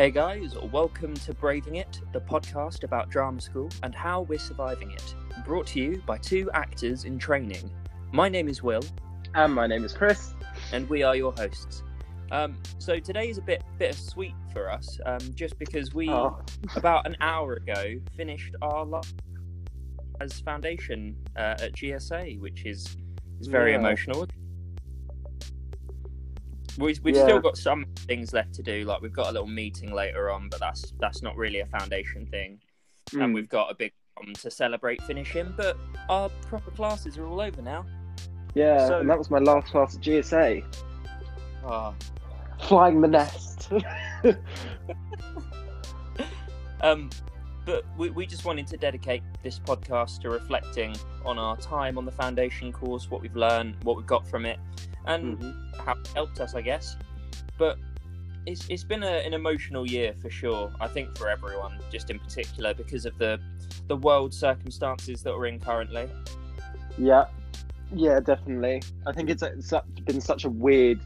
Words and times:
Hey 0.00 0.10
guys, 0.10 0.56
welcome 0.72 1.12
to 1.12 1.34
Braving 1.34 1.76
It, 1.76 2.00
the 2.14 2.22
podcast 2.22 2.84
about 2.84 3.10
drama 3.10 3.38
school 3.38 3.68
and 3.82 3.94
how 3.94 4.22
we're 4.22 4.38
surviving 4.38 4.92
it. 4.92 5.14
Brought 5.44 5.66
to 5.66 5.78
you 5.78 6.02
by 6.06 6.16
two 6.16 6.50
actors 6.54 7.04
in 7.04 7.18
training. 7.18 7.70
My 8.10 8.26
name 8.30 8.48
is 8.48 8.62
Will, 8.62 8.80
And 9.34 9.54
my 9.54 9.66
name 9.66 9.84
is 9.84 9.92
Chris. 9.92 10.32
and 10.72 10.88
we 10.88 11.02
are 11.02 11.14
your 11.14 11.32
hosts. 11.32 11.82
Um, 12.32 12.56
so 12.78 12.98
today 12.98 13.28
is 13.28 13.36
a 13.36 13.42
bit 13.42 13.62
bit 13.76 13.90
of 13.90 13.98
sweet 14.00 14.32
for 14.54 14.70
us, 14.70 14.98
um, 15.04 15.20
just 15.34 15.58
because 15.58 15.92
we 15.92 16.08
Oh, 16.08 16.40
about 16.76 17.06
an 17.06 17.14
hour 17.20 17.52
ago 17.52 17.96
finished 18.16 18.54
our 18.62 18.86
last 18.86 19.14
as 20.22 20.40
foundation 20.40 21.14
uh, 21.36 21.56
at 21.60 21.74
GSA, 21.74 22.40
which 22.40 22.64
is 22.64 22.96
is 23.38 23.48
very 23.48 23.72
Yeah. 23.72 23.80
emotional. 23.80 24.26
We've, 26.78 26.98
we've 27.02 27.16
Yeah. 27.16 27.24
still 27.24 27.40
got 27.40 27.56
some 27.56 27.84
things 27.96 28.32
left 28.32 28.54
to 28.54 28.62
do, 28.62 28.84
like 28.84 29.00
we've 29.02 29.12
got 29.12 29.28
a 29.28 29.32
little 29.32 29.46
meeting 29.48 29.92
later 29.92 30.30
on, 30.30 30.48
but 30.48 30.60
that's 30.60 30.92
that's 31.00 31.22
not 31.22 31.36
really 31.36 31.60
a 31.60 31.66
foundation 31.66 32.26
thing. 32.26 32.60
And 33.12 33.22
mm. 33.22 33.34
we've 33.34 33.48
got 33.48 33.70
a 33.70 33.74
big 33.74 33.92
one 34.14 34.34
to 34.34 34.50
celebrate 34.50 35.02
finishing, 35.02 35.52
but 35.56 35.76
our 36.08 36.28
proper 36.48 36.70
classes 36.70 37.18
are 37.18 37.26
all 37.26 37.40
over 37.40 37.60
now. 37.62 37.84
yeah, 38.54 38.86
so- 38.88 39.00
and 39.00 39.10
that 39.10 39.18
was 39.18 39.30
my 39.30 39.38
last 39.38 39.68
class 39.68 39.96
at 39.96 40.00
GSA. 40.00 40.64
Ah. 41.64 41.94
Flying 42.60 43.00
the 43.00 43.08
nest. 43.08 43.70
Um, 46.82 47.10
but 47.66 47.84
we, 47.96 48.10
we 48.10 48.26
just 48.26 48.44
wanted 48.44 48.66
to 48.68 48.76
dedicate 48.76 49.22
this 49.42 49.58
podcast 49.58 50.20
to 50.22 50.30
reflecting 50.30 50.96
on 51.24 51.38
our 51.38 51.56
time 51.56 51.98
on 51.98 52.04
the 52.04 52.12
foundation 52.12 52.72
course, 52.72 53.10
what 53.10 53.20
we've 53.20 53.36
learned, 53.36 53.76
what 53.82 53.96
we've 53.96 54.06
got 54.06 54.26
from 54.26 54.46
it, 54.46 54.58
and 55.06 55.38
Mhm. 55.38 55.76
how 55.84 55.92
it 55.92 56.06
helped 56.08 56.40
us, 56.40 56.54
I 56.54 56.60
guess. 56.62 56.96
But 57.58 57.78
it's 58.46 58.66
it's 58.68 58.84
been 58.84 59.02
a, 59.02 59.24
an 59.26 59.34
emotional 59.34 59.86
year 59.88 60.14
for 60.20 60.30
sure. 60.30 60.72
I 60.80 60.88
think 60.88 61.16
for 61.16 61.28
everyone, 61.28 61.78
just 61.90 62.10
in 62.10 62.18
particular 62.18 62.74
because 62.74 63.06
of 63.06 63.16
the 63.18 63.38
the 63.88 63.96
world 63.96 64.32
circumstances 64.32 65.22
that 65.22 65.34
we're 65.34 65.46
in 65.46 65.58
currently. 65.60 66.08
Yeah, 66.98 67.26
yeah, 67.94 68.20
definitely. 68.20 68.82
I 69.06 69.12
think 69.12 69.30
it's, 69.30 69.42
it's 69.42 69.72
been 70.04 70.20
such 70.20 70.44
a 70.44 70.50
weird 70.50 71.00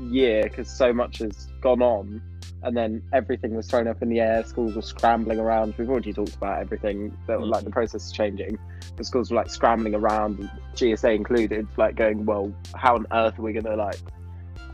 year 0.00 0.44
because 0.44 0.68
so 0.70 0.92
much 0.92 1.18
has 1.18 1.48
gone 1.60 1.82
on, 1.82 2.22
and 2.62 2.76
then 2.76 3.02
everything 3.12 3.54
was 3.54 3.66
thrown 3.66 3.88
up 3.88 4.02
in 4.02 4.08
the 4.08 4.20
air. 4.20 4.44
Schools 4.44 4.74
were 4.74 4.82
scrambling 4.82 5.38
around. 5.40 5.74
We've 5.78 5.88
already 5.88 6.12
talked 6.12 6.34
about 6.34 6.60
everything 6.60 7.16
that 7.26 7.40
like 7.40 7.64
the 7.64 7.70
process 7.70 8.06
is 8.06 8.12
changing. 8.12 8.58
The 8.96 9.04
schools 9.04 9.30
were 9.30 9.36
like 9.36 9.50
scrambling 9.50 9.94
around, 9.94 10.50
GSA 10.74 11.14
included, 11.14 11.66
like 11.76 11.96
going, 11.96 12.26
well, 12.26 12.52
how 12.74 12.96
on 12.96 13.06
earth 13.12 13.38
are 13.38 13.42
we 13.42 13.52
gonna 13.52 13.76
like 13.76 13.96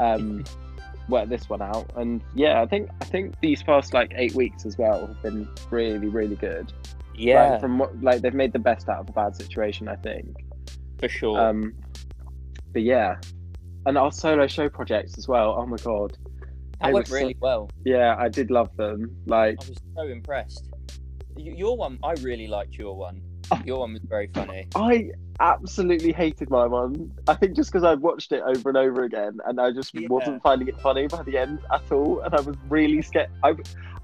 um, 0.01 0.45
work 1.09 1.29
this 1.29 1.49
one 1.49 1.63
out? 1.63 1.91
And 1.97 2.23
yeah, 2.35 2.61
I 2.61 2.67
think 2.67 2.91
I 3.01 3.05
think 3.05 3.39
these 3.41 3.63
past 3.63 3.95
like 3.95 4.13
eight 4.17 4.35
weeks 4.35 4.67
as 4.67 4.77
well 4.77 5.07
have 5.07 5.23
been 5.23 5.49
really 5.71 6.09
really 6.09 6.37
good. 6.37 6.73
Yeah, 7.15 7.53
Like, 7.53 7.61
from 7.61 7.79
what 7.79 8.03
like 8.03 8.21
they've 8.21 8.35
made 8.35 8.53
the 8.53 8.59
best 8.59 8.89
out 8.89 9.01
of 9.01 9.09
a 9.09 9.13
bad 9.13 9.37
situation. 9.37 9.89
I 9.89 9.97
think. 9.97 10.37
for 10.99 11.09
sure. 11.09 11.41
Um, 11.41 11.75
but 12.73 12.83
yeah, 12.83 13.17
and 13.87 13.97
our 13.97 14.11
solo 14.11 14.47
show 14.49 14.69
projects 14.69 15.17
as 15.17 15.29
well. 15.29 15.55
Oh 15.57 15.67
my 15.67 15.77
god, 15.79 16.19
that 16.81 16.93
went 16.93 17.09
were 17.09 17.17
so- 17.19 17.23
really 17.23 17.37
well. 17.41 17.71
yeah, 17.85 18.17
I 18.19 18.29
did 18.29 18.51
love 18.51 18.75
them. 18.77 19.17
Like, 19.27 19.59
I 19.65 19.69
was 19.69 19.79
so 19.97 20.03
impressed. 20.03 20.71
Your 21.37 21.77
one, 21.77 21.99
I 22.03 22.13
really 22.23 22.47
liked 22.47 22.75
your 22.75 22.97
one. 22.97 23.21
Ah. 23.51 23.63
Your 23.65 23.81
one 23.81 23.93
was 23.93 24.03
very 24.03 24.29
funny. 24.35 24.67
I 24.75 25.11
absolutely 25.39 26.13
hated 26.13 26.51
my 26.51 26.67
one. 26.67 27.13
I 27.29 27.35
think 27.35 27.55
just 27.55 27.71
because 27.71 27.85
I 27.85 27.95
watched 27.95 28.33
it 28.33 28.43
over 28.45 28.71
and 28.71 28.77
over 28.79 29.05
again, 29.05 29.39
and 29.47 29.61
I 29.61 29.71
just 29.71 29.95
Yeah. 29.95 30.09
wasn't 30.09 30.43
finding 30.43 30.67
it 30.69 30.81
funny 30.81 31.07
by 31.07 31.23
the 31.23 31.37
end 31.39 31.61
at 31.73 31.93
all, 31.93 32.21
and 32.21 32.35
I 32.35 32.41
was 32.41 32.57
really 32.69 33.03
scared. 33.03 33.29
I, 33.45 33.55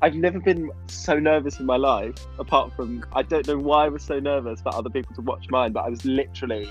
I've 0.02 0.14
never 0.14 0.38
been 0.40 0.70
so 0.88 1.18
nervous 1.18 1.58
in 1.58 1.66
my 1.66 1.76
life. 1.76 2.14
Apart 2.38 2.72
from, 2.74 3.04
I 3.14 3.22
don't 3.22 3.46
know 3.48 3.56
why 3.58 3.86
I 3.86 3.88
was 3.88 4.02
so 4.04 4.20
nervous 4.20 4.60
for 4.60 4.74
other 4.74 4.90
people 4.90 5.14
to 5.16 5.22
watch 5.22 5.46
mine, 5.50 5.72
but 5.72 5.84
I 5.84 5.88
was 5.88 6.04
literally. 6.04 6.68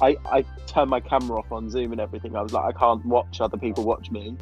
I, 0.00 0.16
I 0.30 0.44
turned 0.66 0.90
my 0.90 1.00
camera 1.00 1.38
off 1.40 1.50
on 1.50 1.68
Zoom 1.70 1.90
and 1.92 2.00
everything. 2.00 2.36
I 2.36 2.42
was 2.42 2.52
like, 2.52 2.64
I 2.72 2.78
can't 2.78 3.04
watch 3.04 3.40
other 3.40 3.56
people 3.58 3.84
watch 3.84 4.10
me. 4.12 4.36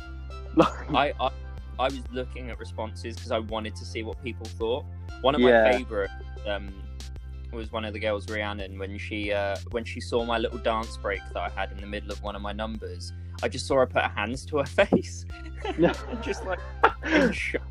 I, 0.60 1.12
I 1.20 1.30
I 1.78 1.84
was 1.84 2.00
looking 2.10 2.50
at 2.50 2.58
responses 2.58 3.16
because 3.16 3.30
I 3.30 3.38
wanted 3.38 3.76
to 3.76 3.84
see 3.84 4.02
what 4.02 4.22
people 4.22 4.46
thought. 4.46 4.84
One 5.20 5.34
of 5.34 5.40
my 5.40 5.72
favorite 5.72 6.10
um, 6.46 6.72
was 7.52 7.70
one 7.70 7.84
of 7.84 7.92
the 7.92 7.98
girls, 7.98 8.28
Rhiannon, 8.30 8.78
when 8.78 8.96
she 8.98 9.32
uh, 9.32 9.56
when 9.70 9.84
she 9.84 10.00
saw 10.00 10.24
my 10.24 10.38
little 10.38 10.58
dance 10.58 10.96
break 10.96 11.20
that 11.34 11.42
I 11.42 11.48
had 11.50 11.72
in 11.72 11.78
the 11.78 11.86
middle 11.86 12.10
of 12.10 12.22
one 12.22 12.34
of 12.34 12.42
my 12.42 12.52
numbers. 12.52 13.12
I 13.42 13.48
just 13.48 13.66
saw 13.66 13.76
her 13.76 13.86
put 13.86 14.02
her 14.02 14.08
hands 14.08 14.46
to 14.46 14.58
her 14.58 14.64
face, 14.86 15.26
and 15.64 15.94
just 16.22 16.44
like 16.46 16.60
in 17.04 17.32
shock. 17.32 17.62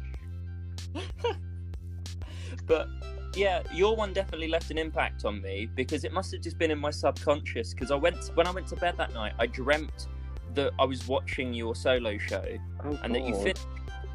but 2.67 2.87
yeah, 3.35 3.63
your 3.73 3.95
one 3.95 4.13
definitely 4.13 4.47
left 4.47 4.69
an 4.69 4.77
impact 4.77 5.25
on 5.25 5.41
me 5.41 5.67
because 5.75 6.03
it 6.03 6.13
must 6.13 6.31
have 6.31 6.41
just 6.41 6.59
been 6.59 6.69
in 6.69 6.77
my 6.77 6.91
subconscious. 6.91 7.73
Because 7.73 7.89
I 7.89 7.95
went 7.95 8.17
when 8.35 8.45
I 8.45 8.51
went 8.51 8.67
to 8.67 8.75
bed 8.75 8.95
that 8.97 9.13
night, 9.13 9.33
I 9.39 9.47
dreamt 9.47 10.07
that 10.53 10.71
I 10.79 10.85
was 10.85 11.07
watching 11.07 11.53
your 11.53 11.75
solo 11.75 12.17
show 12.17 12.45
oh, 12.83 12.99
and 13.03 13.13
that 13.13 13.23
you 13.23 13.33
God. 13.33 13.43
finished. 13.43 13.67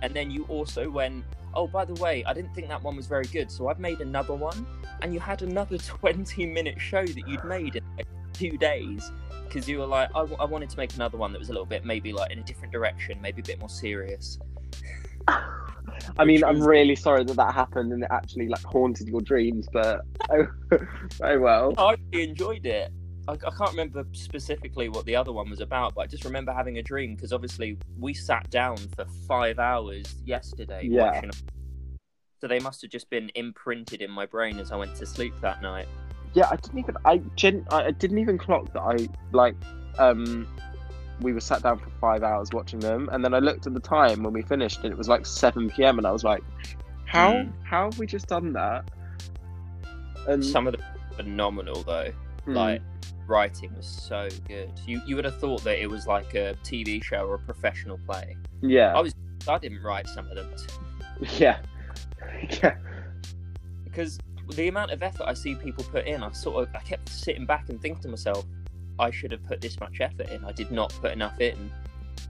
And 0.02 0.14
then 0.14 0.30
you 0.30 0.44
also 0.44 0.88
went, 0.88 1.24
oh, 1.54 1.66
by 1.66 1.84
the 1.84 1.94
way, 1.94 2.24
I 2.24 2.32
didn't 2.32 2.54
think 2.54 2.68
that 2.68 2.82
one 2.82 2.96
was 2.96 3.06
very 3.06 3.26
good, 3.26 3.50
so 3.50 3.68
I've 3.68 3.78
made 3.78 4.00
another 4.00 4.34
one. 4.34 4.66
And 5.02 5.12
you 5.12 5.20
had 5.20 5.42
another 5.42 5.78
20 5.78 6.46
minute 6.46 6.80
show 6.80 7.04
that 7.04 7.28
you'd 7.28 7.44
made 7.44 7.76
in 7.76 7.84
like 7.96 8.06
two 8.32 8.56
days 8.56 9.10
because 9.44 9.68
you 9.68 9.78
were 9.78 9.86
like, 9.86 10.08
I, 10.14 10.20
w- 10.20 10.36
I 10.38 10.44
wanted 10.44 10.70
to 10.70 10.76
make 10.76 10.94
another 10.94 11.18
one 11.18 11.32
that 11.32 11.38
was 11.38 11.48
a 11.48 11.52
little 11.52 11.66
bit 11.66 11.84
maybe 11.84 12.12
like 12.12 12.30
in 12.30 12.38
a 12.38 12.42
different 12.42 12.72
direction, 12.72 13.20
maybe 13.20 13.40
a 13.40 13.44
bit 13.44 13.58
more 13.58 13.68
serious. 13.68 14.38
I 16.18 16.24
mean, 16.24 16.44
I'm 16.44 16.62
really 16.62 16.96
sorry 16.96 17.24
that 17.24 17.36
that 17.36 17.54
happened 17.54 17.92
and 17.92 18.02
it 18.02 18.10
actually 18.10 18.48
like 18.48 18.62
haunted 18.62 19.08
your 19.08 19.20
dreams, 19.20 19.68
but 19.72 20.02
oh, 20.30 20.46
oh 21.22 21.38
well. 21.38 21.74
I 21.78 21.96
really 22.12 22.30
enjoyed 22.30 22.66
it. 22.66 22.92
I, 23.30 23.46
I 23.46 23.50
can't 23.50 23.70
remember 23.70 24.04
specifically 24.12 24.88
what 24.88 25.04
the 25.04 25.16
other 25.16 25.32
one 25.32 25.48
was 25.50 25.60
about, 25.60 25.94
but 25.94 26.02
I 26.02 26.06
just 26.06 26.24
remember 26.24 26.52
having 26.52 26.78
a 26.78 26.82
dream 26.82 27.14
because 27.14 27.32
obviously 27.32 27.78
we 27.98 28.12
sat 28.14 28.50
down 28.50 28.76
for 28.76 29.04
five 29.28 29.58
hours 29.58 30.16
yesterday 30.24 30.88
Yeah. 30.90 31.12
watching. 31.12 31.30
So 32.40 32.48
they 32.48 32.58
must 32.58 32.82
have 32.82 32.90
just 32.90 33.10
been 33.10 33.30
imprinted 33.34 34.00
in 34.00 34.10
my 34.10 34.26
brain 34.26 34.58
as 34.58 34.72
I 34.72 34.76
went 34.76 34.94
to 34.96 35.06
sleep 35.06 35.34
that 35.42 35.62
night. 35.62 35.86
Yeah, 36.34 36.46
I 36.50 36.56
didn't 36.56 36.78
even 36.78 36.96
I 37.04 37.18
gen 37.36 37.64
I 37.70 37.90
didn't 37.90 38.18
even 38.18 38.38
clock 38.38 38.72
that 38.72 38.80
I 38.80 39.08
like 39.32 39.54
um 39.98 40.46
we 41.20 41.34
were 41.34 41.40
sat 41.40 41.62
down 41.62 41.78
for 41.78 41.90
five 42.00 42.22
hours 42.22 42.48
watching 42.52 42.78
them, 42.80 43.10
and 43.12 43.22
then 43.22 43.34
I 43.34 43.40
looked 43.40 43.66
at 43.66 43.74
the 43.74 43.80
time 43.80 44.22
when 44.22 44.32
we 44.32 44.40
finished, 44.42 44.78
and 44.82 44.86
it 44.90 44.96
was 44.96 45.08
like 45.08 45.26
seven 45.26 45.68
p.m. 45.68 45.98
and 45.98 46.06
I 46.06 46.12
was 46.12 46.24
like, 46.24 46.42
how 47.06 47.32
Mm. 47.32 47.52
how 47.64 47.84
have 47.90 47.98
we 47.98 48.06
just 48.06 48.26
done 48.26 48.54
that? 48.54 48.84
And 50.26 50.42
Some 50.42 50.66
of 50.66 50.72
them 50.72 50.82
phenomenal 51.16 51.82
though. 51.82 52.10
hmm, 52.44 52.54
Like 52.54 52.82
writing 53.30 53.74
was 53.76 53.86
so 53.86 54.28
good. 54.46 54.70
You 54.86 55.00
you 55.06 55.16
would 55.16 55.24
have 55.24 55.38
thought 55.38 55.62
that 55.64 55.80
it 55.80 55.88
was 55.88 56.06
like 56.06 56.34
a 56.34 56.56
TV 56.64 57.02
show 57.02 57.26
or 57.26 57.36
a 57.36 57.38
professional 57.38 57.98
play. 58.06 58.36
yeah, 58.60 58.96
I 58.96 59.00
was 59.00 59.14
I 59.48 59.58
didn't 59.58 59.82
write 59.82 60.08
some 60.08 60.28
of 60.28 60.36
them 60.36 60.50
yeah, 61.38 61.58
yeah, 62.62 62.76
because 63.84 64.18
the 64.54 64.68
amount 64.68 64.90
of 64.90 65.02
effort 65.02 65.24
I 65.26 65.34
see 65.34 65.54
people 65.54 65.84
put 65.84 66.06
in, 66.06 66.22
I 66.22 66.32
sort 66.32 66.62
of 66.62 66.74
I 66.74 66.80
kept 66.80 67.08
sitting 67.08 67.46
back 67.46 67.68
and 67.68 67.80
thinking 67.80 68.02
to 68.02 68.08
myself, 68.08 68.44
I 68.98 69.10
should 69.10 69.32
have 69.32 69.44
put 69.46 69.60
this 69.60 69.78
much 69.80 70.00
effort 70.00 70.28
in. 70.30 70.44
I 70.44 70.52
did 70.52 70.70
not 70.70 70.92
put 71.00 71.12
enough 71.12 71.40
in. 71.40 71.70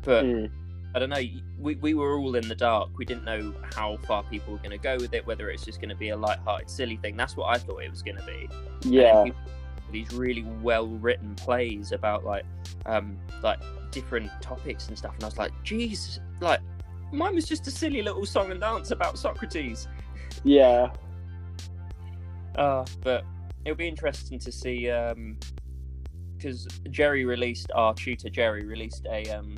But 0.03 0.25
mm, 0.25 0.51
I 0.95 0.99
don't 0.99 1.11
know. 1.11 1.23
We, 1.59 1.75
we 1.77 1.95
were 1.95 2.19
all 2.19 2.37
in 2.37 2.49
the 2.49 2.55
dark. 2.55 2.91
We 2.97 3.05
didn't 3.05 3.25
know 3.25 3.55
how 3.75 3.97
far 3.99 4.23
people 4.25 4.53
were 4.53 4.59
going 4.59 4.71
to 4.71 4.79
go 4.79 4.97
with 4.97 5.13
it. 5.15 5.27
Whether 5.27 5.51
it's 5.51 5.65
just 5.65 5.81
going 5.81 5.91
to 5.91 5.97
be 5.97 6.11
a 6.11 6.17
light-hearted, 6.17 6.71
silly 6.71 6.97
thing. 6.97 7.17
That's 7.17 7.37
what 7.37 7.49
I 7.49 7.59
thought 7.59 7.83
it 7.83 7.91
was 7.91 8.03
going 8.03 8.17
to 8.17 8.25
be. 8.25 8.49
Yeah, 8.83 9.27
these 9.93 10.13
really 10.13 10.43
well-written 10.63 11.35
plays 11.35 11.93
about 11.93 12.25
like 12.25 12.45
um 12.87 13.19
like 13.43 13.59
different 13.91 14.31
topics 14.41 14.89
and 14.89 14.97
stuff. 14.97 15.15
And 15.15 15.25
I 15.25 15.27
was 15.27 15.39
like, 15.39 15.53
geez, 15.63 16.21
like 16.41 16.61
mine 17.13 17.35
was 17.35 17.47
just 17.47 17.67
a 17.67 17.71
silly 17.71 18.03
little 18.03 18.25
song 18.27 18.51
and 18.51 18.61
dance 18.61 18.91
about 18.91 19.19
Socrates. 19.19 19.89
yeah. 20.45 20.91
Uh, 22.57 22.85
but 23.03 23.25
it'll 23.65 23.77
be 23.77 23.87
interesting 23.87 24.37
to 24.37 24.51
see 24.51 24.91
because 26.37 26.67
Jerry 26.91 27.25
released 27.25 27.71
our 27.75 27.95
tutor 27.95 28.29
Jerry 28.29 28.67
released 28.67 29.07
a 29.11 29.25
um, 29.31 29.57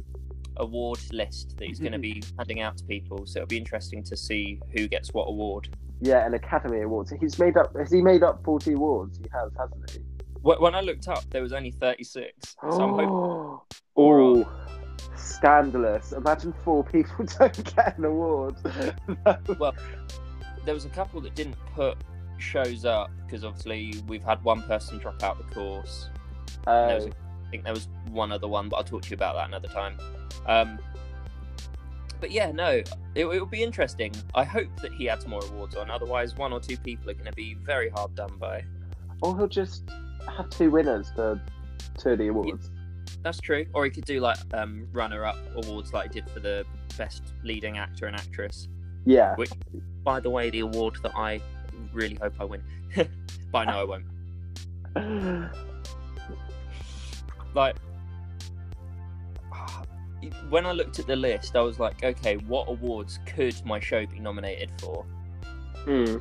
award 0.58 0.98
list 1.10 1.56
that 1.56 1.68
he's 1.68 1.80
going 1.80 1.92
to 1.92 1.98
be 1.98 2.22
handing 2.38 2.60
out 2.60 2.76
to 2.78 2.84
people. 2.84 3.24
So 3.26 3.38
it'll 3.38 3.48
be 3.48 3.56
interesting 3.56 4.02
to 4.04 4.16
see 4.16 4.60
who 4.76 4.88
gets 4.88 5.08
what 5.14 5.24
award. 5.24 5.74
Yeah, 6.00 6.26
an 6.26 6.34
Academy 6.34 6.82
Awards. 6.82 7.12
He's 7.18 7.38
made 7.38 7.56
up. 7.56 7.74
Has 7.76 7.90
he 7.90 8.02
made 8.02 8.22
up 8.22 8.44
forty 8.44 8.72
awards? 8.72 9.18
He 9.18 9.24
has, 9.32 9.52
hasn't 9.56 9.90
he? 9.90 9.98
Wh- 10.42 10.60
When 10.60 10.74
I 10.74 10.80
looked 10.80 11.08
up, 11.08 11.28
there 11.30 11.42
was 11.42 11.52
only 11.52 11.70
thirty 11.70 12.04
six. 12.04 12.56
So 12.60 12.80
I'm 12.82 12.90
hoping. 12.90 13.08
Oh, 13.94 14.42
oh, 14.44 14.50
scandalous! 15.16 16.12
Imagine 16.12 16.54
four 16.64 16.82
people 16.84 17.24
don't 17.38 17.74
get 17.76 17.98
an 17.98 18.04
award. 18.06 18.56
Well, 19.58 19.74
there 20.64 20.74
was 20.74 20.84
a 20.86 20.88
couple 20.88 21.20
that 21.22 21.34
didn't 21.34 21.56
put 21.74 21.98
shows 22.38 22.84
up 22.84 23.10
because 23.26 23.44
obviously 23.44 23.94
we've 24.08 24.22
had 24.24 24.42
one 24.44 24.62
person 24.62 24.98
drop 24.98 25.22
out 25.22 25.36
the 25.38 25.54
course. 25.54 26.08
There 26.64 26.94
was 26.94 27.04
Uh, 27.04 27.08
a- 27.08 27.46
I 27.46 27.50
think 27.50 27.64
there 27.64 27.74
was 27.74 27.88
one 28.10 28.32
other 28.32 28.48
one, 28.48 28.70
but 28.70 28.76
I'll 28.76 28.84
talk 28.84 29.02
to 29.02 29.10
you 29.10 29.14
about 29.14 29.34
that 29.36 29.46
another 29.48 29.68
time. 29.68 29.98
Um, 30.46 30.78
but 32.18 32.30
yeah, 32.30 32.50
no, 32.50 32.68
it, 32.70 32.88
it 33.14 33.24
will 33.26 33.44
be 33.44 33.62
interesting. 33.62 34.12
I 34.34 34.44
hope 34.44 34.68
that 34.80 34.92
he 34.94 35.08
adds 35.10 35.26
more 35.26 35.44
awards 35.44 35.76
on. 35.76 35.90
Otherwise, 35.90 36.34
one 36.36 36.52
or 36.54 36.60
two 36.60 36.78
people 36.78 37.10
are 37.10 37.14
going 37.14 37.26
to 37.26 37.32
be 37.32 37.54
very 37.54 37.90
hard 37.90 38.14
done 38.14 38.38
by. 38.38 38.64
Or 39.20 39.36
he'll 39.36 39.48
just 39.48 39.90
have 40.28 40.50
two 40.50 40.70
winners 40.70 41.10
for 41.14 41.40
two 41.98 42.10
of 42.10 42.18
the 42.18 42.28
awards. 42.28 42.70
That's 43.22 43.38
true. 43.40 43.66
Or 43.72 43.84
he 43.84 43.90
could 43.90 44.04
do 44.04 44.20
like 44.20 44.38
um, 44.54 44.88
runner-up 44.92 45.36
awards, 45.56 45.92
like 45.92 46.12
he 46.12 46.20
did 46.20 46.30
for 46.30 46.40
the 46.40 46.64
best 46.96 47.22
leading 47.44 47.78
actor 47.78 48.06
and 48.06 48.16
actress. 48.16 48.68
Yeah. 49.04 49.34
Which, 49.36 49.50
by 50.02 50.20
the 50.20 50.30
way, 50.30 50.50
the 50.50 50.60
award 50.60 50.96
that 51.02 51.16
I 51.16 51.40
really 51.92 52.16
hope 52.20 52.34
I 52.40 52.44
win. 52.44 52.62
but 52.96 53.08
I 53.54 53.64
know 53.64 53.80
I 53.80 53.84
won't. 53.84 55.50
Like, 57.54 57.76
when 60.48 60.66
I 60.66 60.72
looked 60.72 60.98
at 60.98 61.06
the 61.06 61.16
list, 61.16 61.56
I 61.56 61.60
was 61.60 61.78
like, 61.78 62.02
okay, 62.02 62.36
what 62.36 62.68
awards 62.68 63.18
could 63.26 63.62
my 63.64 63.78
show 63.80 64.06
be 64.06 64.18
nominated 64.18 64.70
for? 64.80 65.04
Hmm. 65.84 66.16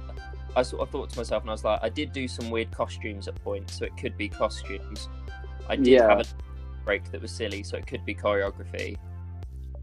I 0.55 0.63
sort 0.63 0.81
of 0.81 0.89
thought 0.89 1.09
to 1.11 1.17
myself, 1.17 1.43
and 1.43 1.49
I 1.49 1.53
was 1.53 1.63
like, 1.63 1.79
I 1.81 1.89
did 1.89 2.11
do 2.11 2.27
some 2.27 2.49
weird 2.49 2.71
costumes 2.71 3.27
at 3.27 3.41
points, 3.43 3.77
so 3.77 3.85
it 3.85 3.95
could 3.97 4.17
be 4.17 4.27
costumes. 4.27 5.07
I 5.69 5.75
did 5.75 5.87
Yeah. 5.87 6.09
have 6.09 6.19
a 6.21 6.25
break 6.83 7.09
that 7.11 7.21
was 7.21 7.31
silly, 7.31 7.63
so 7.63 7.77
it 7.77 7.87
could 7.87 8.03
be 8.05 8.13
choreography, 8.13 8.97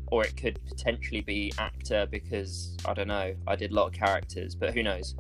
or 0.09 0.25
it 0.25 0.37
could 0.37 0.59
potentially 0.67 1.23
be 1.23 1.53
actor 1.59 2.07
because 2.11 2.77
I 2.85 2.93
don't 2.95 3.09
know. 3.09 3.35
I 3.47 3.57
did 3.57 3.71
a 3.73 3.75
lot 3.75 3.87
of 3.87 3.93
characters, 3.95 4.55
but 4.55 4.75
who 4.75 4.83
knows? 4.83 5.15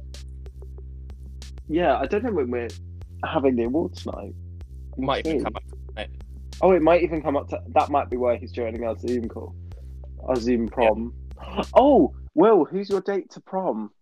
Yeah, 1.69 1.99
I 1.99 2.07
don't 2.07 2.25
know 2.25 2.33
when 2.33 2.51
we're 2.51 2.69
having 3.25 3.57
the 3.57 3.65
awards 3.65 4.05
night. 4.07 4.35
Might 4.97 5.27
even 5.27 5.45
come 5.45 5.57
up. 5.57 5.63
Oh, 6.61 6.73
it 6.73 6.83
might 6.83 7.03
even 7.03 7.23
come 7.23 7.37
up 7.37 7.49
to 7.51 7.63
that. 7.69 7.89
Might 7.89 8.11
be 8.11 8.17
why 8.17 8.37
he's 8.37 8.51
joining 8.51 8.85
our 8.85 8.97
Zoom 8.99 9.29
call, 9.29 9.55
our 10.25 10.37
Zoom 10.37 10.69
prom. 10.69 11.15
Oh, 11.75 12.15
Will, 12.35 12.65
who's 12.65 12.91
your 12.91 13.01
date 13.01 13.31
to 13.31 13.41
prom? 13.41 13.93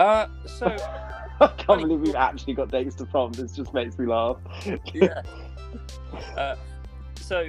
Uh, 0.00 0.26
so 0.46 0.66
I 1.40 1.46
can't 1.58 1.80
believe 1.82 2.00
we've 2.00 2.14
actually 2.14 2.54
got 2.54 2.70
dates 2.70 2.94
to 2.96 3.04
prom. 3.06 3.32
This 3.32 3.52
just 3.52 3.72
makes 3.74 3.98
me 3.98 4.06
laugh. 4.06 4.38
yeah. 4.94 5.22
Uh, 6.36 6.56
so, 7.20 7.48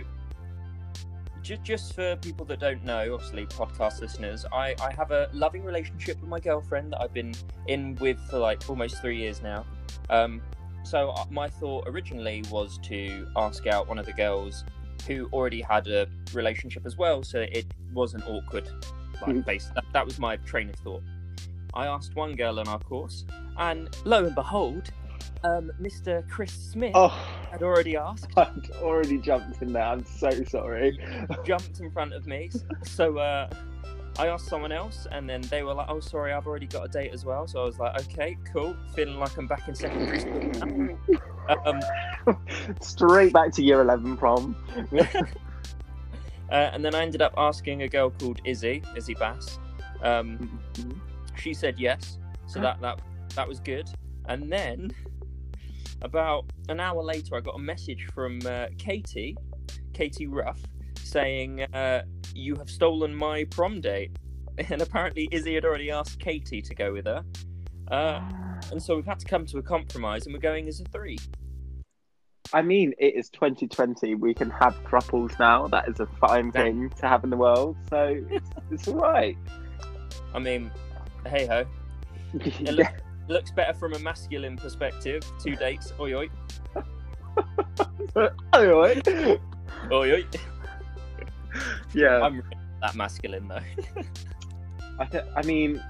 just 1.42 1.64
just 1.64 1.94
for 1.96 2.16
people 2.18 2.46
that 2.46 2.60
don't 2.60 2.84
know, 2.84 3.16
obviously 3.16 3.48
podcast 3.48 4.00
listeners, 4.02 4.46
I 4.54 4.76
I 4.80 4.94
have 4.94 5.10
a 5.10 5.28
loving 5.34 5.64
relationship 5.64 6.20
with 6.22 6.30
my 6.30 6.40
girlfriend 6.40 6.92
that 6.94 7.02
I've 7.02 7.14
been 7.14 7.34
in 7.68 7.96
with 7.96 8.20
for 8.30 8.38
like 8.38 8.70
almost 8.70 9.02
three 9.02 9.18
years 9.18 9.42
now. 9.42 9.66
Um, 10.12 10.42
so 10.84 11.10
uh, 11.10 11.26
my 11.32 11.50
thought 11.50 11.88
originally 11.88 12.44
was 12.52 12.78
to 12.84 13.28
ask 13.36 13.66
out 13.66 13.88
one 13.88 13.98
of 13.98 14.06
the 14.06 14.14
girls 14.14 14.64
who 15.08 15.28
already 15.34 15.62
had 15.62 15.88
a 15.88 16.08
relationship 16.34 16.86
as 16.86 16.96
well, 16.98 17.24
so 17.24 17.40
it 17.40 17.66
wasn't 17.94 18.24
awkward. 18.28 18.70
Like, 19.22 19.36
Mhm. 19.38 19.46
base. 19.46 19.72
That, 19.74 19.86
that 19.94 20.06
was 20.06 20.20
my 20.20 20.36
train 20.38 20.70
of 20.70 20.76
thought. 20.76 21.02
I 21.74 21.88
asked 21.88 22.16
one 22.16 22.36
girl 22.36 22.60
in 22.60 22.68
our 22.68 22.80
course, 22.80 23.26
and 23.58 23.90
lo 24.06 24.26
and 24.26 24.36
behold, 24.36 24.92
um, 25.44 25.72
Mr. 25.82 26.28
Chris 26.30 26.52
Smith 26.52 26.92
Oh, 26.96 27.08
had 27.52 27.64
already 27.64 27.96
asked. 27.96 28.28
I'd 28.38 28.70
already 28.82 29.18
jumped 29.18 29.62
in 29.62 29.74
there. 29.74 29.84
I'm 29.84 30.06
so 30.06 30.30
sorry. 30.44 31.00
jumped 31.46 31.80
in 31.80 31.90
front 31.92 32.14
of 32.14 32.28
me. 32.28 32.50
So 32.84 33.18
uh, 33.18 33.50
I 34.20 34.28
asked 34.28 34.48
someone 34.48 34.72
else, 34.72 35.08
and 35.12 35.28
then 35.30 35.42
they 35.44 35.64
were 35.64 35.74
like, 35.74 35.88
"Oh, 35.90 36.00
sorry, 36.00 36.34
I've 36.34 36.46
already 36.46 36.68
got 36.68 36.86
a 36.86 36.88
date 36.90 37.12
as 37.14 37.24
well." 37.26 37.48
So 37.48 37.62
I 37.62 37.66
was 37.66 37.80
like, 37.80 38.00
"Okay, 38.04 38.38
cool." 38.54 38.76
Feeling 38.94 39.18
like 39.18 39.36
I'm 39.38 39.48
back 39.48 39.68
in 39.68 39.76
secondary 39.76 40.20
school. 40.20 40.98
Um, 41.66 41.82
Straight 42.82 43.34
back 43.34 43.52
to 43.54 43.64
year 43.64 43.82
eleven 43.82 44.16
prom. 44.16 44.56
uh, 45.00 45.26
and 46.52 46.84
then 46.86 46.94
I 46.94 47.02
ended 47.02 47.22
up 47.22 47.34
asking 47.38 47.82
a 47.84 47.88
girl 47.88 48.10
called 48.12 48.42
Izzy, 48.46 48.84
Izzy 48.96 49.16
Bass. 49.16 49.58
Um, 50.04 50.60
she 51.38 51.54
said 51.54 51.80
yes, 51.80 52.18
so 52.48 52.60
that 52.60 52.82
that 52.82 53.02
that 53.36 53.48
was 53.48 53.60
good. 53.60 53.90
And 54.26 54.52
then 54.52 54.92
about 56.02 56.46
an 56.70 56.80
hour 56.80 57.02
later, 57.04 57.36
I 57.36 57.42
got 57.42 57.56
a 57.56 57.60
message 57.60 58.08
from 58.14 58.40
uh, 58.46 58.68
Katie, 58.78 59.36
Katie 59.94 60.28
Ruff, 60.28 60.60
saying 60.96 61.62
uh, 61.74 62.04
you 62.34 62.56
have 62.56 62.70
stolen 62.70 63.16
my 63.16 63.44
prom 63.46 63.82
date. 63.82 64.12
And 64.70 64.82
apparently, 64.82 65.30
Izzy 65.32 65.56
had 65.56 65.64
already 65.64 65.90
asked 65.90 66.20
Katie 66.20 66.62
to 66.62 66.76
go 66.76 66.92
with 66.92 67.06
her. 67.06 67.24
Uh, 67.90 68.22
and 68.70 68.84
so 68.84 68.96
we've 68.96 69.06
had 69.06 69.18
to 69.20 69.26
come 69.26 69.46
to 69.46 69.58
a 69.58 69.62
compromise, 69.62 70.26
and 70.26 70.34
we're 70.34 70.42
going 70.42 70.68
as 70.68 70.82
a 70.82 70.84
three. 70.86 71.18
I 72.54 72.62
mean, 72.62 72.94
it 73.00 73.16
is 73.16 73.30
2020. 73.30 74.16
We 74.16 74.34
can 74.34 74.50
have 74.50 74.76
thruples 74.84 75.40
now. 75.40 75.68
That 75.68 75.88
is 75.88 76.00
a 76.02 76.06
fine 76.20 76.52
That- 76.52 76.66
thing 76.66 76.90
to 77.00 77.08
have 77.08 77.24
in 77.24 77.30
the 77.30 77.38
world. 77.38 77.78
So 77.90 78.22
it's, 78.30 78.50
it's 78.72 78.88
all 78.90 78.96
right. 78.96 79.38
I 80.34 80.40
mean, 80.40 80.70
hey 81.28 81.46
ho, 81.46 81.66
yeah. 82.60 82.72
look- 82.72 82.88
it 83.30 83.34
looks 83.34 83.52
better 83.52 83.74
from 83.78 83.94
a 83.94 84.00
masculine 84.00 84.58
perspective. 84.58 85.24
Two 85.42 85.56
dates, 85.56 85.94
oi 86.00 86.14
oi, 86.16 86.30
all 88.54 88.66
right. 88.66 89.08
oi 89.92 90.12
oi. 90.14 90.26
Yeah. 91.94 92.22
I'm 92.22 92.44
that 92.82 92.96
masculine 92.96 93.48
though. 93.48 93.60
I, 95.00 95.06
th- 95.06 95.24
I 95.36 95.42
mean, 95.44 95.82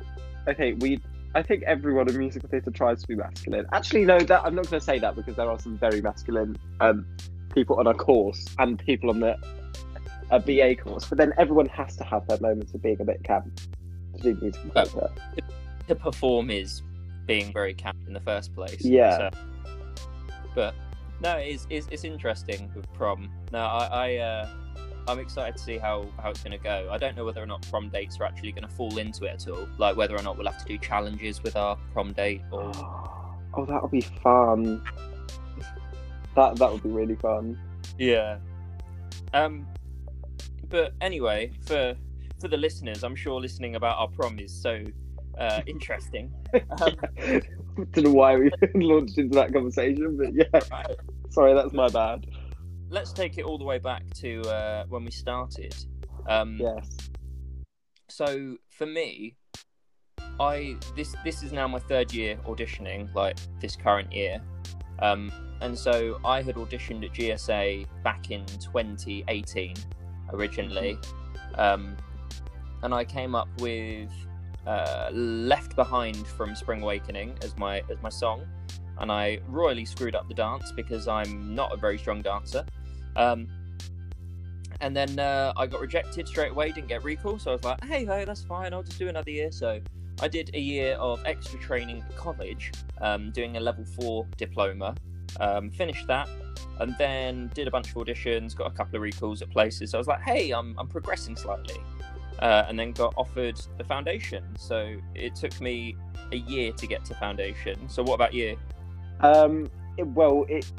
okay, 0.47 0.73
we. 0.73 0.99
I 1.33 1.41
think 1.41 1.63
everyone 1.63 2.09
in 2.09 2.17
musical 2.17 2.49
theatre 2.49 2.71
tries 2.71 3.01
to 3.01 3.07
be 3.07 3.15
masculine. 3.15 3.65
Actually, 3.71 4.03
no, 4.03 4.19
that 4.19 4.43
I'm 4.43 4.53
not 4.53 4.69
going 4.69 4.81
to 4.81 4.85
say 4.85 4.99
that 4.99 5.15
because 5.15 5.35
there 5.37 5.49
are 5.49 5.57
some 5.59 5.77
very 5.77 6.01
masculine 6.01 6.57
um, 6.81 7.05
people 7.53 7.77
on 7.79 7.87
our 7.87 7.93
course 7.93 8.45
and 8.59 8.77
people 8.77 9.09
on 9.09 9.21
the 9.21 9.37
a 10.29 10.39
BA 10.39 10.75
course. 10.75 11.05
But 11.05 11.17
then 11.17 11.31
everyone 11.37 11.67
has 11.67 11.95
to 11.97 12.03
have 12.03 12.27
their 12.27 12.39
moments 12.41 12.73
of 12.73 12.81
being 12.81 12.99
a 12.99 13.05
bit 13.05 13.23
camp 13.23 13.61
to 14.21 14.33
do 14.33 14.39
musical 14.41 14.71
Oh. 14.75 15.09
to 15.87 15.95
perform 15.95 16.49
is 16.49 16.81
being 17.25 17.51
very 17.53 17.73
camp 17.73 17.97
in 18.07 18.13
the 18.13 18.19
first 18.19 18.53
place. 18.55 18.83
Yeah. 18.83 19.29
So- 19.31 19.37
but 20.55 20.75
no, 21.21 21.37
it's, 21.37 21.65
it's 21.69 21.87
it's 21.91 22.03
interesting 22.03 22.69
with 22.75 22.91
prom. 22.93 23.29
No, 23.53 23.59
I, 23.59 23.85
I 23.85 24.15
uh, 24.17 24.49
I'm 25.07 25.19
excited 25.19 25.55
to 25.55 25.61
see 25.63 25.77
how 25.77 26.07
how 26.21 26.29
it's 26.31 26.43
going 26.43 26.51
to 26.57 26.63
go. 26.63 26.89
I 26.91 26.97
don't 26.97 27.15
know 27.15 27.23
whether 27.23 27.41
or 27.41 27.45
not 27.45 27.61
prom 27.69 27.89
dates 27.89 28.19
are 28.19 28.25
actually 28.25 28.51
going 28.51 28.67
to 28.67 28.73
fall 28.73 28.97
into 28.97 29.25
it 29.25 29.29
at 29.29 29.47
all. 29.47 29.67
Like 29.77 29.95
whether 29.95 30.15
or 30.17 30.21
not 30.23 30.37
we'll 30.37 30.47
have 30.47 30.57
to 30.57 30.65
do 30.65 30.77
challenges 30.77 31.41
with 31.41 31.55
our 31.55 31.77
prom 31.93 32.11
date 32.13 32.41
or 32.51 32.71
Oh, 33.53 33.65
that'll 33.65 33.87
be 33.89 34.01
fun. 34.01 34.81
That 36.35 36.55
that 36.57 36.71
would 36.71 36.83
be 36.83 36.89
really 36.89 37.15
fun. 37.15 37.57
yeah. 37.97 38.37
Um, 39.33 39.65
but 40.69 40.93
anyway, 41.01 41.51
for 41.61 41.95
for 42.41 42.47
the 42.47 42.57
listeners, 42.57 43.03
I'm 43.03 43.15
sure 43.15 43.39
listening 43.39 43.75
about 43.75 43.97
our 43.99 44.07
prom 44.07 44.39
is 44.39 44.51
so 44.53 44.83
uh, 45.37 45.61
interesting. 45.67 46.33
Um, 46.81 46.95
Don't 47.93 47.97
know 47.97 48.11
why 48.11 48.35
we 48.35 48.51
launched 48.75 49.17
into 49.17 49.35
that 49.35 49.53
conversation, 49.53 50.17
but 50.17 50.33
yeah. 50.33 50.59
right. 50.71 50.95
Sorry, 51.29 51.53
that's 51.53 51.71
my 51.73 51.87
bad. 51.87 52.27
let's 52.89 53.13
take 53.13 53.37
it 53.37 53.45
all 53.45 53.57
the 53.57 53.63
way 53.63 53.77
back 53.77 54.03
to 54.15 54.41
uh, 54.41 54.85
when 54.89 55.05
we 55.05 55.11
started. 55.11 55.73
Um, 56.27 56.57
Yes. 56.59 57.09
So 58.09 58.57
for 58.69 58.85
me, 58.85 59.37
I 60.37 60.75
this 60.97 61.15
this 61.23 61.43
is 61.43 61.53
now 61.53 61.67
my 61.67 61.79
third 61.79 62.13
year 62.13 62.35
auditioning, 62.45 63.13
like 63.15 63.37
this 63.61 63.77
current 63.77 64.11
year, 64.11 64.41
um, 64.99 65.31
and 65.61 65.77
so 65.77 66.19
I 66.25 66.41
had 66.41 66.55
auditioned 66.55 67.05
at 67.05 67.13
GSA 67.13 67.85
back 68.03 68.29
in 68.29 68.45
2018 68.45 69.75
originally, 70.33 70.97
um, 71.55 71.95
and 72.83 72.93
I 72.93 73.03
came 73.03 73.35
up 73.35 73.49
with 73.59 74.09
uh, 74.65 75.09
"Left 75.11 75.75
Behind" 75.75 76.27
from 76.27 76.55
Spring 76.55 76.81
Awakening 76.81 77.37
as 77.43 77.57
my 77.57 77.79
as 77.89 78.01
my 78.01 78.09
song, 78.09 78.47
and 78.99 79.11
I 79.11 79.39
royally 79.47 79.85
screwed 79.85 80.15
up 80.15 80.27
the 80.27 80.33
dance 80.33 80.71
because 80.71 81.07
I'm 81.07 81.55
not 81.55 81.73
a 81.73 81.77
very 81.77 81.97
strong 81.97 82.21
dancer. 82.21 82.65
Um, 83.15 83.47
and 84.79 84.95
then 84.95 85.19
uh, 85.19 85.53
I 85.55 85.67
got 85.67 85.79
rejected 85.79 86.27
straight 86.27 86.51
away, 86.51 86.71
didn't 86.71 86.87
get 86.87 87.03
recall. 87.03 87.37
So 87.37 87.51
I 87.51 87.53
was 87.53 87.63
like, 87.63 87.83
hey, 87.83 88.03
that's 88.05 88.43
fine. 88.43 88.73
I'll 88.73 88.83
just 88.83 88.97
do 88.97 89.09
another 89.09 89.29
year. 89.29 89.51
So 89.51 89.79
I 90.21 90.27
did 90.27 90.49
a 90.55 90.59
year 90.59 90.93
of 90.95 91.21
extra 91.25 91.59
training 91.59 92.03
at 92.07 92.15
college, 92.15 92.71
um, 92.99 93.31
doing 93.31 93.57
a 93.57 93.59
level 93.59 93.85
four 93.85 94.27
diploma. 94.37 94.95
Um, 95.39 95.71
finished 95.71 96.07
that, 96.07 96.27
and 96.79 96.95
then 96.97 97.49
did 97.53 97.67
a 97.67 97.71
bunch 97.71 97.89
of 97.89 97.95
auditions, 97.95 98.53
got 98.53 98.67
a 98.67 98.71
couple 98.71 98.97
of 98.97 99.01
recalls 99.01 99.41
at 99.41 99.49
places. 99.49 99.91
So 99.91 99.97
I 99.97 99.99
was 99.99 100.07
like, 100.07 100.21
hey, 100.21 100.51
I'm, 100.51 100.75
I'm 100.77 100.87
progressing 100.87 101.35
slightly. 101.35 101.77
Uh, 102.41 102.65
and 102.67 102.79
then 102.79 102.91
got 102.91 103.13
offered 103.17 103.59
the 103.77 103.83
foundation. 103.83 104.43
So 104.57 104.95
it 105.13 105.35
took 105.35 105.59
me 105.61 105.95
a 106.31 106.37
year 106.37 106.71
to 106.73 106.87
get 106.87 107.05
to 107.05 107.13
foundation. 107.13 107.87
So 107.87 108.01
what 108.01 108.15
about 108.15 108.33
you? 108.33 108.57
Um, 109.19 109.69
it- 109.97 110.07
well, 110.07 110.45
it. 110.49 110.69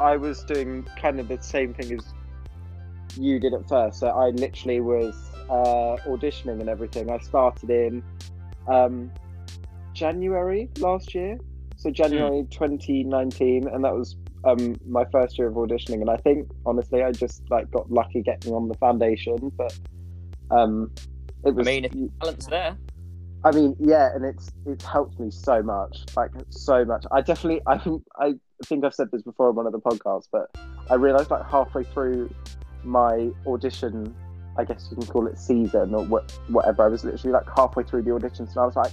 I 0.00 0.16
was 0.16 0.42
doing 0.44 0.82
kind 1.00 1.20
of 1.20 1.28
the 1.28 1.40
same 1.40 1.72
thing 1.72 1.92
as 1.92 2.12
you 3.16 3.38
did 3.40 3.54
at 3.54 3.68
first. 3.68 4.00
So 4.00 4.08
I 4.08 4.30
literally 4.30 4.80
was 4.80 5.14
uh, 5.48 5.96
auditioning 6.06 6.60
and 6.60 6.68
everything. 6.68 7.10
I 7.10 7.18
started 7.18 7.70
in 7.70 8.02
um, 8.66 9.10
January 9.94 10.68
last 10.78 11.14
year, 11.14 11.38
so 11.76 11.90
January 11.90 12.46
2019, 12.50 13.68
and 13.68 13.84
that 13.84 13.94
was 13.94 14.16
um, 14.44 14.76
my 14.86 15.04
first 15.06 15.38
year 15.38 15.48
of 15.48 15.54
auditioning. 15.54 16.00
And 16.00 16.10
I 16.10 16.16
think 16.18 16.50
honestly, 16.66 17.02
I 17.02 17.12
just 17.12 17.42
like 17.50 17.70
got 17.70 17.90
lucky 17.90 18.22
getting 18.22 18.52
on 18.52 18.68
the 18.68 18.74
foundation, 18.74 19.52
but 19.56 19.76
um, 20.50 20.90
It 21.44 21.54
was. 21.54 21.66
mean, 21.66 21.84
if- 21.84 21.92
Talent's 22.20 22.46
there. 22.46 22.76
I 23.44 23.52
mean, 23.52 23.76
yeah, 23.78 24.10
and 24.14 24.24
it's 24.24 24.50
it's 24.66 24.84
helped 24.84 25.20
me 25.20 25.30
so 25.30 25.62
much, 25.62 25.96
like 26.16 26.30
so 26.50 26.84
much. 26.84 27.04
I 27.12 27.20
definitely, 27.20 27.60
I 27.66 27.78
think, 27.78 28.02
I 28.18 28.34
think 28.64 28.84
I've 28.84 28.94
said 28.94 29.10
this 29.12 29.22
before 29.22 29.50
on 29.50 29.54
one 29.54 29.66
of 29.66 29.72
the 29.72 29.78
podcasts, 29.78 30.26
but 30.32 30.50
I 30.90 30.94
realised 30.94 31.30
like 31.30 31.48
halfway 31.48 31.84
through 31.84 32.28
my 32.82 33.28
audition, 33.46 34.14
I 34.56 34.64
guess 34.64 34.88
you 34.90 34.96
can 34.96 35.06
call 35.06 35.26
it 35.28 35.38
season 35.38 35.94
or 35.94 36.04
what, 36.04 36.32
whatever. 36.48 36.84
I 36.86 36.88
was 36.88 37.04
literally 37.04 37.32
like 37.32 37.46
halfway 37.56 37.84
through 37.84 38.02
the 38.02 38.10
auditions, 38.10 38.48
and 38.50 38.58
I 38.58 38.66
was 38.66 38.74
like, 38.74 38.92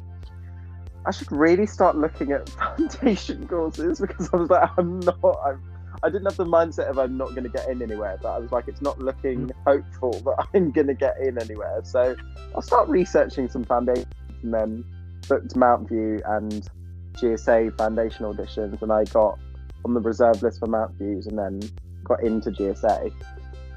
I 1.05 1.11
should 1.11 1.31
really 1.31 1.65
start 1.65 1.97
looking 1.97 2.31
at 2.31 2.47
foundation 2.77 3.47
courses 3.47 3.99
because 3.99 4.29
I 4.33 4.37
was 4.37 4.49
like, 4.51 4.69
I'm 4.77 4.99
not, 4.99 5.19
I'm. 5.45 5.63
I 6.03 6.09
didn't 6.09 6.25
have 6.25 6.37
the 6.37 6.45
mindset 6.45 6.87
of 6.89 6.99
I'm 6.99 7.17
not 7.17 7.29
going 7.29 7.43
to 7.43 7.49
get 7.49 7.67
in 7.69 7.81
anywhere, 7.81 8.19
but 8.21 8.29
I 8.33 8.37
was 8.39 8.51
like, 8.51 8.67
it's 8.67 8.81
not 8.81 8.99
looking 8.99 9.51
hopeful 9.65 10.11
that 10.25 10.47
I'm 10.53 10.71
going 10.71 10.87
to 10.87 10.93
get 10.93 11.17
in 11.19 11.39
anywhere. 11.39 11.81
So 11.83 12.15
I'll 12.53 12.61
start 12.61 12.89
researching 12.89 13.49
some 13.49 13.63
foundations 13.63 14.07
and 14.43 14.53
then 14.53 14.85
booked 15.29 15.55
Mountview 15.55 16.21
and 16.37 16.67
GSA 17.13 17.77
foundation 17.77 18.25
auditions, 18.25 18.81
and 18.81 18.91
I 18.91 19.05
got 19.05 19.39
on 19.85 19.93
the 19.93 20.01
reserve 20.01 20.41
list 20.43 20.59
for 20.59 20.67
Mountview's, 20.67 21.27
and 21.27 21.37
then 21.37 21.61
got 22.03 22.21
into 22.23 22.51
GSA. 22.51 23.11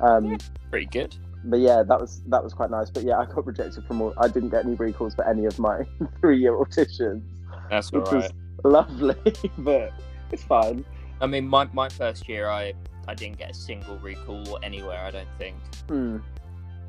Um, 0.00 0.37
Pretty 0.71 0.87
good. 0.87 1.14
but 1.45 1.61
yeah, 1.61 1.83
that 1.83 2.00
was 2.00 2.23
that 2.26 2.42
was 2.42 2.52
quite 2.54 2.71
nice. 2.71 2.90
But 2.90 3.04
yeah, 3.04 3.18
I 3.18 3.26
got 3.26 3.47
rejected 3.47 3.85
from 3.87 4.02
all. 4.02 4.14
I 4.18 4.26
didn't 4.28 4.49
get 4.50 4.64
any 4.64 4.75
recalls 4.75 5.14
for 5.14 5.26
any 5.28 5.45
of 5.45 5.59
my 5.59 5.83
three-year 6.21 6.52
auditions, 6.52 7.23
That's 7.71 7.92
which 7.92 8.06
alright. 8.06 8.33
was 8.64 8.73
lovely. 8.73 9.14
but 9.59 9.92
it's 10.33 10.42
fine. 10.45 10.85
I 11.21 11.27
mean, 11.27 11.49
my, 11.49 11.69
my 11.73 11.89
first 11.89 12.29
year, 12.29 12.49
I 12.49 12.75
I 13.09 13.15
didn't 13.15 13.39
get 13.39 13.51
a 13.51 13.55
single 13.55 13.99
recall 13.99 14.59
anywhere. 14.63 14.99
I 14.99 15.11
don't 15.11 15.29
think. 15.39 15.57
Hmm. 15.89 16.19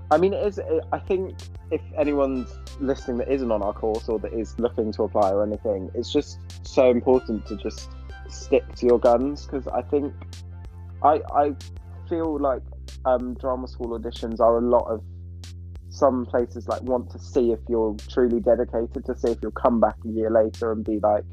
I 0.09 0.17
mean, 0.17 0.33
it 0.33 0.45
is. 0.45 0.59
I 0.91 0.99
think 0.99 1.35
if 1.69 1.81
anyone's 1.97 2.49
listening 2.79 3.17
that 3.17 3.29
isn't 3.29 3.51
on 3.51 3.61
our 3.61 3.73
course 3.73 4.07
or 4.09 4.19
that 4.19 4.33
is 4.33 4.57
looking 4.57 4.91
to 4.93 5.03
apply 5.03 5.31
or 5.31 5.43
anything, 5.43 5.91
it's 5.93 6.11
just 6.11 6.39
so 6.65 6.89
important 6.89 7.45
to 7.47 7.55
just 7.57 7.89
stick 8.29 8.63
to 8.75 8.85
your 8.85 8.99
guns 8.99 9.45
because 9.45 9.67
I 9.67 9.81
think 9.83 10.13
I 11.03 11.21
I 11.35 11.55
feel 12.09 12.39
like 12.39 12.61
um, 13.05 13.35
drama 13.35 13.67
school 13.67 13.97
auditions 13.99 14.39
are 14.39 14.57
a 14.57 14.61
lot 14.61 14.85
of 14.87 15.03
some 15.89 16.25
places 16.25 16.67
like 16.67 16.81
want 16.83 17.09
to 17.11 17.19
see 17.19 17.51
if 17.51 17.59
you're 17.67 17.95
truly 18.09 18.39
dedicated 18.39 19.03
to 19.05 19.15
see 19.17 19.29
if 19.31 19.39
you'll 19.41 19.51
come 19.51 19.79
back 19.79 19.95
a 20.05 20.09
year 20.09 20.29
later 20.29 20.71
and 20.71 20.83
be 20.85 20.99
like, 20.99 21.23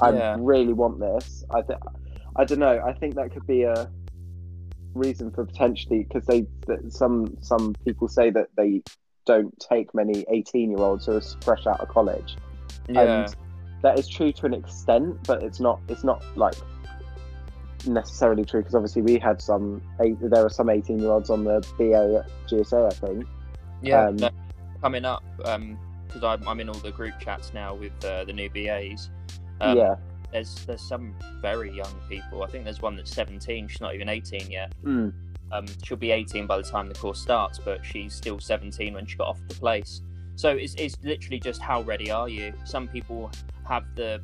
I 0.00 0.10
Yeah. 0.12 0.36
really 0.38 0.72
want 0.72 0.98
this. 0.98 1.44
I 1.50 1.62
think 1.62 1.78
I 2.36 2.44
don't 2.44 2.58
know. 2.58 2.80
I 2.84 2.92
think 2.92 3.14
that 3.16 3.32
could 3.32 3.46
be 3.46 3.62
a 3.62 3.90
reason 4.94 5.30
for 5.30 5.44
potentially 5.44 6.04
because 6.04 6.26
they 6.26 6.46
some 6.88 7.36
some 7.40 7.74
people 7.84 8.08
say 8.08 8.30
that 8.30 8.48
they 8.56 8.82
don't 9.26 9.54
take 9.60 9.94
many 9.94 10.24
18 10.30 10.70
year 10.70 10.80
olds 10.80 11.06
who 11.06 11.12
are 11.12 11.20
fresh 11.42 11.66
out 11.66 11.80
of 11.80 11.88
college 11.88 12.36
Yeah. 12.88 13.24
and 13.24 13.36
that 13.82 13.98
is 13.98 14.08
true 14.08 14.32
to 14.32 14.46
an 14.46 14.54
extent 14.54 15.18
but 15.26 15.42
it's 15.42 15.60
not 15.60 15.80
it's 15.88 16.02
not 16.02 16.24
like 16.36 16.54
necessarily 17.86 18.44
true 18.44 18.60
because 18.60 18.74
obviously 18.74 19.02
we 19.02 19.18
had 19.18 19.40
some 19.40 19.82
eight, 20.00 20.16
there 20.20 20.44
are 20.44 20.50
some 20.50 20.68
18 20.70 20.98
year 20.98 21.10
olds 21.10 21.30
on 21.30 21.44
the 21.44 21.60
ba 21.78 22.24
at 22.24 22.48
gsa 22.48 22.86
i 22.86 23.06
think 23.06 23.26
Yeah, 23.82 24.08
Um, 24.08 24.16
coming 24.80 25.04
up 25.04 25.22
because 25.36 26.24
I'm, 26.24 26.48
I'm 26.48 26.58
in 26.60 26.68
all 26.68 26.74
the 26.80 26.90
group 26.90 27.14
chats 27.20 27.52
now 27.52 27.74
with 27.74 27.92
uh, 28.04 28.24
the 28.24 28.32
new 28.32 28.48
BAs. 28.50 29.10
Um, 29.60 29.76
yeah 29.76 29.94
There's 30.32 30.54
there's 30.66 30.82
some 30.82 31.14
very 31.40 31.70
young 31.74 31.94
people. 32.08 32.42
I 32.42 32.46
think 32.48 32.64
there's 32.64 32.82
one 32.82 32.96
that's 32.96 33.12
17. 33.14 33.68
She's 33.68 33.80
not 33.80 33.94
even 33.94 34.08
18 34.08 34.50
yet. 34.50 34.72
Mm. 34.84 35.12
Um, 35.50 35.66
she'll 35.82 35.96
be 35.96 36.10
18 36.10 36.46
by 36.46 36.58
the 36.58 36.62
time 36.62 36.88
the 36.88 36.94
course 36.94 37.20
starts, 37.20 37.58
but 37.58 37.84
she's 37.84 38.14
still 38.14 38.38
17 38.38 38.92
when 38.94 39.06
she 39.06 39.16
got 39.16 39.28
off 39.28 39.40
the 39.48 39.54
place. 39.54 40.02
So 40.36 40.50
it's 40.50 40.74
it's 40.74 40.96
literally 41.02 41.40
just 41.40 41.60
how 41.60 41.82
ready 41.82 42.10
are 42.10 42.28
you? 42.28 42.52
Some 42.64 42.86
people 42.88 43.30
have 43.66 43.84
the 43.96 44.20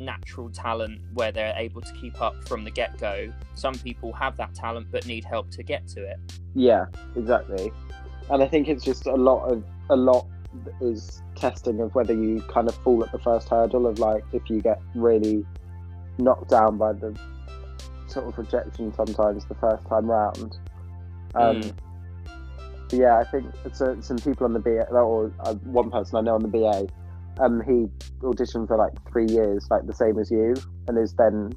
natural 0.00 0.50
talent 0.50 1.00
where 1.14 1.32
they're 1.32 1.54
able 1.56 1.80
to 1.80 1.92
keep 1.94 2.20
up 2.22 2.46
from 2.48 2.64
the 2.64 2.70
get 2.70 2.98
go. 2.98 3.32
Some 3.54 3.74
people 3.74 4.12
have 4.12 4.36
that 4.36 4.54
talent 4.54 4.88
but 4.90 5.06
need 5.06 5.24
help 5.24 5.50
to 5.50 5.62
get 5.62 5.86
to 5.88 6.04
it. 6.04 6.18
Yeah, 6.54 6.86
exactly. 7.16 7.72
And 8.30 8.42
I 8.42 8.46
think 8.46 8.68
it's 8.68 8.84
just 8.84 9.06
a 9.06 9.14
lot 9.14 9.44
of 9.50 9.64
a 9.90 9.96
lot 9.96 10.26
is 10.80 11.22
testing 11.38 11.80
of 11.80 11.94
whether 11.94 12.14
you 12.14 12.42
kind 12.48 12.68
of 12.68 12.74
fall 12.76 13.02
at 13.04 13.12
the 13.12 13.18
first 13.20 13.48
hurdle 13.48 13.86
of 13.86 13.98
like 13.98 14.24
if 14.32 14.42
you 14.48 14.60
get 14.60 14.80
really 14.94 15.44
knocked 16.18 16.50
down 16.50 16.76
by 16.76 16.92
the 16.92 17.16
sort 18.08 18.26
of 18.26 18.36
rejection 18.38 18.92
sometimes 18.94 19.44
the 19.46 19.54
first 19.56 19.86
time 19.88 20.06
round. 20.10 20.56
Um, 21.34 21.56
Mm. 21.60 21.72
but 22.90 22.98
yeah, 22.98 23.18
I 23.18 23.24
think 23.24 23.46
so, 23.72 24.00
some 24.00 24.16
people 24.18 24.46
on 24.46 24.52
the 24.54 24.60
BA 24.60 24.86
or 24.90 25.32
uh, 25.40 25.54
one 25.64 25.90
person 25.90 26.16
I 26.16 26.20
know 26.22 26.34
on 26.34 26.42
the 26.42 26.48
BA, 26.48 26.86
um, 27.42 27.60
he 27.60 27.86
auditioned 28.20 28.66
for 28.68 28.76
like 28.76 28.92
three 29.12 29.26
years, 29.26 29.66
like 29.70 29.86
the 29.86 29.94
same 29.94 30.18
as 30.18 30.30
you, 30.30 30.54
and 30.88 30.98
is 30.98 31.12
then 31.14 31.50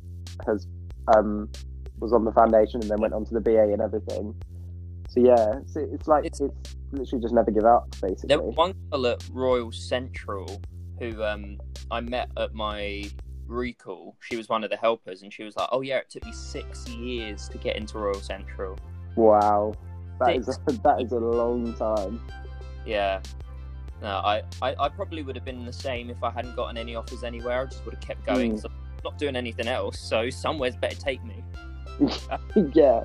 has 0.46 0.68
um 1.16 1.50
was 2.00 2.14
on 2.14 2.26
the 2.26 2.32
foundation 2.34 2.82
and 2.82 2.90
then 2.90 3.00
went 3.00 3.14
on 3.14 3.26
to 3.26 3.34
the 3.34 3.40
BA 3.42 3.72
and 3.72 3.82
everything. 3.82 4.36
So 5.10 5.20
yeah, 5.22 5.60
it's, 5.60 5.76
it's 5.76 6.08
like 6.08 6.26
It's- 6.26 6.42
it's, 6.42 6.71
literally 6.92 7.22
just 7.22 7.34
never 7.34 7.52
give 7.52 7.66
up, 7.66 7.90
basically. 8.02 8.28
There 8.28 8.42
was 8.42 8.56
one 8.56 8.74
girl 8.92 9.08
at 9.08 9.28
Royal 9.32 9.72
Central 9.72 10.62
who 11.00 11.24
um, 11.24 11.58
I 11.90 12.00
met 12.02 12.30
at 12.38 12.54
my 12.54 13.04
recall. 13.48 14.16
She 14.22 14.38
was 14.38 14.50
one 14.50 14.64
of 14.64 14.70
the 14.70 14.78
helpers, 14.78 15.24
and 15.24 15.34
she 15.34 15.44
was 15.44 15.56
like, 15.56 15.70
"Oh 15.72 15.82
yeah, 15.82 15.98
it 15.98 16.10
took 16.10 16.26
me 16.26 16.32
six 16.32 16.88
years 16.90 17.50
to 17.50 17.58
get 17.58 17.76
into 17.76 17.98
Royal 17.98 18.22
Central." 18.22 18.78
Wow, 19.16 19.74
that 20.20 20.36
is 20.36 20.46
Six. 20.46 20.60
a, 20.68 20.72
that 20.84 21.02
is 21.02 21.12
a 21.12 21.20
long 21.20 21.74
time. 21.76 22.22
Yeah. 22.86 23.22
No, 24.02 24.08
I, 24.08 24.42
I, 24.64 24.76
I 24.80 24.90
probably 24.90 25.22
would 25.22 25.36
have 25.36 25.46
been 25.46 25.64
the 25.64 25.74
same 25.74 26.10
if 26.10 26.24
I 26.24 26.32
hadn't 26.32 26.56
gotten 26.56 26.76
any 26.76 26.96
offers 26.96 27.24
anywhere. 27.24 27.62
I 27.62 27.66
just 27.66 27.86
would 27.86 27.94
have 27.94 28.02
kept 28.04 28.26
going. 28.26 28.54
Mm. 28.54 28.56
'cause 28.56 28.66
I'm 28.66 28.72
not 29.04 29.18
doing 29.20 29.36
anything 29.36 29.68
else, 29.68 30.00
so 30.00 30.30
somewhere's 30.30 30.76
better 30.76 30.96
take 30.96 31.24
me. 31.24 31.44
yeah, 32.74 33.04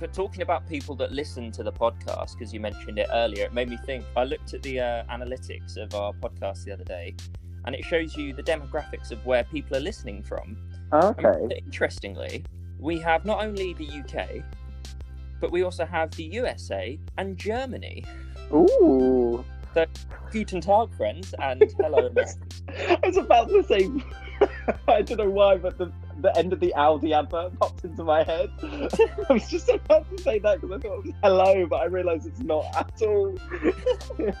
But 0.00 0.12
talking 0.12 0.42
about 0.42 0.68
people 0.68 0.94
that 0.96 1.10
listen 1.10 1.50
to 1.52 1.62
the 1.62 1.72
podcast, 1.72 2.38
because 2.38 2.54
you 2.54 2.60
mentioned 2.60 2.98
it 2.98 3.08
earlier, 3.12 3.46
it 3.46 3.52
made 3.52 3.68
me 3.68 3.78
think. 3.84 4.04
I 4.16 4.24
looked 4.24 4.54
at 4.54 4.62
the 4.62 4.80
uh, 4.80 5.04
analytics 5.10 5.76
of 5.76 5.92
our 5.94 6.12
podcast 6.12 6.64
the 6.64 6.72
other 6.72 6.84
day, 6.84 7.16
and 7.64 7.74
it 7.74 7.84
shows 7.84 8.16
you 8.16 8.32
the 8.32 8.42
demographics 8.42 9.10
of 9.10 9.24
where 9.26 9.42
people 9.44 9.76
are 9.76 9.80
listening 9.80 10.22
from. 10.22 10.56
And 10.92 11.26
okay, 11.26 11.60
interestingly, 11.64 12.44
we 12.78 12.98
have 13.00 13.24
not 13.24 13.42
only 13.44 13.74
the 13.74 13.88
UK, 13.88 14.44
but 15.40 15.50
we 15.50 15.62
also 15.62 15.84
have 15.84 16.12
the 16.12 16.24
USA 16.24 16.98
and 17.16 17.36
Germany. 17.36 18.04
ooh. 18.54 19.44
The 19.74 19.86
Guten 20.30 20.60
Tag, 20.60 20.94
friends, 20.96 21.34
and 21.40 21.62
hello, 21.78 22.06
Americans. 22.06 22.62
I 22.68 22.98
was 23.04 23.16
about 23.16 23.48
to 23.48 23.62
say, 23.64 23.90
I 24.88 25.02
don't 25.02 25.18
know 25.18 25.30
why, 25.30 25.56
but 25.56 25.78
the, 25.78 25.92
the 26.20 26.36
end 26.36 26.52
of 26.52 26.60
the 26.60 26.72
Aldi 26.76 27.12
advert 27.12 27.58
popped 27.58 27.84
into 27.84 28.04
my 28.04 28.22
head. 28.22 28.50
I 28.62 29.32
was 29.32 29.48
just 29.48 29.68
about 29.68 30.08
to 30.16 30.22
say 30.22 30.38
that 30.40 30.60
because 30.60 30.78
I 30.78 30.80
thought 30.80 30.98
it 30.98 31.04
was 31.06 31.14
hello, 31.22 31.66
but 31.66 31.76
I 31.76 31.84
realised 31.86 32.26
it's 32.26 32.40
not 32.40 32.64
at 32.76 33.02
all. 33.02 33.36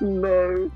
no. 0.00 0.70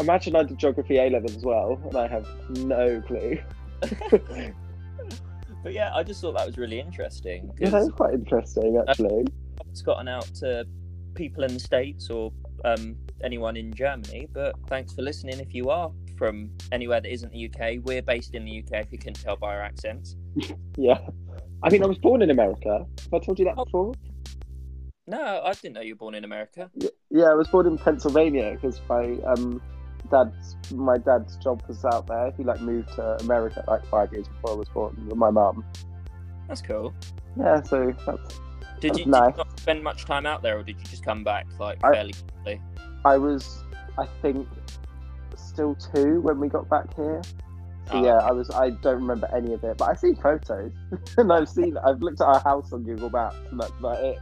Imagine 0.00 0.36
I 0.36 0.42
did 0.44 0.58
geography 0.58 0.98
A 0.98 1.10
level 1.10 1.30
as 1.30 1.44
well, 1.44 1.80
and 1.84 1.96
I 1.96 2.06
have 2.08 2.26
no 2.50 3.02
clue. 3.02 3.38
But 5.62 5.72
yeah, 5.74 5.94
I 5.94 6.02
just 6.02 6.20
thought 6.20 6.36
that 6.36 6.46
was 6.46 6.58
really 6.58 6.80
interesting 6.80 7.52
Yeah, 7.58 7.70
that's 7.70 7.88
quite 7.90 8.14
interesting, 8.14 8.82
actually. 8.88 9.24
it's 9.70 9.82
gotten 9.82 10.08
out 10.08 10.24
to 10.36 10.66
people 11.14 11.44
in 11.44 11.54
the 11.54 11.60
States 11.60 12.10
or 12.10 12.32
um, 12.64 12.96
anyone 13.22 13.56
in 13.56 13.72
Germany. 13.72 14.28
But 14.32 14.56
thanks 14.68 14.92
for 14.92 15.02
listening 15.02 15.38
if 15.38 15.54
you 15.54 15.70
are 15.70 15.92
from 16.22 16.48
anywhere 16.70 17.00
that 17.00 17.10
isn't 17.12 17.32
the 17.32 17.46
UK. 17.50 17.82
We're 17.82 18.00
based 18.00 18.36
in 18.36 18.44
the 18.44 18.60
UK, 18.60 18.84
if 18.84 18.92
you 18.92 18.98
couldn't 18.98 19.20
tell 19.20 19.34
by 19.34 19.56
our 19.56 19.62
accents. 19.62 20.14
Yeah. 20.78 21.00
I 21.64 21.68
mean, 21.68 21.82
I 21.82 21.86
was 21.86 21.98
born 21.98 22.22
in 22.22 22.30
America. 22.30 22.86
Have 23.02 23.12
I 23.14 23.18
told 23.18 23.38
you 23.40 23.44
that 23.46 23.54
Oh. 23.58 23.64
before? 23.64 23.92
No, 25.08 25.42
I 25.44 25.52
didn't 25.52 25.74
know 25.74 25.80
you 25.80 25.94
were 25.94 25.98
born 25.98 26.14
in 26.14 26.24
America. 26.24 26.70
Yeah, 27.10 27.26
I 27.26 27.34
was 27.34 27.48
born 27.48 27.66
in 27.66 27.76
Pennsylvania 27.76 28.52
because 28.54 28.80
my 28.88 29.16
um 29.26 29.60
dad's 30.10 30.56
my 30.72 30.96
dad's 30.96 31.36
job 31.38 31.62
was 31.68 31.84
out 31.84 32.06
there. 32.06 32.32
He 32.36 32.44
like 32.44 32.60
moved 32.60 32.92
to 32.94 33.16
America 33.20 33.64
like 33.68 33.84
five 33.86 34.12
years 34.12 34.28
before 34.28 34.52
I 34.52 34.54
was 34.54 34.68
born 34.70 34.94
with 35.08 35.16
my 35.16 35.30
mum. 35.30 35.64
That's 36.48 36.62
cool. 36.62 36.94
Yeah, 37.36 37.60
so 37.62 37.92
that's 38.06 38.40
Did 38.80 38.92
That's 38.94 38.98
you, 39.00 39.06
nice. 39.06 39.32
did 39.34 39.38
you 39.38 39.44
not 39.44 39.60
spend 39.60 39.82
much 39.82 40.04
time 40.06 40.24
out 40.24 40.40
there, 40.42 40.58
or 40.58 40.62
did 40.62 40.78
you 40.78 40.84
just 40.86 41.04
come 41.04 41.22
back 41.24 41.46
like 41.58 41.78
I- 41.84 41.92
fairly 41.92 42.14
quickly? 42.14 42.62
I 43.04 43.18
was 43.18 43.62
I 43.98 44.06
think 44.22 44.48
still 45.36 45.74
two 45.74 46.20
when 46.20 46.38
we 46.40 46.48
got 46.48 46.68
back 46.68 46.94
here. 46.94 47.22
So 47.24 47.98
Oh, 47.98 48.04
yeah, 48.04 48.16
okay. 48.18 48.26
I 48.26 48.30
was 48.32 48.50
I 48.50 48.70
don't 48.70 49.00
remember 49.00 49.28
any 49.34 49.54
of 49.54 49.64
it, 49.64 49.76
but 49.76 49.90
I've 49.90 49.98
seen 49.98 50.16
photos 50.16 50.72
and 51.16 51.32
I've 51.32 51.48
seen 51.48 51.76
I've 51.78 52.00
looked 52.00 52.20
at 52.20 52.26
our 52.26 52.40
house 52.40 52.72
on 52.72 52.84
Google 52.84 53.10
Maps 53.10 53.36
and 53.50 53.60
that's 53.60 53.72
about 53.78 54.02
it. 54.02 54.18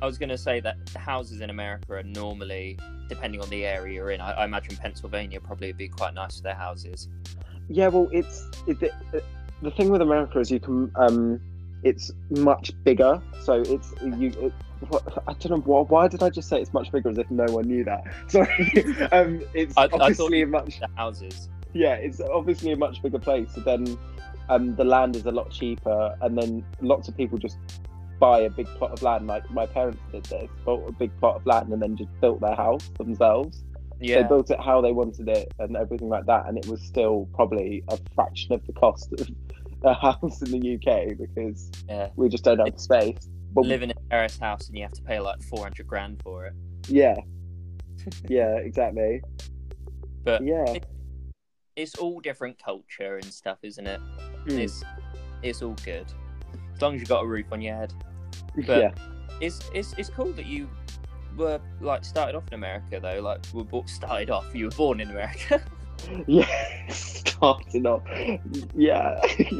I 0.00 0.06
was 0.06 0.18
going 0.18 0.30
to 0.30 0.38
say 0.38 0.58
that 0.60 0.76
houses 0.96 1.40
in 1.40 1.50
America 1.50 1.92
are 1.92 2.02
normally, 2.02 2.76
depending 3.08 3.40
on 3.40 3.48
the 3.50 3.64
area 3.64 3.94
you're 3.94 4.10
in, 4.10 4.20
I, 4.20 4.32
I 4.32 4.44
imagine 4.44 4.76
Pennsylvania 4.76 5.40
probably 5.40 5.68
would 5.68 5.78
be 5.78 5.86
quite 5.86 6.12
nice 6.12 6.38
for 6.38 6.42
their 6.42 6.56
houses. 6.56 7.08
Yeah, 7.68 7.86
well, 7.86 8.08
it's 8.10 8.48
it, 8.66 8.82
it, 8.82 9.24
the 9.62 9.70
thing 9.70 9.90
with 9.90 10.02
America 10.02 10.40
is 10.40 10.50
you 10.50 10.58
can 10.58 10.90
um 10.96 11.40
it's 11.82 12.10
much 12.30 12.72
bigger. 12.84 13.20
So 13.42 13.54
it's 13.54 13.92
you. 14.02 14.28
It, 14.40 14.52
I 15.28 15.32
don't 15.34 15.50
know 15.50 15.56
why, 15.58 15.82
why. 15.82 16.08
did 16.08 16.22
I 16.22 16.30
just 16.30 16.48
say 16.48 16.60
it's 16.60 16.72
much 16.72 16.90
bigger 16.90 17.10
as 17.10 17.18
if 17.18 17.30
no 17.30 17.44
one 17.52 17.68
knew 17.68 17.84
that? 17.84 18.02
Sorry. 18.26 18.84
um, 19.12 19.40
it's 19.54 19.76
I, 19.76 19.88
obviously 19.92 20.44
much. 20.44 20.80
houses. 20.96 21.48
Yeah, 21.72 21.94
it's 21.94 22.20
obviously 22.20 22.72
a 22.72 22.76
much 22.76 23.02
bigger 23.02 23.18
place. 23.18 23.48
So 23.54 23.60
then, 23.60 23.96
um, 24.48 24.74
the 24.76 24.84
land 24.84 25.16
is 25.16 25.24
a 25.24 25.30
lot 25.30 25.50
cheaper, 25.50 26.16
and 26.20 26.36
then 26.36 26.64
lots 26.80 27.08
of 27.08 27.16
people 27.16 27.38
just 27.38 27.58
buy 28.18 28.40
a 28.40 28.50
big 28.50 28.66
plot 28.76 28.92
of 28.92 29.02
land. 29.02 29.26
Like 29.26 29.48
my 29.50 29.66
parents 29.66 30.00
did 30.10 30.24
this, 30.24 30.50
bought 30.64 30.88
a 30.88 30.92
big 30.92 31.16
plot 31.18 31.36
of 31.36 31.46
land, 31.46 31.72
and 31.72 31.80
then 31.80 31.96
just 31.96 32.10
built 32.20 32.40
their 32.40 32.54
house 32.54 32.88
themselves. 32.98 33.62
Yeah. 34.00 34.22
They 34.22 34.28
built 34.28 34.50
it 34.50 34.60
how 34.60 34.80
they 34.80 34.90
wanted 34.90 35.28
it 35.28 35.52
and 35.60 35.76
everything 35.76 36.08
like 36.08 36.26
that, 36.26 36.46
and 36.48 36.58
it 36.58 36.66
was 36.66 36.82
still 36.82 37.28
probably 37.34 37.84
a 37.88 37.98
fraction 38.14 38.52
of 38.52 38.66
the 38.66 38.72
cost 38.72 39.12
of 39.12 39.28
a 39.84 39.94
house 39.94 40.42
in 40.42 40.50
the 40.60 40.74
UK 40.76 41.16
because 41.18 41.70
Yeah. 41.88 42.08
we 42.16 42.28
just 42.28 42.44
don't 42.44 42.58
have 42.58 42.72
the 42.74 42.78
space. 42.80 43.28
But 43.54 43.66
Live 43.66 43.82
in 43.82 43.90
a 43.90 43.94
terrace 44.10 44.38
house 44.38 44.68
and 44.68 44.76
you 44.76 44.82
have 44.82 44.92
to 44.92 45.02
pay 45.02 45.20
like 45.20 45.42
four 45.42 45.62
hundred 45.62 45.86
grand 45.86 46.20
for 46.22 46.46
it. 46.46 46.54
yeah, 46.88 47.16
yeah, 48.28 48.56
exactly. 48.56 49.20
But 50.24 50.42
Yeah, 50.44 50.78
it's 51.76 51.94
all 51.96 52.20
different 52.20 52.62
culture 52.62 53.16
and 53.16 53.24
stuff, 53.32 53.58
isn't 53.62 53.86
it? 53.86 54.00
Mm. 54.46 54.58
It's 54.58 54.82
it's 55.42 55.60
all 55.62 55.76
good 55.84 56.06
as 56.74 56.80
long 56.80 56.94
as 56.94 57.00
you've 57.00 57.08
got 57.08 57.24
a 57.24 57.26
roof 57.26 57.46
on 57.52 57.60
your 57.60 57.74
head. 57.76 57.92
but- 58.66 58.80
yeah, 58.80 58.92
It's 59.40 59.60
it's 59.74 59.92
it's 59.98 60.08
cool 60.08 60.32
that 60.32 60.46
you 60.46 60.68
were 61.36 61.60
like 61.80 62.04
started 62.04 62.34
off 62.36 62.46
in 62.48 62.54
America 62.54 63.00
though. 63.00 63.20
Like 63.20 63.44
were 63.52 63.82
started 63.86 64.30
off. 64.30 64.46
You 64.54 64.66
were 64.66 64.70
born 64.76 65.00
in 65.00 65.10
America. 65.10 65.62
yeah. 66.26 66.46
Starting 66.90 67.86
off, 67.86 68.02
yeah. 68.74 69.20
Can 69.26 69.58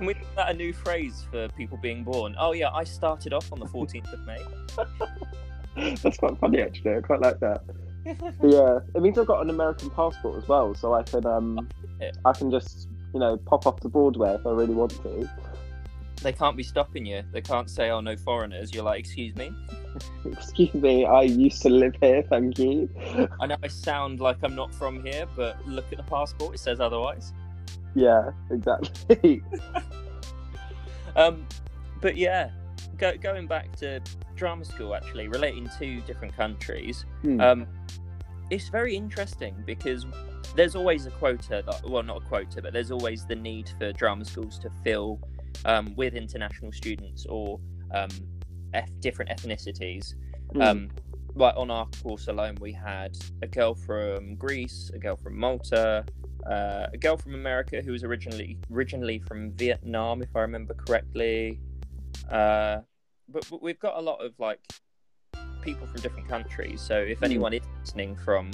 we 0.00 0.06
make 0.06 0.36
that 0.36 0.50
a 0.50 0.54
new 0.54 0.72
phrase 0.72 1.24
for 1.30 1.48
people 1.50 1.76
being 1.78 2.04
born? 2.04 2.36
Oh 2.38 2.52
yeah, 2.52 2.70
I 2.70 2.84
started 2.84 3.32
off 3.32 3.52
on 3.52 3.58
the 3.58 3.66
fourteenth 3.66 4.12
of 4.12 4.24
May. 4.26 4.38
That's 6.02 6.18
quite 6.18 6.38
funny 6.38 6.60
actually. 6.60 6.94
I 6.96 7.00
quite 7.00 7.20
like 7.20 7.40
that. 7.40 7.62
Yeah, 8.42 8.80
it 8.94 9.02
means 9.02 9.18
I've 9.18 9.26
got 9.26 9.42
an 9.42 9.50
American 9.50 9.90
passport 9.90 10.42
as 10.42 10.48
well, 10.48 10.74
so 10.74 10.94
I 10.94 11.02
can 11.02 11.26
um, 11.26 11.68
I 12.24 12.32
can 12.32 12.50
just 12.50 12.88
you 13.12 13.20
know 13.20 13.36
pop 13.36 13.66
off 13.66 13.80
to 13.80 13.88
Broadway 13.88 14.34
if 14.34 14.46
I 14.46 14.50
really 14.50 14.74
want 14.74 14.92
to. 15.02 15.28
They 16.22 16.32
can't 16.32 16.56
be 16.56 16.62
stopping 16.62 17.06
you. 17.06 17.22
They 17.32 17.40
can't 17.40 17.70
say, 17.70 17.90
"Oh 17.90 18.00
no, 18.00 18.16
foreigners." 18.16 18.74
You're 18.74 18.84
like, 18.84 19.00
"Excuse 19.00 19.34
me." 19.36 19.52
Excuse 20.24 20.74
me, 20.74 21.04
I 21.04 21.22
used 21.22 21.62
to 21.62 21.70
live 21.70 21.94
here, 22.00 22.22
thank 22.28 22.58
you. 22.58 22.88
I 23.40 23.46
know 23.46 23.56
I 23.62 23.68
sound 23.68 24.20
like 24.20 24.38
I'm 24.42 24.54
not 24.54 24.72
from 24.74 25.04
here, 25.04 25.26
but 25.36 25.64
look 25.66 25.86
at 25.92 25.98
the 25.98 26.04
passport; 26.04 26.54
it 26.54 26.58
says 26.58 26.80
otherwise. 26.80 27.32
Yeah, 27.94 28.30
exactly. 28.50 29.42
Um, 31.16 31.46
but 32.00 32.16
yeah, 32.16 32.50
go, 32.96 33.16
going 33.16 33.48
back 33.48 33.74
to 33.76 34.00
drama 34.36 34.64
school, 34.64 34.94
actually 34.94 35.26
relating 35.26 35.68
to 35.78 36.00
different 36.02 36.36
countries, 36.36 37.04
Hmm. 37.22 37.40
um, 37.40 37.66
it's 38.50 38.68
very 38.68 38.94
interesting 38.94 39.56
because 39.66 40.06
there's 40.54 40.76
always 40.76 41.06
a 41.06 41.10
quota. 41.10 41.62
That, 41.66 41.82
well, 41.88 42.04
not 42.04 42.18
a 42.18 42.26
quota, 42.26 42.62
but 42.62 42.72
there's 42.72 42.92
always 42.92 43.24
the 43.26 43.34
need 43.34 43.70
for 43.78 43.92
drama 43.92 44.24
schools 44.24 44.58
to 44.60 44.70
fill 44.84 45.18
um, 45.64 45.94
with 45.96 46.14
international 46.14 46.72
students 46.72 47.26
or 47.28 47.60
um, 47.94 48.10
F- 48.74 48.88
different 49.00 49.30
ethnicities. 49.30 50.14
Like 51.34 51.54
on 51.56 51.70
our 51.70 51.86
course 52.02 52.26
alone, 52.26 52.56
we 52.60 52.72
had 52.72 53.16
a 53.42 53.46
girl 53.46 53.74
from 53.74 54.34
Greece, 54.34 54.90
a 54.92 54.98
girl 54.98 55.16
from 55.16 55.38
Malta, 55.38 56.04
uh, 56.50 56.86
a 56.92 56.96
girl 56.98 57.16
from 57.16 57.34
America 57.34 57.80
who 57.84 57.92
was 57.92 58.02
originally 58.02 58.58
originally 58.72 59.20
from 59.20 59.52
Vietnam, 59.52 60.20
if 60.20 60.34
I 60.34 60.40
remember 60.40 60.74
correctly. 60.74 61.60
Uh, 62.28 62.80
but, 63.28 63.46
but 63.50 63.62
we've 63.62 63.78
got 63.78 63.96
a 63.98 64.00
lot 64.00 64.24
of 64.24 64.32
like 64.38 64.58
people 65.62 65.86
from 65.86 66.00
different 66.00 66.28
countries. 66.28 66.80
So 66.80 66.98
if 66.98 67.18
Hmm. 67.18 67.24
anyone 67.24 67.52
is 67.52 67.62
listening 67.80 68.16
from 68.16 68.50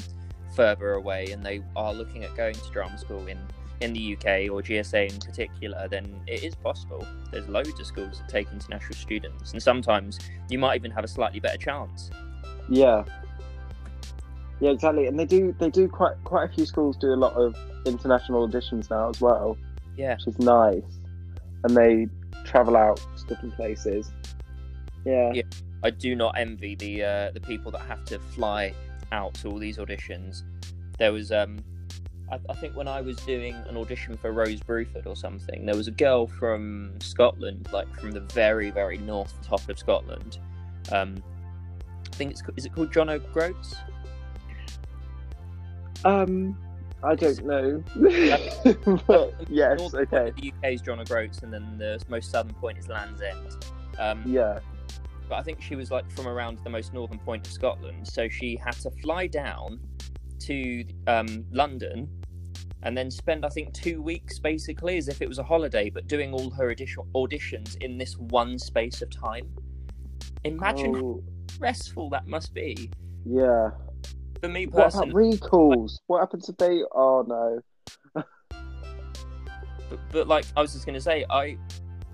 further 0.55 0.93
away 0.93 1.31
and 1.33 1.45
they 1.45 1.62
are 1.75 1.95
looking 1.95 2.23
at 2.25 2.37
going 2.37 2.55
to 2.55 2.71
drama 2.71 2.99
school 2.99 3.27
in 3.27 3.38
in 3.85 3.92
the 3.92 4.14
UK 4.14 4.51
or 4.51 4.62
GSA 4.62 5.12
in 5.12 5.20
particular, 5.20 5.87
then 5.88 6.20
it 6.27 6.42
is 6.42 6.55
possible. 6.55 7.07
There's 7.31 7.49
loads 7.49 7.79
of 7.79 7.87
schools 7.87 8.18
that 8.18 8.29
take 8.29 8.51
international 8.53 8.94
students, 8.94 9.53
and 9.53 9.62
sometimes 9.62 10.18
you 10.49 10.59
might 10.59 10.77
even 10.77 10.90
have 10.90 11.05
a 11.05 11.09
slightly 11.09 11.40
better 11.40 11.59
chance. 11.59 12.11
Yeah. 12.68 13.05
Yeah, 14.61 14.70
exactly. 14.70 15.07
And 15.07 15.18
they 15.18 15.27
do 15.27 15.55
they 15.59 15.70
do 15.70 15.88
quite 15.88 16.14
quite 16.25 16.51
a 16.51 16.55
few 16.55 16.64
schools 16.66 16.97
do 16.97 17.12
a 17.12 17.20
lot 17.27 17.35
of 17.35 17.57
international 17.85 18.49
auditions 18.49 18.88
now 18.90 19.11
as 19.11 19.20
well, 19.20 19.59
Yeah, 19.97 20.14
which 20.14 20.29
is 20.29 20.38
nice. 20.38 20.83
And 21.64 21.77
they 21.77 22.09
travel 22.44 22.77
out 22.77 23.01
to 23.18 23.27
different 23.27 23.55
places. 23.57 24.11
Yeah. 25.05 25.33
Yeah. 25.35 25.42
I 25.83 25.90
do 25.90 26.14
not 26.14 26.38
envy 26.38 26.75
the 26.77 27.05
uh, 27.05 27.31
the 27.33 27.40
people 27.40 27.70
that 27.73 27.83
have 27.83 28.05
to 28.07 28.18
fly 28.18 28.73
out 29.12 29.35
to 29.35 29.49
all 29.49 29.59
these 29.59 29.77
auditions. 29.79 30.42
There 30.99 31.12
was, 31.12 31.31
um, 31.33 31.59
I, 32.31 32.39
I 32.49 32.55
think, 32.55 32.75
when 32.77 32.89
I 32.89 33.01
was 33.01 33.17
doing 33.19 33.55
an 33.69 33.77
audition 33.77 34.17
for 34.17 34.33
Rose 34.33 34.61
Bruford 34.61 35.07
or 35.07 35.17
something, 35.17 35.67
there 35.67 35.77
was 35.77 35.89
a 35.89 35.93
girl 35.93 36.27
from 36.27 36.93
Scotland, 37.01 37.69
like 37.73 37.89
from 38.01 38.11
the 38.13 38.21
very, 38.21 38.71
very 38.71 38.99
north 38.99 39.35
top 39.43 39.69
of 39.69 39.79
Scotland. 39.79 40.39
Um, 40.91 41.23
I 42.13 42.17
think 42.17 42.31
it's 42.31 42.43
is 42.57 42.65
it 42.67 42.75
called 42.75 42.93
John 42.93 43.09
O'Groats? 43.11 43.75
Um 46.05 46.57
I 47.03 47.15
don't 47.15 47.45
know. 47.45 47.85
but 49.07 49.35
yes, 49.51 49.79
North 49.79 49.95
okay. 49.95 50.33
The 50.41 50.53
UK 50.53 50.73
is 50.73 50.81
John 50.81 51.01
O'Groats, 51.01 51.41
and 51.43 51.53
then 51.53 51.77
the 51.77 52.01
most 52.09 52.31
southern 52.31 52.55
point 52.55 52.79
is 52.79 52.89
Land's 52.89 53.21
End. 53.21 53.67
Um, 53.99 54.23
Yeah. 54.25 54.61
but 55.29 55.35
I 55.37 55.43
think 55.43 55.61
she 55.61 55.77
was 55.77 55.91
like 55.91 56.11
from 56.11 56.27
around 56.27 56.59
the 56.65 56.71
most 56.71 56.95
northern 56.95 57.19
point 57.19 57.47
of 57.47 57.53
Scotland, 57.53 58.09
so 58.09 58.29
she 58.31 58.57
had 58.57 58.73
to 58.81 58.91
fly 58.91 59.27
down 59.27 59.81
to 60.46 60.85
um, 61.07 61.44
London 61.50 62.09
and 62.83 62.96
then 62.96 63.11
spend 63.11 63.44
I 63.46 63.48
think 63.48 63.72
two 63.72 64.02
weeks 64.02 64.38
basically 64.38 64.98
as 64.98 65.09
if 65.09 65.22
it 65.22 65.28
was 65.28 65.38
a 65.38 65.42
holiday, 65.42 65.88
but 65.90 66.07
doing 66.07 66.33
all 66.35 66.50
her 66.50 66.70
audition- 66.70 67.09
auditions 67.14 67.76
in 67.83 67.96
this 67.98 68.16
one 68.18 68.59
space 68.59 69.00
of 69.02 69.11
time. 69.11 69.48
Imagine 70.44 70.94
how 70.94 71.00
Oh, 71.00 71.22
stressful 71.50 72.11
that 72.11 72.26
must 72.26 72.52
be 72.52 72.90
yeah. 73.24 73.70
for 74.42 74.48
me 74.48 74.66
What 74.66 74.85
personally. 74.85 75.11
about 75.11 75.16
recalls? 75.16 75.98
What 76.09 76.20
happens 76.20 76.48
if 76.48 76.57
they 76.59 76.83
oh 76.94 77.24
no. 77.26 78.22
But, 79.90 80.00
but 80.11 80.28
like 80.28 80.44
I 80.57 80.61
was 80.61 80.72
just 80.72 80.85
gonna 80.87 81.00
say, 81.00 81.24
I 81.30 81.57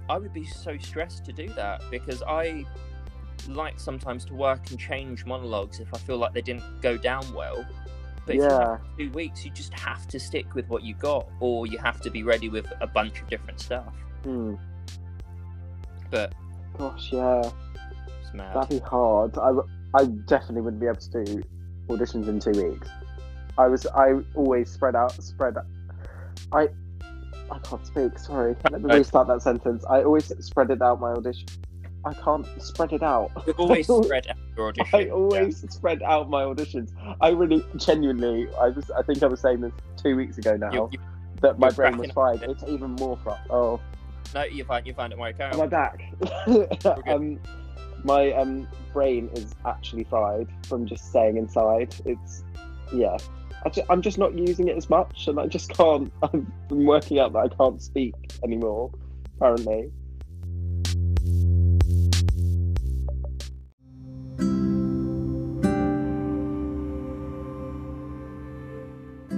I 0.08 0.18
would 0.18 0.32
be 0.32 0.44
so 0.44 0.76
stressed 0.78 1.24
to 1.26 1.32
do 1.32 1.48
that 1.54 1.82
because 1.90 2.22
I 2.22 2.64
like 3.48 3.80
sometimes 3.80 4.24
to 4.26 4.34
work 4.34 4.70
and 4.70 4.78
change 4.78 5.24
monologues 5.24 5.80
if 5.80 5.88
I 5.94 5.98
feel 5.98 6.18
like 6.18 6.32
they 6.34 6.42
didn't 6.42 6.80
go 6.82 6.96
down 6.96 7.24
well. 7.34 7.64
But 8.26 8.36
Yeah. 8.36 8.78
two 8.98 9.10
weeks, 9.12 9.44
you 9.44 9.50
just 9.50 9.72
have 9.74 10.06
to 10.08 10.20
stick 10.20 10.54
with 10.54 10.68
what 10.68 10.82
you 10.82 10.94
got, 10.94 11.26
or 11.40 11.66
you 11.66 11.78
have 11.78 12.00
to 12.02 12.10
be 12.10 12.22
ready 12.22 12.48
with 12.48 12.70
a 12.80 12.86
bunch 12.86 13.20
of 13.20 13.28
different 13.28 13.60
stuff. 13.60 13.92
Hmm. 14.24 14.54
But 16.10 16.34
Gosh, 16.78 17.12
yeah. 17.12 17.50
it's 18.22 18.34
mad. 18.34 18.54
That'd 18.56 18.68
be 18.70 18.78
hard. 18.86 19.36
I, 19.38 19.52
I 19.94 20.04
definitely 20.06 20.62
wouldn't 20.62 20.80
be 20.80 20.86
able 20.86 20.96
to 20.96 21.24
do 21.24 21.42
auditions 21.88 22.28
in 22.28 22.38
two 22.40 22.50
weeks. 22.70 22.88
I 23.58 23.66
was 23.66 23.86
I 23.86 24.14
always 24.34 24.70
spread 24.70 24.94
out 24.96 25.12
spread. 25.12 25.56
I 26.52 26.68
I 27.50 27.58
can't 27.58 27.84
speak. 27.84 28.18
Sorry. 28.18 28.54
Let 28.70 28.80
me 28.82 28.94
restart 28.98 29.26
that 29.28 29.42
sentence. 29.42 29.84
I 29.90 30.02
always 30.04 30.32
spread 30.44 30.70
it 30.70 30.80
out 30.80 31.00
my 31.00 31.10
audition. 31.10 31.48
I 32.04 32.14
can't 32.14 32.46
spread 32.62 32.92
it 32.92 33.02
out. 33.02 33.30
You've 33.46 33.60
always 33.60 33.90
I 33.90 34.02
spread 34.02 34.26
out 34.28 34.36
your 34.56 34.68
audition. 34.68 34.88
I 34.94 35.08
always 35.10 35.64
spread 35.70 36.02
out 36.02 36.30
my 36.30 36.42
auditions. 36.42 36.90
I 37.20 37.30
really 37.30 37.64
genuinely. 37.76 38.48
I 38.60 38.68
was. 38.68 38.90
I 38.90 39.02
think 39.02 39.22
I 39.22 39.26
was 39.26 39.40
saying 39.40 39.60
this 39.60 39.72
two 39.96 40.16
weeks 40.16 40.38
ago 40.38 40.56
now 40.56 40.72
You, 40.72 40.88
you, 40.92 40.98
that 41.42 41.58
my 41.58 41.70
brain 41.70 41.96
was 41.98 42.10
fried. 42.10 42.42
It's 42.42 42.62
even 42.64 42.92
more 42.92 43.16
fried. 43.18 43.40
Oh. 43.50 43.80
no, 44.34 44.44
you 44.44 44.64
find 44.64 44.86
you 44.86 44.94
find 44.94 45.12
it 45.12 45.16
more 45.16 45.32
Am 45.38 45.60
I 45.60 45.66
back? 45.66 46.02
um, 47.06 47.38
my 48.04 48.32
um, 48.32 48.66
brain 48.92 49.28
is 49.34 49.54
actually 49.66 50.04
fried 50.04 50.48
from 50.66 50.86
just 50.86 51.08
staying 51.10 51.36
inside. 51.36 51.94
It's 52.04 52.44
yeah. 52.92 53.18
I 53.64 53.70
I'm 53.90 54.00
just 54.00 54.16
not 54.16 54.34
using 54.34 54.68
it 54.68 54.76
as 54.76 54.88
much, 54.88 55.28
and 55.28 55.38
I 55.38 55.46
just 55.46 55.70
can't. 55.70 56.10
I've 56.22 56.68
been 56.68 56.86
working 56.86 57.18
out 57.18 57.34
that 57.34 57.38
I 57.40 57.48
can't 57.48 57.82
speak 57.82 58.14
anymore. 58.42 58.90
Apparently. 59.36 59.90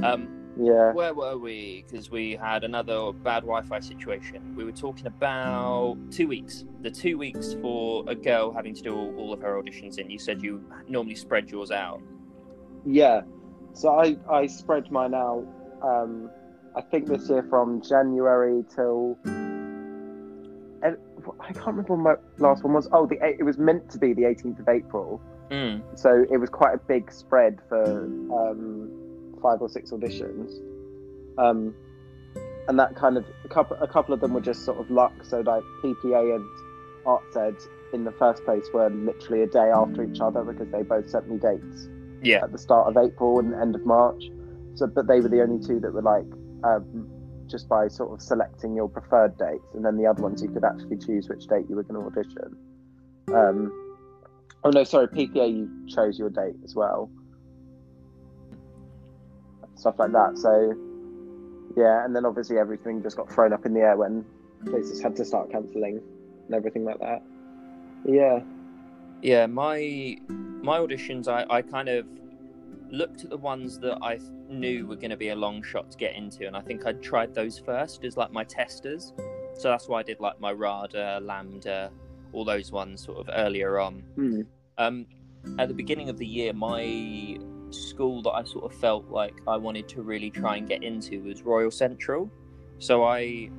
Um, 0.03 0.29
Yeah. 0.59 0.93
Where 0.93 1.15
were 1.15 1.39
we? 1.39 1.83
Because 1.89 2.11
we 2.11 2.33
had 2.37 2.63
another 2.63 3.11
bad 3.13 3.41
Wi-Fi 3.43 3.81
situation. 3.81 4.55
We 4.55 4.65
were 4.65 4.73
talking 4.73 5.07
about 5.07 5.97
two 6.11 6.29
weeks. 6.29 6.67
The 6.83 6.91
two 6.91 7.17
weeks 7.17 7.55
for 7.63 8.05
a 8.07 8.15
girl 8.15 8.53
having 8.53 8.75
to 8.75 8.83
do 8.83 8.95
all, 8.95 9.15
all 9.17 9.33
of 9.33 9.41
her 9.41 9.55
auditions 9.63 9.99
in. 9.99 10.11
You 10.11 10.19
said 10.19 10.43
you 10.43 10.63
normally 10.89 11.15
spread 11.15 11.51
yours 11.51 11.71
out. 11.71 12.03
Yeah. 12.85 13.23
So 13.73 13.89
I 13.99 14.19
I 14.31 14.47
spread 14.47 14.91
mine 14.91 15.15
out. 15.15 15.47
Um, 15.83 16.29
I 16.77 16.83
think 16.83 17.07
this 17.07 17.31
year 17.31 17.47
from 17.49 17.81
January 17.81 18.63
till. 18.75 19.17
I 20.85 21.53
can't 21.53 21.67
remember 21.69 21.95
when 21.95 22.03
my 22.03 22.15
last 22.39 22.65
one 22.65 22.75
was. 22.75 22.89
Oh, 22.93 23.07
the 23.07 23.17
it 23.23 23.45
was 23.45 23.57
meant 23.57 23.89
to 23.91 23.99
be 23.99 24.13
the 24.13 24.23
18th 24.23 24.59
of 24.61 24.69
April, 24.69 25.21
Mm. 25.51 25.81
so 25.95 26.25
it 26.31 26.37
was 26.39 26.51
quite 26.51 26.75
a 26.75 26.79
big 26.79 27.13
spread 27.13 27.59
for 27.69 28.05
um, 28.05 28.91
five 29.43 29.61
or 29.61 29.69
six 29.69 29.91
auditions. 29.91 30.53
Um, 31.39 31.75
and 32.69 32.79
that 32.79 32.95
kind 32.95 33.17
of 33.17 33.25
a 33.45 33.49
couple 33.49 33.77
a 33.81 33.89
couple 33.89 34.15
of 34.15 34.21
them 34.21 34.33
were 34.35 34.41
just 34.41 34.65
sort 34.65 34.79
of 34.79 34.91
luck. 34.91 35.13
So 35.25 35.41
like 35.41 35.63
PPA 35.83 36.37
and 36.37 36.45
Art 37.05 37.23
said 37.33 37.57
in 37.93 38.05
the 38.05 38.13
first 38.13 38.45
place 38.45 38.65
were 38.73 38.89
literally 38.91 39.43
a 39.43 39.47
day 39.47 39.71
after 39.75 40.05
each 40.05 40.21
other 40.21 40.45
because 40.45 40.71
they 40.71 40.83
both 40.83 41.09
sent 41.11 41.29
me 41.29 41.37
dates 41.39 41.89
Yeah. 42.23 42.45
at 42.45 42.53
the 42.53 42.59
start 42.59 42.87
of 42.89 42.97
April 42.97 43.39
and 43.41 43.53
end 43.55 43.75
of 43.75 43.85
March. 43.85 44.31
So, 44.75 44.87
but 44.87 45.07
they 45.09 45.21
were 45.21 45.29
the 45.29 45.43
only 45.43 45.65
two 45.67 45.81
that 45.81 45.93
were 45.93 46.01
like 46.03 46.25
um, 46.65 47.09
just 47.49 47.69
by 47.69 47.89
sort 47.89 48.13
of 48.13 48.23
selecting 48.23 48.75
your 48.75 48.89
preferred 48.89 49.37
dates, 49.37 49.75
and 49.75 49.85
then 49.85 49.99
the 49.99 50.07
other 50.07 50.23
ones 50.23 50.41
you 50.43 50.49
could 50.49 50.65
actually 50.65 50.97
choose 50.99 51.29
which 51.29 51.47
date 51.49 51.67
you 51.69 51.77
were 51.77 51.83
going 51.83 52.01
to 52.01 52.07
audition. 52.07 52.57
Um, 53.35 53.71
oh 54.65 54.71
no, 54.71 54.85
sorry, 54.85 55.09
PPA 55.09 55.53
you 55.55 55.69
chose 55.89 56.19
your 56.19 56.31
date 56.31 56.55
as 56.65 56.75
well, 56.75 57.11
stuff 59.83 59.99
like 59.99 60.13
that. 60.13 60.39
So 60.39 60.75
yeah, 61.77 62.05
and 62.05 62.15
then 62.15 62.25
obviously 62.25 62.59
everything 62.59 63.03
just 63.03 63.17
got 63.17 63.31
thrown 63.31 63.53
up 63.53 63.67
in 63.67 63.75
the 63.75 63.81
air 63.81 63.97
when 63.97 64.25
places 64.67 65.03
had 65.03 65.17
to 65.17 65.25
start 65.25 65.51
cancelling 65.51 66.01
and 66.47 66.55
everything 66.55 66.85
like 66.85 66.99
that. 67.01 67.23
Yeah, 68.07 68.41
Yeah, 69.23 69.47
my 69.47 70.17
my 70.63 70.79
auditions, 70.79 71.29
I, 71.29 71.47
I 71.49 71.63
kind 71.63 71.89
of 71.89 72.07
looked 72.91 73.25
at 73.25 73.31
the 73.31 73.37
ones 73.37 73.79
that 73.81 73.99
I 74.03 74.19
knew 74.49 74.87
were 74.87 74.97
going 74.97 75.11
to 75.11 75.17
be 75.17 75.31
a 75.31 75.37
long 75.37 75.63
shot 75.63 75.91
to 75.93 75.97
get 75.99 76.15
into, 76.15 76.47
and 76.47 76.57
I 76.57 76.61
think 76.61 76.87
I 76.87 76.93
tried 76.93 77.35
those 77.35 77.59
first 77.59 78.05
as 78.05 78.17
like 78.17 78.33
my 78.33 78.45
testers. 78.45 79.13
So 79.55 79.69
that's 79.69 79.89
why 79.89 80.01
I 80.01 80.03
did 80.03 80.21
like 80.21 80.41
my 80.41 80.53
RADA, 80.53 81.21
LAMDA, 81.23 81.91
all 82.33 82.45
those 82.45 82.73
ones 82.73 83.05
sort 83.05 83.19
of 83.19 83.31
earlier 83.33 83.79
on. 83.79 84.03
Hmm. 84.17 84.41
Um, 84.79 85.07
at 85.59 85.69
the 85.69 85.75
beginning 85.75 86.09
of 86.09 86.19
the 86.19 86.27
year, 86.27 86.53
my 86.53 87.39
school 87.73 88.23
that 88.23 88.31
I 88.31 88.45
sort 88.45 88.65
of 88.65 88.79
felt 88.79 89.09
like 89.11 89.35
I 89.47 89.57
wanted 89.57 89.89
to 89.91 90.03
really 90.03 90.31
try 90.31 90.57
and 90.57 90.69
get 90.69 90.83
into 90.83 91.23
was 91.23 91.43
Royal 91.43 91.71
Central. 91.71 92.31
So 92.79 93.05
I 93.05 93.51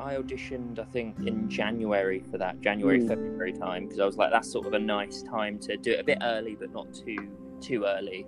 I 0.00 0.14
auditioned, 0.16 0.78
I 0.80 0.84
think, 0.84 1.16
in 1.26 1.48
January 1.48 2.24
for 2.30 2.36
that, 2.38 2.60
January, 2.60 3.00
Hmm. 3.00 3.08
February 3.08 3.52
time, 3.52 3.84
because 3.84 4.00
I 4.00 4.06
was 4.06 4.16
like, 4.16 4.32
that's 4.32 4.50
sort 4.50 4.66
of 4.66 4.72
a 4.72 4.78
nice 4.78 5.22
time 5.22 5.58
to 5.60 5.76
do 5.76 5.92
it 5.92 6.00
a 6.00 6.04
bit 6.04 6.18
early, 6.22 6.56
but 6.58 6.72
not 6.72 6.92
too 6.92 7.16
too 7.60 7.84
early. 7.84 8.26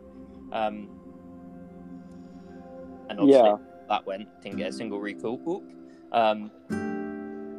Um, 0.52 0.88
and 3.08 3.18
obviously 3.18 3.48
Yeah. 3.48 3.56
that 3.88 4.06
went, 4.06 4.28
didn't 4.42 4.58
get 4.58 4.68
a 4.68 4.72
single 4.72 5.00
recall, 5.00 5.40
Oop. 5.48 5.64
um, 6.12 6.50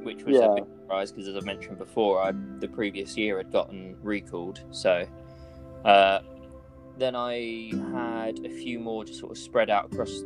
which 0.03 0.23
was 0.23 0.37
a 0.37 0.53
big 0.55 0.65
surprise 0.81 1.11
because, 1.11 1.27
as 1.27 1.35
I 1.35 1.41
mentioned 1.41 1.77
before, 1.77 2.21
I 2.21 2.31
the 2.59 2.67
previous 2.67 3.17
year 3.17 3.37
had 3.37 3.51
gotten 3.51 3.97
recalled. 4.01 4.61
So 4.71 5.05
uh, 5.83 6.19
then 6.97 7.15
I 7.15 7.71
had 7.93 8.45
a 8.45 8.49
few 8.49 8.79
more 8.79 9.05
just 9.05 9.19
sort 9.19 9.31
of 9.31 9.37
spread 9.37 9.69
out 9.69 9.91
across 9.91 10.23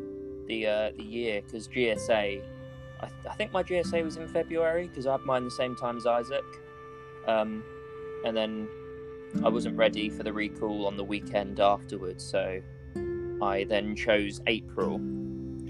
the 0.48 0.68
uh, 0.68 0.92
the 0.98 1.04
year 1.04 1.42
because 1.42 1.68
GSA. 1.68 2.42
I, 3.02 3.08
I 3.30 3.34
think 3.36 3.54
my 3.54 3.64
GSA 3.64 4.04
was 4.04 4.18
in 4.18 4.28
February 4.28 4.88
because 4.88 5.08
I 5.08 5.14
had 5.14 5.22
mine 5.22 5.46
the 5.46 5.52
same 5.52 5.76
time 5.76 5.98
as 5.98 6.06
Isaac, 6.06 6.44
um, 7.28 7.64
and 8.26 8.36
then 8.36 8.68
I 9.44 9.50
wasn't 9.50 9.78
ready 9.78 10.10
for 10.10 10.24
the 10.24 10.34
recall 10.34 10.86
on 10.86 10.98
the 10.98 11.04
weekend 11.04 11.60
afterwards, 11.60 12.26
so 12.26 12.62
I 13.42 13.64
then 13.64 13.96
chose 13.96 14.42
April 14.48 15.00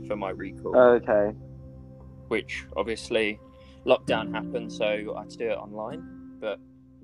for 0.07 0.15
my 0.15 0.31
recall, 0.31 0.75
okay. 0.75 1.35
which 2.29 2.65
obviously 2.75 3.39
lockdown 3.85 4.33
happened, 4.33 4.71
so 4.71 5.13
I 5.15 5.21
had 5.21 5.29
to 5.29 5.37
do 5.37 5.49
it 5.49 5.57
online, 5.57 6.37
but 6.39 6.59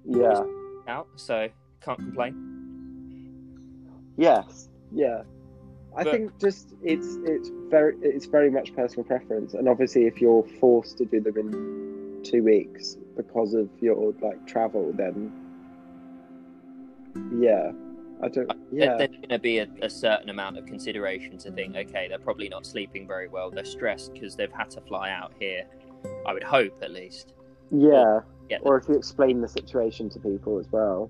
Yeah. 0.05 0.43
out, 0.87 1.07
so 1.17 1.49
can't 1.81 1.99
complain. 1.99 2.54
Yes. 4.17 4.69
Yeah. 4.91 5.23
I 5.95 6.03
But- 6.03 6.11
think 6.13 6.37
just 6.39 6.73
it's 6.83 7.17
it's 7.23 7.49
very 7.69 7.95
it's 8.01 8.25
very 8.25 8.51
much 8.51 8.75
personal 8.75 9.03
preference, 9.05 9.53
and 9.53 9.69
obviously 9.69 10.05
if 10.05 10.19
you're 10.21 10.43
forced 10.59 10.97
to 10.97 11.05
do 11.05 11.21
them 11.21 11.37
in 11.37 12.21
two 12.23 12.43
weeks 12.43 12.97
because 13.15 13.53
of 13.53 13.69
your 13.81 14.13
like 14.21 14.45
travel, 14.45 14.91
then 14.93 15.31
yeah, 17.39 17.71
I 18.21 18.27
don't. 18.27 18.47
There- 18.47 18.57
Yeah. 18.71 18.97
There's 18.97 19.15
going 19.15 19.29
to 19.29 19.39
be 19.39 19.59
a, 19.59 19.67
a 19.81 19.89
certain 19.89 20.29
amount 20.29 20.57
of 20.57 20.65
consideration 20.65 21.37
to 21.39 21.51
think, 21.51 21.75
okay, 21.77 22.07
they're 22.09 22.19
probably 22.19 22.49
not 22.49 22.65
sleeping 22.65 23.07
very 23.07 23.29
well. 23.29 23.49
They're 23.49 23.63
stressed 23.63 24.13
because 24.13 24.35
they've 24.35 24.51
had 24.51 24.69
to 24.71 24.81
fly 24.81 25.11
out 25.11 25.31
here. 25.39 25.63
I 26.25 26.33
would 26.33 26.43
hope, 26.43 26.73
at 26.83 26.91
least. 26.91 27.33
Yeah. 27.71 28.19
Get 28.49 28.61
the, 28.63 28.67
Or 28.69 28.77
if 28.77 28.87
you 28.89 28.95
explain 28.95 29.39
the 29.41 29.47
situation 29.47 30.09
to 30.09 30.19
people 30.19 30.59
as 30.59 30.69
well. 30.71 31.09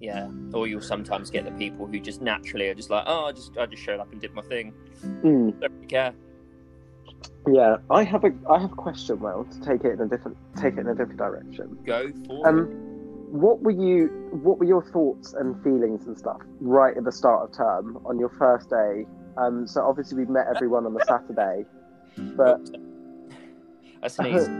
Yeah. 0.00 0.28
Or 0.52 0.66
you'll 0.66 0.80
sometimes 0.80 1.30
get 1.30 1.44
the 1.44 1.50
people 1.52 1.86
who 1.86 1.98
just 2.00 2.20
naturally 2.22 2.68
are 2.68 2.74
just 2.74 2.90
like, 2.90 3.04
oh, 3.06 3.26
I 3.26 3.32
just 3.32 3.56
I 3.58 3.66
just 3.66 3.82
showed 3.82 4.00
up 4.00 4.10
and 4.12 4.20
did 4.20 4.34
my 4.34 4.42
thing. 4.42 4.72
Mm. 5.04 5.60
Don't 5.60 5.72
really 5.72 5.86
care. 5.86 6.12
Yeah. 7.48 7.76
I 7.90 8.02
have 8.04 8.24
a 8.24 8.32
I 8.50 8.58
have 8.60 8.72
a 8.72 8.76
question. 8.76 9.20
Well, 9.20 9.44
to 9.44 9.60
take 9.60 9.84
it 9.84 9.92
in 9.92 10.00
a 10.00 10.06
different 10.08 10.36
take 10.56 10.74
it 10.74 10.80
in 10.80 10.88
a 10.88 10.94
different 10.94 11.18
direction. 11.18 11.78
Go 11.86 12.10
for 12.26 12.48
Um, 12.48 12.58
it. 12.60 12.64
what 13.34 13.62
were 13.62 13.70
you? 13.70 14.08
What 14.42 14.58
were 14.58 14.64
your 14.66 14.82
thoughts 14.90 15.32
and 15.34 15.60
feelings 15.62 16.06
and 16.06 16.18
stuff 16.18 16.40
right 16.60 16.96
at 16.96 17.04
the 17.04 17.12
start 17.12 17.48
of 17.48 17.56
term 17.56 17.98
on 18.04 18.18
your 18.18 18.30
first 18.30 18.70
day? 18.70 19.06
Um, 19.38 19.66
so 19.66 19.82
obviously 19.86 20.24
we 20.24 20.32
met 20.32 20.46
everyone 20.54 20.86
on 20.86 20.94
the 20.94 21.04
Saturday, 21.06 21.64
but 22.36 22.60
Oops. 22.60 22.70
I 24.02 24.08
sneezed. 24.08 24.50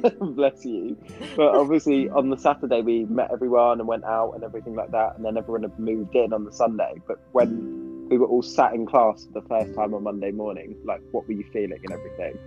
bless 0.20 0.64
you. 0.64 0.96
But 1.36 1.54
obviously 1.54 2.08
on 2.08 2.30
the 2.30 2.36
Saturday 2.36 2.80
we 2.82 3.04
met 3.04 3.30
everyone 3.32 3.80
and 3.80 3.88
went 3.88 4.04
out 4.04 4.32
and 4.32 4.44
everything 4.44 4.74
like 4.74 4.90
that, 4.92 5.16
and 5.16 5.24
then 5.24 5.36
everyone 5.36 5.62
had 5.62 5.78
moved 5.78 6.14
in 6.14 6.32
on 6.32 6.44
the 6.44 6.52
Sunday. 6.52 7.00
But 7.06 7.20
when 7.32 8.08
we 8.08 8.18
were 8.18 8.26
all 8.26 8.42
sat 8.42 8.74
in 8.74 8.86
class 8.86 9.26
for 9.26 9.40
the 9.40 9.48
first 9.48 9.74
time 9.74 9.94
on 9.94 10.02
Monday 10.02 10.30
morning, 10.30 10.76
like 10.84 11.00
what 11.10 11.26
were 11.26 11.34
you 11.34 11.44
feeling 11.52 11.80
and 11.82 11.92
everything? 11.92 12.38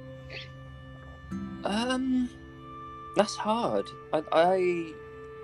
Um, 1.63 2.29
that's 3.15 3.35
hard. 3.35 3.85
I, 4.11 4.23
I 4.31 4.93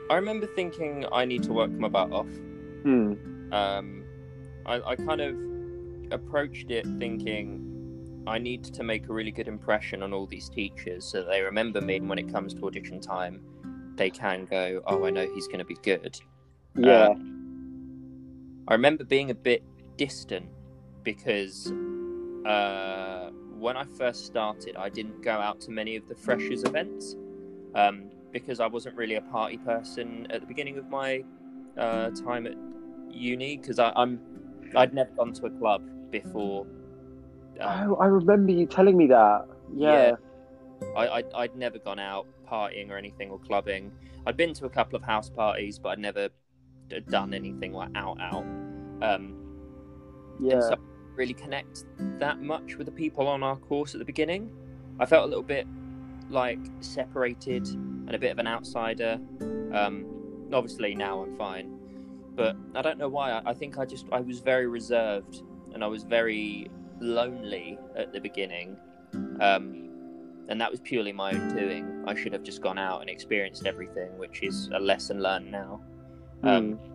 I 0.10 0.16
remember 0.16 0.48
thinking 0.48 1.06
I 1.12 1.26
need 1.26 1.44
to 1.44 1.54
work 1.54 1.72
my 1.72 1.88
butt 1.88 2.12
off. 2.12 2.28
Hmm. 2.84 3.14
um, 3.52 4.04
I, 4.66 4.82
I 4.82 4.96
kind 4.96 5.22
of 5.22 5.36
approached 6.12 6.72
it 6.72 6.86
thinking 6.98 7.69
I 8.30 8.38
need 8.38 8.64
to 8.64 8.84
make 8.84 9.10
a 9.10 9.14
really 9.14 9.32
good 9.32 9.48
impression 9.48 10.04
on 10.04 10.14
all 10.14 10.28
these 10.28 10.50
teachers 10.50 11.04
so 11.04 11.24
that 11.24 11.30
they 11.30 11.42
remember 11.42 11.82
me. 11.82 11.98
And 11.98 12.08
when 12.08 12.20
it 12.20 12.32
comes 12.32 12.54
to 12.54 12.66
audition 12.68 13.02
time, 13.02 13.42
they 13.96 14.10
can 14.10 14.46
go, 14.46 14.82
"Oh, 14.86 15.04
I 15.06 15.10
know 15.10 15.28
he's 15.34 15.48
going 15.48 15.60
to 15.60 15.66
be 15.66 15.78
good." 15.82 16.20
Yeah. 16.76 17.10
I 18.68 18.74
remember 18.74 19.04
being 19.04 19.32
a 19.32 19.36
bit 19.36 19.64
distant 19.98 20.48
because 21.04 21.74
uh, 22.46 23.32
when 23.58 23.76
I 23.76 23.86
first 23.98 24.28
started, 24.28 24.76
I 24.76 24.90
didn't 24.90 25.22
go 25.22 25.32
out 25.32 25.60
to 25.62 25.72
many 25.72 25.96
of 25.96 26.08
the 26.08 26.16
freshers 26.16 26.64
events 26.64 27.16
um, 27.74 28.12
because 28.32 28.60
I 28.60 28.68
wasn't 28.68 28.96
really 28.96 29.16
a 29.16 29.22
party 29.22 29.58
person 29.58 30.28
at 30.30 30.42
the 30.42 30.48
beginning 30.48 30.78
of 30.78 30.88
my 30.90 31.24
uh, 31.78 32.12
time 32.12 32.46
at 32.46 32.56
uni 33.10 33.58
because 33.58 33.80
I'm 33.80 34.20
I'd 34.76 34.94
never 34.94 35.10
gone 35.12 35.34
to 35.34 35.48
a 35.48 35.50
club 35.50 35.82
before. 36.12 36.66
Oh, 37.62 37.96
I 37.96 38.06
remember 38.06 38.52
you 38.52 38.66
telling 38.66 38.98
me 38.98 39.08
that. 39.08 39.46
Yeah. 39.76 40.16
I, 40.96 41.20
I 41.20 41.24
I'd 41.36 41.56
never 41.56 41.78
gone 41.80 42.00
out 42.00 42.26
partying 42.50 42.90
or 42.90 42.98
anything 42.98 43.30
or 43.30 43.40
clubbing. 43.40 43.92
I'd 44.26 44.38
been 44.38 44.54
to 44.56 44.66
a 44.66 44.70
couple 44.70 44.96
of 44.96 45.04
house 45.04 45.30
parties, 45.30 45.78
but 45.80 45.90
I'd 45.90 46.00
never 46.00 46.30
done 47.10 47.34
anything 47.34 47.74
like 47.74 47.90
out 47.96 48.20
out. 48.22 48.44
Um, 49.02 49.36
Yeah. 50.40 50.60
so 50.62 50.68
I 50.68 50.76
didn't 50.76 51.16
really 51.16 51.34
connect 51.34 51.86
that 52.20 52.42
much 52.42 52.76
with 52.76 52.86
the 52.86 52.92
people 52.94 53.28
on 53.28 53.44
our 53.44 53.58
course 53.58 53.94
at 53.94 54.00
the 54.00 54.06
beginning. 54.06 54.52
I 55.00 55.06
felt 55.06 55.26
a 55.26 55.28
little 55.28 55.44
bit 55.44 55.68
like 56.30 56.60
separated 56.80 57.68
and 57.68 58.14
a 58.14 58.20
bit 58.20 58.32
of 58.32 58.40
an 58.40 58.48
outsider. 58.48 59.20
Um, 59.74 60.06
obviously 60.54 60.96
now 60.96 61.22
I'm 61.22 61.36
fine, 61.38 61.78
but 62.36 62.56
I 62.76 62.82
don't 62.82 62.98
know 62.98 63.10
why. 63.10 63.32
I, 63.32 63.52
I 63.52 63.54
think 63.54 63.78
I 63.78 63.86
just 63.86 64.06
I 64.12 64.22
was 64.22 64.40
very 64.40 64.68
reserved 64.68 65.44
and 65.74 65.84
I 65.84 65.88
was 65.88 66.04
very 66.04 66.70
lonely 67.00 67.78
at 67.96 68.14
the 68.14 68.20
beginning. 68.20 68.78
Um, 69.40 69.90
and 70.50 70.60
that 70.60 70.72
was 70.72 70.80
purely 70.80 71.12
my 71.12 71.32
own 71.34 71.56
doing. 71.56 72.04
I 72.08 72.16
should 72.16 72.34
have 72.34 72.44
just 72.44 72.62
gone 72.62 72.80
out 72.80 73.02
and 73.02 73.10
experienced 73.10 73.66
everything, 73.66 74.18
which 74.18 74.42
is 74.42 74.70
a 74.74 74.80
lesson 74.80 75.22
learned 75.22 75.52
now. 75.52 75.82
Um, 76.44 76.74
Hmm. 76.74 76.86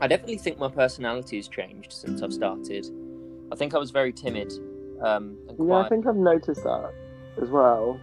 I 0.00 0.08
definitely 0.08 0.38
think 0.38 0.58
my 0.58 0.68
personality 0.68 1.36
has 1.36 1.46
changed 1.46 1.92
since 1.92 2.22
I've 2.22 2.32
started. 2.32 2.86
I 3.52 3.56
think 3.56 3.74
I 3.74 3.78
was 3.78 3.90
very 3.90 4.12
timid 4.12 4.52
um, 5.02 5.36
Yeah, 5.58 5.76
I 5.76 5.88
think 5.88 6.06
I've 6.06 6.16
noticed 6.16 6.64
that 6.64 6.92
as 7.40 7.48
well. 7.50 8.00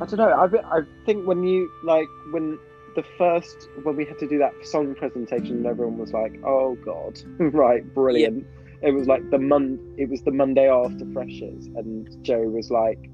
I 0.00 0.06
don't 0.06 0.18
know. 0.18 0.30
I 0.30 0.78
I 0.78 0.80
think 1.04 1.26
when 1.26 1.44
you 1.44 1.70
like 1.84 2.08
when 2.32 2.58
the 2.94 3.04
first 3.18 3.68
when 3.82 3.96
we 3.96 4.04
had 4.04 4.18
to 4.18 4.28
do 4.28 4.38
that 4.38 4.52
song 4.64 4.94
presentation, 4.94 5.58
and 5.58 5.66
everyone 5.66 5.98
was 5.98 6.12
like, 6.12 6.40
"Oh 6.44 6.76
God, 6.84 7.20
right, 7.38 7.82
brilliant." 7.94 8.46
It 8.82 8.92
was 8.92 9.06
like 9.06 9.28
the 9.30 9.38
mon. 9.38 9.78
It 9.98 10.08
was 10.08 10.22
the 10.22 10.30
Monday 10.32 10.68
after 10.70 11.04
freshers, 11.12 11.66
and 11.76 12.08
Joe 12.24 12.42
was 12.42 12.70
like, 12.70 13.10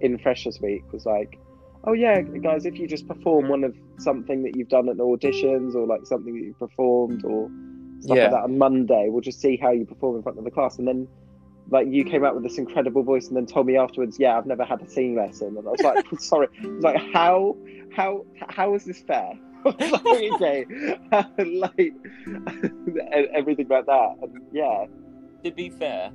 in 0.00 0.18
freshers 0.18 0.60
week, 0.60 0.82
was 0.92 1.04
like, 1.06 1.38
oh 1.84 1.92
yeah, 1.92 2.20
guys, 2.22 2.64
if 2.64 2.78
you 2.78 2.86
just 2.86 3.06
perform 3.08 3.48
one 3.48 3.64
of 3.64 3.74
something 3.98 4.42
that 4.44 4.56
you've 4.56 4.68
done 4.68 4.88
at 4.88 4.96
auditions 4.96 5.74
or 5.74 5.86
like 5.86 6.06
something 6.06 6.34
that 6.34 6.42
you've 6.42 6.58
performed 6.58 7.24
or 7.24 7.50
stuff 8.00 8.16
Yeah. 8.16 8.22
like 8.24 8.32
that 8.32 8.42
on 8.44 8.56
Monday, 8.58 9.08
we'll 9.10 9.20
just 9.20 9.40
see 9.40 9.56
how 9.56 9.70
you 9.72 9.84
perform 9.84 10.16
in 10.16 10.22
front 10.22 10.38
of 10.38 10.44
the 10.44 10.50
class. 10.50 10.78
And 10.78 10.86
then, 10.88 11.06
like, 11.70 11.86
you 11.88 12.04
came 12.04 12.24
out 12.24 12.34
with 12.34 12.42
this 12.44 12.56
incredible 12.58 13.02
voice 13.02 13.28
and 13.28 13.36
then 13.36 13.46
told 13.46 13.66
me 13.66 13.76
afterwards, 13.76 14.18
yeah, 14.18 14.38
I've 14.38 14.46
never 14.46 14.64
had 14.64 14.80
a 14.80 14.88
singing 14.88 15.16
lesson. 15.16 15.56
And 15.58 15.66
I 15.66 15.70
was 15.70 15.80
like, 15.82 16.06
sorry. 16.20 16.48
I 16.62 16.66
was 16.66 16.82
like, 16.84 17.02
how, 17.12 17.56
how, 17.94 18.24
how 18.48 18.74
is 18.74 18.84
this 18.84 19.00
fair? 19.02 19.32
Like, 19.62 20.06
okay, 20.40 20.64
like 21.44 21.92
everything 23.34 23.68
like 23.68 23.84
that. 23.84 24.16
And 24.22 24.40
yeah, 24.52 24.86
To 25.44 25.50
be 25.50 25.70
fair, 25.70 26.12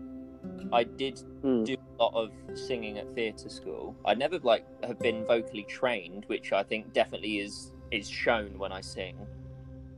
I 0.72 0.84
did 0.84 1.22
Mm. 1.44 1.66
do 1.66 1.76
a 2.00 2.04
lot 2.04 2.14
of 2.14 2.32
singing 2.58 2.98
at 2.98 3.14
theatre 3.16 3.50
school. 3.50 3.96
I 4.06 4.14
never 4.14 4.40
like 4.40 4.66
have 4.84 5.00
been 5.00 5.26
vocally 5.26 5.64
trained, 5.64 6.26
which 6.28 6.54
I 6.54 6.64
think 6.64 6.94
definitely 6.94 7.40
is 7.40 7.74
is 7.92 8.10
shown 8.10 8.58
when 8.58 8.72
I 8.72 8.82
sing. 8.82 9.16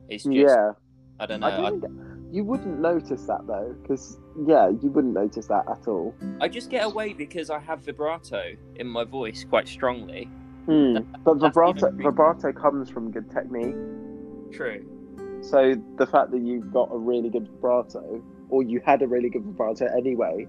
It's 0.08 0.24
just 0.24 0.34
yeah. 0.34 0.72
I 1.20 1.26
don't 1.26 1.40
know. 1.40 1.48
I 1.48 1.66
I, 1.66 1.70
don't 1.70 2.08
you 2.30 2.44
wouldn't 2.44 2.80
notice 2.80 3.24
that 3.26 3.46
though, 3.46 3.74
because 3.82 4.18
yeah, 4.46 4.68
you 4.68 4.90
wouldn't 4.90 5.14
notice 5.14 5.46
that 5.46 5.64
at 5.68 5.88
all. 5.88 6.14
I 6.40 6.48
just 6.48 6.70
get 6.70 6.84
away 6.84 7.12
because 7.12 7.50
I 7.50 7.58
have 7.58 7.80
vibrato 7.80 8.54
in 8.76 8.86
my 8.86 9.04
voice 9.04 9.44
quite 9.44 9.66
strongly. 9.66 10.28
But 10.66 11.38
vibrato, 11.38 11.90
vibrato 11.92 12.52
comes 12.52 12.90
from 12.90 13.10
good 13.10 13.30
technique. 13.30 13.74
True. 14.52 14.84
So 15.40 15.74
the 15.96 16.06
fact 16.06 16.30
that 16.32 16.42
you've 16.42 16.70
got 16.72 16.90
a 16.92 16.98
really 16.98 17.30
good 17.30 17.48
vibrato, 17.48 18.22
or 18.50 18.62
you 18.62 18.80
had 18.84 19.02
a 19.02 19.06
really 19.06 19.28
good 19.30 19.42
vibrato 19.42 19.86
anyway, 19.96 20.46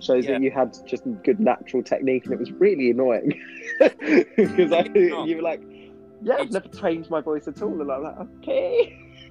shows 0.00 0.24
Yeah. 0.24 0.32
that 0.32 0.42
you 0.42 0.50
had 0.50 0.76
just 0.86 1.04
good 1.24 1.40
natural 1.40 1.82
technique, 1.82 2.24
and 2.24 2.34
it 2.34 2.38
was 2.38 2.52
really 2.52 2.90
annoying 2.90 3.32
because 4.36 4.72
I, 4.72 4.84
you 4.94 5.36
were 5.36 5.42
like, 5.42 5.62
"Yeah, 6.22 6.36
I've 6.36 6.50
never 6.50 6.68
trained 6.68 7.08
my 7.10 7.20
voice 7.20 7.48
at 7.48 7.60
all," 7.62 7.80
and 7.80 7.90
I'm 7.90 8.02
like, 8.02 8.18
"Okay." 8.38 8.96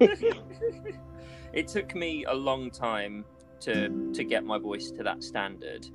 it 1.52 1.68
took 1.68 1.94
me 1.94 2.24
a 2.24 2.34
long 2.34 2.70
time 2.70 3.24
to 3.60 4.10
to 4.12 4.24
get 4.24 4.44
my 4.44 4.58
voice 4.58 4.90
to 4.92 5.02
that 5.02 5.22
standard. 5.22 5.86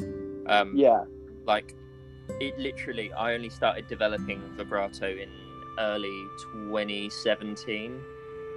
Um, 0.47 0.73
Yeah, 0.75 1.03
like 1.45 1.73
it 2.39 2.57
literally 2.57 3.11
i 3.13 3.33
only 3.33 3.49
started 3.49 3.85
developing 3.87 4.41
vibrato 4.55 5.07
in 5.07 5.29
early 5.77 6.25
2017 6.53 7.99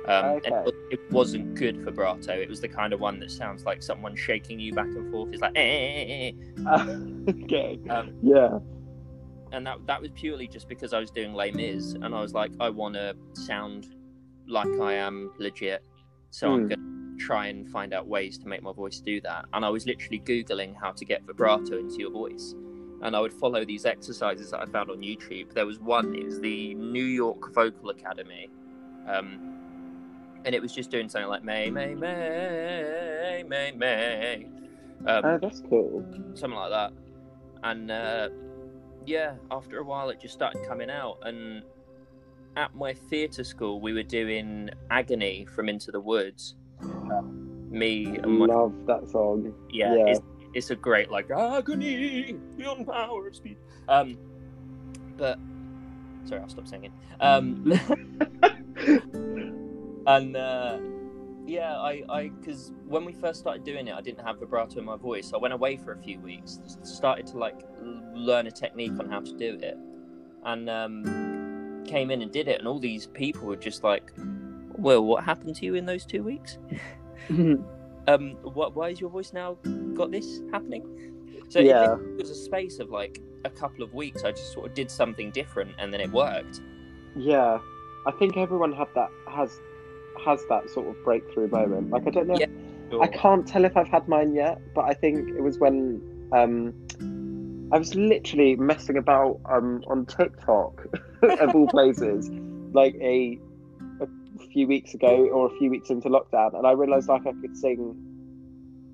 um, 0.08 0.24
Okay. 0.36 0.50
it 0.66 0.74
it 0.90 1.00
wasn't 1.10 1.54
good 1.54 1.76
vibrato 1.78 2.32
it 2.32 2.48
was 2.48 2.60
the 2.60 2.68
kind 2.68 2.92
of 2.92 3.00
one 3.00 3.18
that 3.20 3.30
sounds 3.30 3.64
like 3.64 3.82
someone 3.82 4.14
shaking 4.16 4.58
you 4.60 4.72
back 4.72 4.86
and 4.86 5.10
forth 5.10 5.30
it's 5.32 5.40
like 5.42 5.52
eh, 5.56 6.30
eh, 6.30 6.32
okay, 7.44 7.78
eh. 7.88 7.92
Um, 7.92 8.12
yeah, 8.22 8.58
and 9.52 9.66
that 9.66 9.78
that 9.86 10.00
was 10.00 10.10
purely 10.14 10.46
just 10.48 10.68
because 10.68 10.92
i 10.92 10.98
was 11.00 11.10
doing 11.10 11.32
Les 11.34 11.50
Mis 11.52 11.94
and 11.94 12.14
i 12.14 12.20
was 12.20 12.32
like 12.34 12.50
i 12.60 12.68
want 12.68 12.94
to 12.94 13.14
sound 13.34 13.94
like 14.48 14.68
i 14.80 14.92
am 14.94 15.30
legit 15.38 15.82
so 16.30 16.50
i'm 16.52 16.62
Hmm. 16.62 16.68
going 16.68 16.80
to 17.18 17.24
try 17.24 17.46
and 17.46 17.66
find 17.70 17.94
out 17.94 18.06
ways 18.06 18.36
to 18.38 18.46
make 18.46 18.62
my 18.62 18.72
voice 18.72 19.00
do 19.00 19.20
that 19.22 19.46
and 19.54 19.64
i 19.64 19.68
was 19.70 19.86
literally 19.86 20.20
googling 20.20 20.74
how 20.78 20.92
to 20.92 21.04
get 21.04 21.22
vibrato 21.24 21.78
into 21.78 21.96
your 21.98 22.10
voice 22.10 22.54
and 23.02 23.14
I 23.14 23.20
would 23.20 23.32
follow 23.34 23.62
these 23.62 23.84
exercises 23.84 24.52
that 24.52 24.60
I 24.60 24.64
found 24.64 24.90
on 24.90 25.02
YouTube. 25.02 25.52
There 25.52 25.66
was 25.66 25.78
one, 25.78 26.14
it 26.16 26.24
was 26.24 26.40
the 26.40 26.74
New 26.76 27.04
York 27.04 27.52
Vocal 27.52 27.90
Academy, 27.90 28.48
um, 29.06 29.55
and 30.44 30.54
it 30.54 30.62
was 30.62 30.72
just 30.72 30.90
doing 30.90 31.08
something 31.08 31.28
like 31.28 31.44
May, 31.44 31.70
May, 31.70 31.94
May, 31.94 33.44
May, 33.46 33.72
May, 33.72 34.46
um, 35.06 35.24
oh, 35.24 35.38
that's 35.40 35.60
cool. 35.68 36.04
something 36.34 36.58
like 36.58 36.70
that. 36.70 36.92
And 37.62 37.90
uh, 37.90 38.28
yeah, 39.04 39.34
after 39.50 39.78
a 39.78 39.84
while, 39.84 40.10
it 40.10 40.20
just 40.20 40.34
started 40.34 40.66
coming 40.66 40.90
out. 40.90 41.18
And 41.22 41.62
at 42.56 42.74
my 42.74 42.94
theatre 42.94 43.44
school, 43.44 43.80
we 43.80 43.92
were 43.92 44.02
doing 44.02 44.70
Agony 44.90 45.46
from 45.54 45.68
Into 45.68 45.90
the 45.90 46.00
Woods. 46.00 46.56
Um, 46.82 47.68
me 47.70 48.16
and 48.22 48.38
my 48.38 48.46
Love 48.46 48.86
that 48.86 49.08
song. 49.08 49.54
yeah, 49.70 49.94
Yeah. 49.94 50.06
It's, 50.08 50.20
it's 50.54 50.70
a 50.70 50.76
great 50.76 51.10
like 51.10 51.30
agony 51.30 52.36
beyond 52.56 52.86
power 52.86 53.28
of 53.28 53.36
speed. 53.36 53.58
Um, 53.88 54.16
but 55.16 55.38
sorry, 56.24 56.40
I'll 56.40 56.48
stop 56.48 56.66
singing. 56.66 56.92
Um, 57.20 57.72
and 60.06 60.36
uh, 60.36 60.78
yeah, 61.46 61.76
I 61.76 62.02
I 62.08 62.28
because 62.28 62.72
when 62.86 63.04
we 63.04 63.12
first 63.12 63.40
started 63.40 63.64
doing 63.64 63.88
it, 63.88 63.94
I 63.94 64.00
didn't 64.00 64.24
have 64.24 64.38
vibrato 64.38 64.78
in 64.78 64.84
my 64.84 64.96
voice. 64.96 65.32
I 65.34 65.38
went 65.38 65.54
away 65.54 65.76
for 65.76 65.92
a 65.92 65.98
few 65.98 66.18
weeks, 66.20 66.60
started 66.82 67.26
to 67.28 67.38
like 67.38 67.60
learn 68.14 68.46
a 68.46 68.50
technique 68.50 68.98
on 68.98 69.08
how 69.08 69.20
to 69.20 69.32
do 69.36 69.58
it, 69.60 69.76
and 70.44 70.68
um, 70.70 71.84
came 71.86 72.10
in 72.10 72.22
and 72.22 72.32
did 72.32 72.48
it. 72.48 72.58
And 72.58 72.68
all 72.68 72.78
these 72.78 73.06
people 73.08 73.46
were 73.46 73.56
just 73.56 73.82
like, 73.84 74.12
"Well, 74.76 75.04
what 75.04 75.24
happened 75.24 75.56
to 75.56 75.64
you 75.66 75.74
in 75.74 75.86
those 75.86 76.04
two 76.04 76.22
weeks?" 76.22 76.58
um 78.08 78.36
what 78.54 78.76
why 78.76 78.88
is 78.90 79.00
your 79.00 79.10
voice 79.10 79.32
now 79.32 79.54
got 79.94 80.12
this 80.12 80.40
happening 80.52 80.84
so 81.48 81.58
it- 81.58 81.66
Yeah. 81.66 81.94
it, 81.94 82.18
was 82.20 82.30
a 82.30 82.34
space 82.36 82.78
of 82.78 82.88
like 82.90 83.20
a 83.44 83.50
couple 83.50 83.82
of 83.82 83.92
weeks 83.94 84.22
i 84.22 84.30
just 84.30 84.52
sort 84.52 84.66
of 84.68 84.74
did 84.74 84.88
something 84.90 85.32
different 85.32 85.72
and 85.80 85.92
then 85.92 86.00
it 86.00 86.10
worked 86.12 86.60
Yeah, 87.16 87.58
I 88.06 88.12
think 88.12 88.36
everyone 88.36 88.72
had 88.72 88.88
that 88.94 89.10
has 89.28 89.58
has 90.24 90.44
that 90.48 90.68
sort 90.70 90.88
of 90.88 91.02
breakthrough 91.04 91.48
moment. 91.48 91.90
Like 91.90 92.06
I 92.06 92.10
don't 92.10 92.28
know, 92.28 92.36
Yeah, 92.38 92.46
I 93.00 93.06
can't 93.06 93.46
tell 93.46 93.64
if 93.64 93.76
I've 93.76 93.88
had 93.88 94.08
mine 94.08 94.34
yet, 94.34 94.60
but 94.74 94.84
I 94.84 94.94
think 94.94 95.28
it 95.30 95.42
was 95.42 95.58
when 95.58 96.00
um, 96.32 96.72
I 97.72 97.78
was 97.78 97.94
literally 97.94 98.56
messing 98.56 98.96
about 98.96 99.40
um, 99.46 99.82
on 99.86 100.06
TikTok 100.06 100.86
of 101.22 101.54
all 101.54 101.66
places, 101.68 102.30
like 102.72 102.94
a 102.96 103.38
a 104.00 104.06
few 104.52 104.66
weeks 104.66 104.94
ago 104.94 105.28
or 105.28 105.46
a 105.46 105.58
few 105.58 105.70
weeks 105.70 105.90
into 105.90 106.08
lockdown, 106.08 106.56
and 106.56 106.66
I 106.66 106.72
realised 106.72 107.08
like 107.08 107.26
I 107.26 107.32
could 107.32 107.56
sing, 107.56 107.96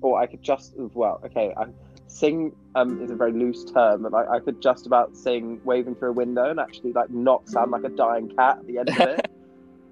or 0.01 0.19
I 0.19 0.25
could 0.25 0.41
just 0.41 0.73
well, 0.75 1.21
okay, 1.25 1.53
I, 1.55 1.65
sing 2.07 2.55
um, 2.75 3.01
is 3.03 3.11
a 3.11 3.15
very 3.15 3.33
loose 3.33 3.65
term, 3.65 4.05
and 4.05 4.15
I, 4.15 4.35
I 4.35 4.39
could 4.39 4.61
just 4.61 4.85
about 4.87 5.15
sing 5.15 5.61
"Waving 5.63 5.95
Through 5.95 6.09
a 6.09 6.13
Window" 6.13 6.49
and 6.49 6.59
actually 6.59 6.93
like 6.93 7.09
not 7.09 7.47
sound 7.49 7.71
like 7.71 7.83
a 7.83 7.89
dying 7.89 8.29
cat 8.35 8.59
at 8.59 8.67
the 8.67 8.79
end 8.79 8.89
of 8.89 8.99
it. 8.99 9.31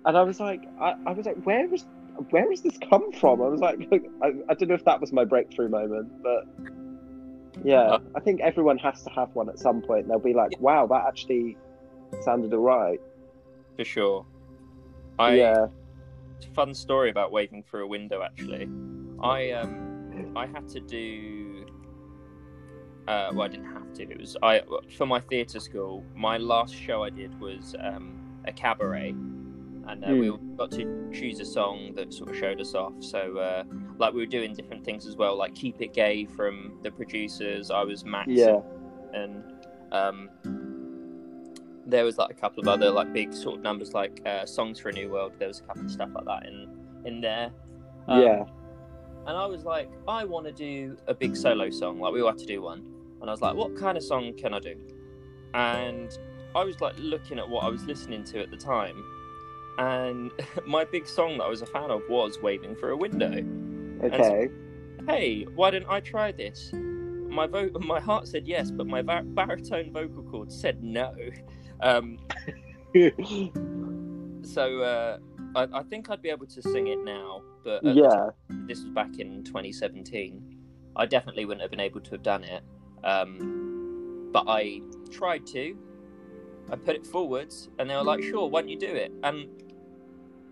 and 0.06 0.18
I 0.18 0.24
was 0.24 0.40
like, 0.40 0.64
I, 0.80 0.96
I 1.06 1.12
was 1.12 1.26
like, 1.26 1.38
where 1.44 1.72
is 1.74 1.86
where 2.30 2.50
has 2.50 2.62
this 2.62 2.78
come 2.90 3.12
from? 3.14 3.42
I 3.42 3.48
was 3.48 3.62
like, 3.62 3.88
I, 4.22 4.28
I 4.50 4.54
don't 4.54 4.68
know 4.70 4.76
if 4.76 4.86
that 4.86 5.00
was 5.00 5.12
my 5.12 5.26
breakthrough 5.26 5.70
moment, 5.70 6.12
but 6.22 6.46
yeah, 7.64 7.92
Uh, 7.94 8.00
I 8.16 8.20
think 8.20 8.42
everyone 8.42 8.78
has 8.80 9.04
to 9.04 9.10
have 9.12 9.30
one 9.34 9.50
at 9.50 9.60
some 9.60 9.82
point. 9.82 10.08
They'll 10.08 10.20
be 10.20 10.34
like, 10.34 10.60
wow, 10.60 10.88
that 10.88 11.06
actually 11.08 11.58
sounded 12.22 12.54
alright. 12.54 13.00
for 13.78 13.86
sure 13.86 14.26
i 15.20 15.38
Yeah, 15.38 15.68
fun 16.54 16.74
story 16.74 17.10
about 17.10 17.32
waving 17.32 17.64
through 17.64 17.86
a 17.86 17.88
window 17.88 18.22
actually 18.22 18.70
i 19.22 19.52
um 19.52 20.32
i 20.36 20.46
had 20.46 20.68
to 20.68 20.80
do 20.80 21.66
uh 23.08 23.30
well 23.34 23.44
i 23.44 23.48
didn't 23.48 23.72
have 23.72 23.94
to 23.94 24.04
it 24.04 24.20
was 24.20 24.36
i 24.44 24.62
for 24.98 25.06
my 25.06 25.20
theatre 25.20 25.60
school 25.60 26.04
my 26.16 26.38
last 26.38 26.76
show 26.76 27.04
i 27.04 27.10
did 27.10 27.40
was 27.40 27.76
um 27.80 28.18
a 28.46 28.52
cabaret 28.52 29.16
and 29.88 30.06
uh, 30.06 30.10
we 30.10 30.30
all 30.30 30.38
got 30.38 30.72
to 30.72 31.10
choose 31.13 31.39
a 31.39 31.46
song 31.46 31.94
that 31.96 32.13
sort 32.13 32.30
of 32.30 32.38
showed 32.38 32.62
us 32.62 32.76
off. 32.76 32.94
So 33.00 33.38
uh 33.38 33.63
like 33.98 34.13
we 34.13 34.20
were 34.22 34.26
doing 34.26 34.54
different 34.54 34.84
things 34.84 35.06
as 35.06 35.15
well 35.15 35.38
like 35.38 35.54
keep 35.56 35.82
it 35.82 35.94
gay 35.94 36.26
from 36.26 36.78
the 36.84 36.91
producers. 36.91 37.72
I 37.72 37.84
was 37.84 38.04
max 38.06 38.30
yeah, 38.30 38.60
and 39.13 39.44
um, 39.91 40.30
there 41.86 42.06
was 42.06 42.17
like 42.17 42.32
a 42.32 42.34
couple 42.34 42.62
of 42.62 42.67
other 42.67 42.89
like 42.89 43.12
big 43.13 43.34
sort 43.34 43.58
of 43.58 43.62
numbers 43.62 43.94
like 43.94 44.22
uh, 44.26 44.46
songs 44.46 44.80
for 44.80 44.89
a 44.89 44.94
new 44.94 45.10
world. 45.10 45.34
There 45.38 45.48
was 45.48 45.60
a 45.60 45.63
couple 45.63 45.86
of 45.86 45.91
stuff 45.91 46.10
like 46.13 46.26
that 46.26 46.46
in 46.46 46.67
in 47.06 47.22
there. 47.22 47.52
Um, 48.08 48.22
yeah, 48.22 48.46
and 49.28 49.38
i 49.38 49.46
was 49.46 49.63
like 49.63 49.89
i 50.08 50.24
want 50.24 50.48
to 50.48 50.52
do 50.52 50.98
a 51.08 51.13
big 51.13 51.36
solo 51.36 51.70
song. 51.70 52.00
Like 52.00 52.13
we 52.13 52.22
all 52.22 52.30
had 52.30 52.39
to 52.39 52.46
do 52.46 52.62
one. 52.62 52.86
And 53.22 53.30
i 53.30 53.34
was 53.34 53.41
like 53.41 53.56
what 53.56 53.76
kind 53.76 53.98
of 53.98 54.04
song 54.04 54.34
can 54.38 54.54
i 54.54 54.60
do? 54.60 54.76
And 55.54 56.17
i 56.56 56.63
was 56.63 56.82
like 56.82 56.96
looking 56.98 57.39
at 57.39 57.48
what 57.48 57.63
i 57.63 57.70
was 57.70 57.84
listening 57.86 58.24
to 58.26 58.41
at 58.41 58.50
the 58.52 58.58
time 58.58 59.04
and 59.77 60.31
my 60.65 60.84
big 60.84 61.07
song 61.07 61.38
that 61.38 61.43
i 61.43 61.49
was 61.49 61.62
a 61.62 61.65
fan 61.65 61.91
of 61.91 62.01
was 62.10 62.39
Waiting 62.41 62.75
for 62.75 62.89
a 62.89 62.97
window 62.97 63.43
okay. 64.03 64.49
hey, 65.07 65.43
why 65.55 65.71
didn't 65.71 65.89
I 65.89 65.99
try 65.99 66.31
this? 66.31 66.71
My 66.73 67.47
vo- 67.47 67.71
my 67.79 67.99
heart 67.99 68.27
said 68.27 68.47
yes, 68.47 68.71
but 68.71 68.88
my 68.88 69.01
bar- 69.01 69.23
baritone 69.23 69.91
vocal 69.91 70.23
cord 70.23 70.51
said 70.51 70.84
no. 70.84 71.13
Um, 71.81 72.17
so 74.43 74.81
uh, 74.81 75.17
I, 75.55 75.67
I 75.73 75.84
think 75.84 76.10
I'd 76.10 76.21
be 76.21 76.29
able 76.29 76.47
to 76.47 76.62
sing 76.62 76.88
it 76.88 76.99
now, 77.03 77.41
but 77.63 77.84
the 77.84 77.93
yeah, 77.93 78.29
this 78.67 78.84
was 78.84 78.91
back 78.93 79.19
in 79.19 79.43
2017. 79.43 80.57
I 80.95 81.05
definitely 81.05 81.45
wouldn't 81.45 81.62
have 81.62 81.71
been 81.71 81.79
able 81.79 82.01
to 82.01 82.12
have 82.12 82.23
done 82.23 82.43
it, 82.43 82.63
um, 83.03 84.29
but 84.34 84.45
I 84.47 84.81
tried 85.10 85.45
to. 85.47 85.77
I 86.69 86.76
put 86.76 86.95
it 86.95 87.06
forwards, 87.06 87.69
and 87.80 87.89
they 87.89 87.95
were 87.95 88.04
like, 88.04 88.24
"Sure, 88.24 88.47
why 88.47 88.62
don't 88.62 88.69
you 88.69 88.80
do 88.80 88.88
it?" 88.88 89.12
And 89.24 89.47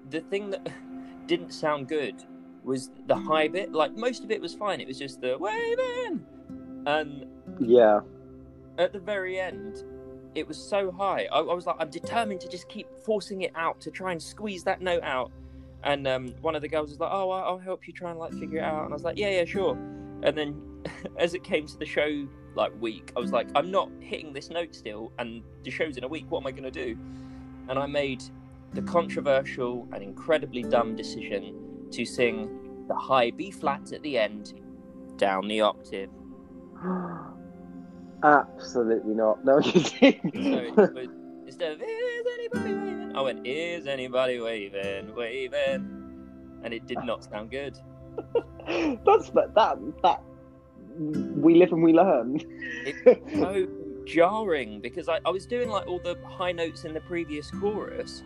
the 0.10 0.22
thing 0.22 0.50
that 0.52 0.70
didn't 1.28 1.52
sound 1.52 1.88
good 1.88 2.16
was 2.64 2.92
the 3.08 3.16
high 3.16 3.48
bit. 3.48 3.72
Like 3.72 3.96
most 3.96 4.24
of 4.24 4.32
it 4.32 4.42
was 4.42 4.54
fine. 4.54 4.82
It 4.82 4.88
was 4.88 5.00
just 5.00 5.22
the 5.22 5.38
waving, 5.38 6.26
and 6.86 7.26
yeah, 7.60 8.02
at 8.78 8.94
the 8.94 9.00
very 9.00 9.40
end, 9.40 9.84
it 10.36 10.48
was 10.48 10.58
so 10.58 10.92
high. 10.92 11.28
I, 11.32 11.40
I 11.40 11.54
was 11.54 11.66
like, 11.66 11.76
I'm 11.80 11.90
determined 11.90 12.42
to 12.42 12.50
just 12.50 12.68
keep 12.70 12.88
forcing 13.06 13.42
it 13.42 13.52
out 13.56 13.80
to 13.82 13.92
try 13.92 14.12
and 14.12 14.22
squeeze 14.22 14.64
that 14.64 14.82
note 14.82 15.04
out. 15.04 15.32
And 15.84 16.08
um, 16.08 16.30
one 16.42 16.56
of 16.56 16.62
the 16.62 16.68
girls 16.68 16.90
was 16.90 17.00
like, 17.00 17.12
"Oh, 17.12 17.30
I'll 17.30 17.58
help 17.58 17.88
you 17.88 17.94
try 17.94 18.12
and 18.12 18.20
like 18.20 18.34
figure 18.34 18.60
it 18.60 18.64
out." 18.64 18.84
And 18.84 18.94
I 18.94 18.96
was 18.96 19.04
like, 19.04 19.18
"Yeah, 19.18 19.30
yeah, 19.30 19.46
sure." 19.46 19.78
And 20.24 20.38
then, 20.38 20.62
as 21.18 21.34
it 21.34 21.44
came 21.44 21.66
to 21.68 21.78
the 21.78 21.86
show 21.86 22.28
like 22.60 22.80
week, 22.82 23.12
I 23.16 23.20
was 23.20 23.32
like, 23.32 23.48
"I'm 23.56 23.72
not 23.72 23.90
hitting 24.00 24.34
this 24.34 24.50
note 24.50 24.76
still, 24.76 25.12
and 25.18 25.42
the 25.64 25.72
show's 25.72 25.98
in 25.98 26.04
a 26.04 26.08
week. 26.08 26.26
What 26.30 26.42
am 26.42 26.48
I 26.48 26.52
going 26.52 26.64
to 26.64 26.72
do?" 26.72 26.98
And 27.70 27.80
I 27.80 27.86
made 27.86 28.24
the 28.74 28.82
controversial 28.84 29.88
and 29.94 30.04
incredibly 30.04 30.64
dumb 30.64 30.96
decision 30.96 31.88
to 31.92 32.06
sing 32.06 32.86
the 32.88 32.96
high 32.96 33.32
B 33.32 33.50
flat 33.50 33.94
at 33.94 34.04
the 34.04 34.18
end 34.18 34.54
down 35.18 35.48
the 35.48 35.62
octave. 35.62 36.10
Absolutely 38.24 39.14
not. 39.14 39.44
No, 39.46 39.60
you 39.60 39.72
So 39.72 39.98
it 40.02 40.76
was, 40.76 41.08
instead 41.46 41.72
of 41.72 41.82
"Is 41.82 42.26
anybody 42.38 42.74
waving?" 42.76 43.16
I 43.16 43.22
went 43.22 43.48
"Is 43.48 43.88
anybody 43.88 44.40
waving, 44.40 45.16
waving," 45.16 46.60
and 46.64 46.74
it 46.74 46.86
did 46.86 47.04
not 47.04 47.24
sound 47.24 47.52
good. 47.52 47.78
That's 48.68 49.30
that 49.30 49.54
that 49.56 49.78
that 50.04 50.22
we 51.00 51.56
live 51.56 51.72
and 51.72 51.82
we 51.84 51.94
learn. 51.94 52.42
It's 52.86 53.40
so 53.40 53.68
jarring 54.06 54.82
because 54.82 55.08
I, 55.10 55.20
I 55.26 55.30
was 55.30 55.46
doing 55.46 55.70
like 55.70 55.88
all 55.88 56.00
the 56.00 56.18
high 56.26 56.52
notes 56.52 56.84
in 56.86 56.94
the 56.94 57.02
previous 57.02 57.50
chorus, 57.52 58.24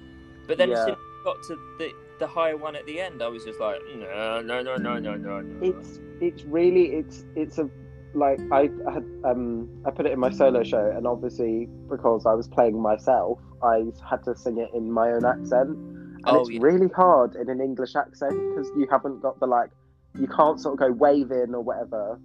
but 0.47 0.57
then 0.57 0.71
as 0.71 0.79
Yeah. 0.79 0.85
soon 0.85 0.93
as 0.93 0.99
I 0.99 1.23
got 1.23 1.43
to 1.43 1.55
the 1.77 1.91
the 2.19 2.27
higher 2.27 2.55
one 2.57 2.75
at 2.75 2.85
the 2.85 2.99
end, 3.01 3.21
I 3.21 3.27
was 3.27 3.43
just 3.43 3.59
like, 3.59 3.79
no, 3.95 4.41
no, 4.41 4.61
no, 4.61 4.75
no, 4.77 4.99
no, 4.99 5.15
no, 5.15 5.41
no. 5.41 5.67
it's 5.67 5.99
it's 6.21 6.43
really 6.43 6.85
it's 6.95 7.25
it's 7.35 7.57
a 7.57 7.69
like 8.13 8.39
I 8.51 8.69
had 8.93 9.03
um 9.23 9.67
I 9.85 9.91
put 9.91 10.05
it 10.05 10.11
in 10.11 10.19
my 10.19 10.29
solo 10.29 10.63
show 10.63 10.91
and 10.95 11.07
obviously 11.07 11.67
because 11.89 12.25
I 12.25 12.33
was 12.33 12.47
playing 12.47 12.79
myself 12.79 13.39
I 13.63 13.85
had 14.07 14.23
to 14.25 14.35
sing 14.35 14.59
it 14.59 14.69
in 14.75 14.91
my 14.91 15.09
own 15.11 15.25
accent 15.25 15.69
and 15.69 16.23
Oh, 16.25 16.41
it's 16.41 16.49
yeah. 16.51 16.59
really 16.61 16.89
hard 16.95 17.35
in 17.35 17.49
an 17.49 17.59
English 17.59 17.95
accent 17.95 18.33
because 18.49 18.69
you 18.77 18.87
haven't 18.89 19.21
got 19.21 19.39
the 19.39 19.47
like 19.47 19.71
you 20.19 20.27
can't 20.27 20.59
sort 20.61 20.73
of 20.73 20.79
go 20.79 20.91
wave 20.91 21.31
in 21.31 21.55
or 21.55 21.61
whatever 21.61 22.19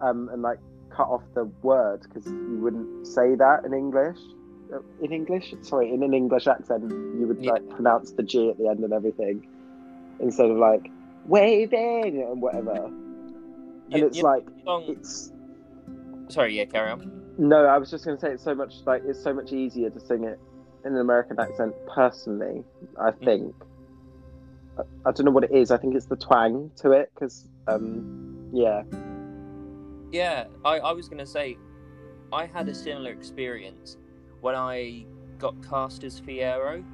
um 0.00 0.28
and 0.32 0.42
like 0.42 0.58
cut 0.90 1.08
off 1.08 1.22
the 1.34 1.44
word 1.62 2.00
because 2.02 2.26
you 2.26 2.58
wouldn't 2.62 3.06
say 3.06 3.34
that 3.34 3.64
in 3.64 3.72
English 3.74 4.18
Uh, 4.72 4.78
in 5.02 5.12
English 5.12 5.54
sorry 5.62 5.92
in 5.92 6.02
an 6.02 6.14
English 6.14 6.46
accent 6.46 6.90
you 7.18 7.26
would 7.28 7.38
Yeah. 7.44 7.52
like 7.52 7.68
pronounce 7.70 8.12
the 8.12 8.22
G 8.22 8.48
at 8.50 8.56
the 8.58 8.66
end 8.68 8.80
and 8.82 8.92
everything 8.92 9.46
instead 10.20 10.50
of 10.50 10.56
like 10.56 10.90
waving 11.26 12.22
and 12.22 12.40
whatever 12.40 12.72
and 12.86 13.92
You- 14.00 14.06
it's 14.06 14.18
you- 14.18 14.24
like 14.24 14.46
song- 14.64 14.84
it's 14.88 15.32
Sorry, 16.28 16.56
yeah, 16.56 16.64
carry 16.64 16.90
on. 16.90 17.00
no 17.36 17.66
i 17.66 17.76
was 17.76 17.90
just 17.90 18.04
going 18.06 18.16
to 18.16 18.20
say 18.20 18.30
it's 18.32 18.42
so 18.42 18.54
much 18.54 18.74
like 18.86 19.02
it's 19.04 19.22
so 19.22 19.32
much 19.34 19.52
easier 19.52 19.90
to 19.90 20.00
sing 20.00 20.24
it 20.24 20.38
in 20.84 20.94
an 20.94 21.00
american 21.00 21.38
accent 21.38 21.74
personally 21.94 22.64
i 22.98 23.10
Mm. 23.10 23.24
think 23.26 23.54
I, 24.78 24.82
I 25.06 25.12
don't 25.12 25.26
know 25.26 25.32
what 25.38 25.44
it 25.44 25.52
is 25.62 25.70
i 25.70 25.76
think 25.76 25.94
it's 25.98 26.06
the 26.06 26.16
twang 26.16 26.70
to 26.82 26.92
it 26.92 27.10
because 27.14 27.36
um 27.68 27.86
yeah 28.52 28.82
Yeah, 30.14 30.44
I, 30.64 30.78
I 30.78 30.92
was 30.92 31.08
gonna 31.08 31.26
say, 31.26 31.58
I 32.32 32.46
had 32.46 32.68
a 32.68 32.74
similar 32.74 33.10
experience 33.10 33.96
when 34.42 34.54
I 34.54 35.06
got 35.38 35.56
cast 35.68 36.04
as 36.04 36.20
Fiyero 36.20 36.84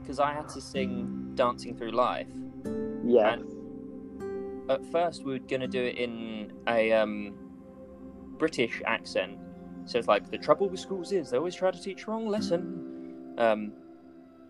because 0.00 0.20
I 0.20 0.32
had 0.32 0.48
to 0.50 0.60
sing 0.60 1.32
"Dancing 1.34 1.76
Through 1.76 1.90
Life." 1.90 2.28
yeah 3.04 3.34
At 4.70 4.86
first, 4.92 5.24
we 5.24 5.32
were 5.32 5.40
gonna 5.40 5.66
do 5.66 5.82
it 5.82 5.96
in 5.96 6.52
a 6.68 6.92
um, 6.92 7.34
British 8.38 8.80
accent, 8.86 9.40
so 9.84 9.98
it's 9.98 10.06
like 10.06 10.30
the 10.30 10.38
trouble 10.38 10.68
with 10.68 10.78
schools 10.78 11.10
is 11.10 11.30
they 11.30 11.36
always 11.36 11.56
try 11.56 11.72
to 11.72 11.82
teach 11.82 12.06
wrong 12.06 12.28
lesson, 12.28 13.34
um, 13.38 13.72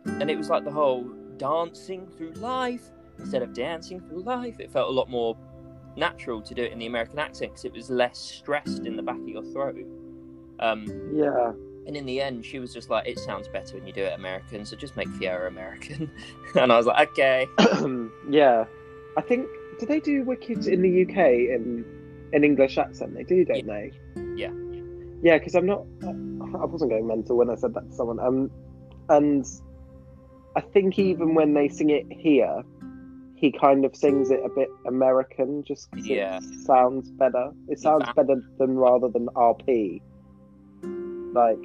and 0.04 0.30
it 0.30 0.36
was 0.36 0.50
like 0.50 0.66
the 0.66 0.70
whole 0.70 1.10
dancing 1.38 2.06
through 2.06 2.32
life 2.32 2.90
instead 3.18 3.40
of 3.40 3.54
dancing 3.54 4.02
through 4.02 4.22
life. 4.22 4.60
It 4.60 4.70
felt 4.70 4.90
a 4.90 4.92
lot 4.92 5.08
more 5.08 5.34
natural 5.98 6.40
to 6.42 6.54
do 6.54 6.62
it 6.62 6.72
in 6.72 6.78
the 6.78 6.86
American 6.86 7.18
accent 7.18 7.52
because 7.52 7.64
it 7.64 7.72
was 7.72 7.90
less 7.90 8.18
stressed 8.18 8.86
in 8.86 8.96
the 8.96 9.02
back 9.02 9.18
of 9.18 9.28
your 9.28 9.44
throat. 9.44 9.84
Um, 10.60 10.86
yeah 11.14 11.52
and 11.86 11.96
in 11.96 12.04
the 12.04 12.20
end, 12.20 12.44
she 12.44 12.58
was 12.58 12.74
just 12.74 12.90
like, 12.90 13.08
"It 13.08 13.18
sounds 13.18 13.48
better 13.48 13.74
when 13.78 13.86
you 13.86 13.94
do 13.94 14.02
it 14.02 14.12
American, 14.12 14.66
so 14.66 14.76
just 14.76 14.94
make 14.94 15.08
Fiyero 15.08 15.48
American." 15.48 16.10
and 16.54 16.70
I 16.70 16.76
was 16.76 16.84
like, 16.84 17.08
"Okay." 17.10 17.46
yeah 18.30 18.64
i 19.18 19.20
think 19.20 19.46
do 19.80 19.86
they 19.86 20.00
do 20.00 20.22
wicked 20.22 20.66
in 20.66 20.80
the 20.80 21.02
uk 21.02 21.16
in 21.16 21.84
an 22.32 22.44
english 22.44 22.78
accent 22.78 23.14
they 23.14 23.24
do 23.24 23.44
don't 23.44 23.66
they 23.66 23.90
Yeah. 24.36 24.52
yeah 25.22 25.38
because 25.38 25.54
i'm 25.54 25.66
not 25.66 25.84
i 26.02 26.64
wasn't 26.64 26.90
going 26.90 27.06
mental 27.06 27.36
when 27.36 27.50
i 27.50 27.56
said 27.56 27.74
that 27.74 27.90
to 27.90 27.96
someone 27.96 28.20
um 28.20 28.50
and 29.08 29.44
i 30.56 30.60
think 30.60 30.98
even 30.98 31.34
when 31.34 31.52
they 31.54 31.68
sing 31.68 31.90
it 31.90 32.06
here 32.10 32.62
he 33.40 33.52
kind 33.52 33.84
of 33.84 33.94
sings 33.94 34.30
it 34.30 34.40
a 34.44 34.48
bit 34.48 34.68
american 34.86 35.62
just 35.64 35.90
'cause 35.92 36.06
Yeah. 36.06 36.38
it 36.38 36.44
sounds 36.66 37.10
better 37.12 37.50
it 37.68 37.78
sounds 37.78 38.04
found- 38.04 38.16
better 38.16 38.42
than 38.58 38.76
rather 38.76 39.08
than 39.08 39.26
rp 39.36 40.00
like 41.34 41.58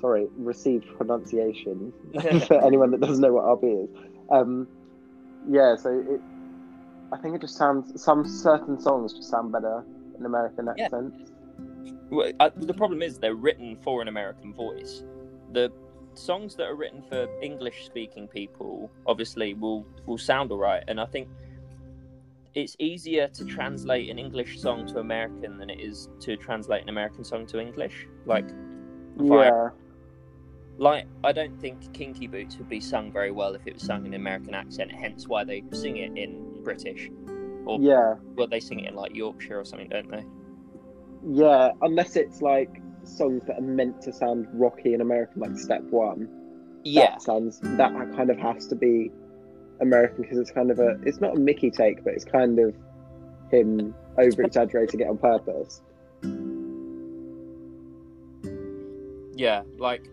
sorry 0.00 0.26
received 0.36 0.86
pronunciation 0.96 1.92
for 2.46 2.64
anyone 2.64 2.90
that 2.90 3.00
doesn't 3.00 3.20
know 3.22 3.32
what 3.32 3.44
rp 3.44 3.84
is 3.84 3.90
um 4.30 4.66
yeah 5.48 5.74
so 5.76 5.90
it 6.14 6.20
i 7.12 7.16
think 7.18 7.34
it 7.34 7.40
just 7.40 7.56
sounds 7.56 8.00
some 8.02 8.26
certain 8.26 8.78
songs 8.80 9.12
just 9.14 9.30
sound 9.30 9.52
better 9.52 9.84
in 10.18 10.24
american 10.26 10.68
Yeah. 10.76 10.84
accents 10.84 11.30
Well, 12.10 12.30
uh, 12.40 12.50
the 12.56 12.74
problem 12.74 13.00
is 13.02 13.18
they're 13.18 13.34
written 13.46 13.74
for 13.76 14.02
an 14.02 14.08
American 14.08 14.52
voice. 14.52 15.02
The 15.52 15.72
songs 16.14 16.54
that 16.56 16.64
are 16.64 16.74
written 16.74 17.02
for 17.02 17.28
English-speaking 17.40 18.28
people 18.28 18.90
obviously 19.06 19.54
will 19.54 19.86
will 20.06 20.18
sound 20.18 20.50
alright, 20.52 20.84
and 20.88 21.00
I 21.00 21.06
think 21.06 21.28
it's 22.54 22.76
easier 22.78 23.28
to 23.28 23.44
translate 23.44 24.10
an 24.10 24.18
English 24.18 24.60
song 24.60 24.86
to 24.88 24.98
American 24.98 25.56
than 25.56 25.70
it 25.70 25.80
is 25.80 26.10
to 26.20 26.36
translate 26.36 26.82
an 26.82 26.90
American 26.90 27.24
song 27.24 27.46
to 27.46 27.58
English. 27.58 28.06
Like, 28.26 28.48
yeah 29.18 29.70
like 30.78 31.06
I 31.22 31.32
don't 31.32 31.58
think 31.60 31.92
Kinky 31.92 32.26
Boots 32.26 32.56
would 32.56 32.68
be 32.68 32.80
sung 32.80 33.12
very 33.12 33.30
well 33.30 33.54
if 33.54 33.66
it 33.66 33.74
was 33.74 33.82
sung 33.82 34.06
in 34.06 34.14
an 34.14 34.20
American 34.20 34.54
accent. 34.54 34.90
Hence, 34.90 35.28
why 35.28 35.44
they 35.44 35.62
sing 35.72 35.98
it 35.98 36.16
in 36.16 36.62
British, 36.64 37.10
or 37.66 37.78
yeah 37.80 38.14
well, 38.34 38.46
they 38.46 38.60
sing 38.60 38.80
it 38.80 38.88
in 38.88 38.94
like 38.94 39.14
Yorkshire 39.14 39.60
or 39.60 39.64
something, 39.64 39.88
don't 39.88 40.10
they? 40.10 40.24
yeah 41.24 41.70
unless 41.82 42.16
it's 42.16 42.42
like 42.42 42.81
songs 43.04 43.42
that 43.46 43.58
are 43.58 43.62
meant 43.62 44.00
to 44.02 44.12
sound 44.12 44.46
rocky 44.52 44.92
and 44.92 45.02
american 45.02 45.40
like 45.40 45.56
step 45.56 45.82
one. 45.84 46.28
Yeah, 46.84 47.12
that 47.12 47.22
sounds 47.22 47.60
that 47.62 47.92
kind 48.16 48.30
of 48.30 48.38
has 48.38 48.66
to 48.68 48.74
be 48.74 49.10
American 49.80 50.22
because 50.22 50.38
it's 50.38 50.50
kind 50.50 50.70
of 50.70 50.78
a 50.78 50.98
it's 51.04 51.20
not 51.20 51.36
a 51.36 51.40
Mickey 51.40 51.70
take, 51.70 52.02
but 52.04 52.14
it's 52.14 52.24
kind 52.24 52.58
of 52.58 52.74
him 53.50 53.94
over 54.18 54.42
exaggerating 54.42 55.00
it 55.00 55.08
on 55.08 55.18
purpose. 55.18 55.82
Yeah, 59.34 59.62
like 59.78 60.08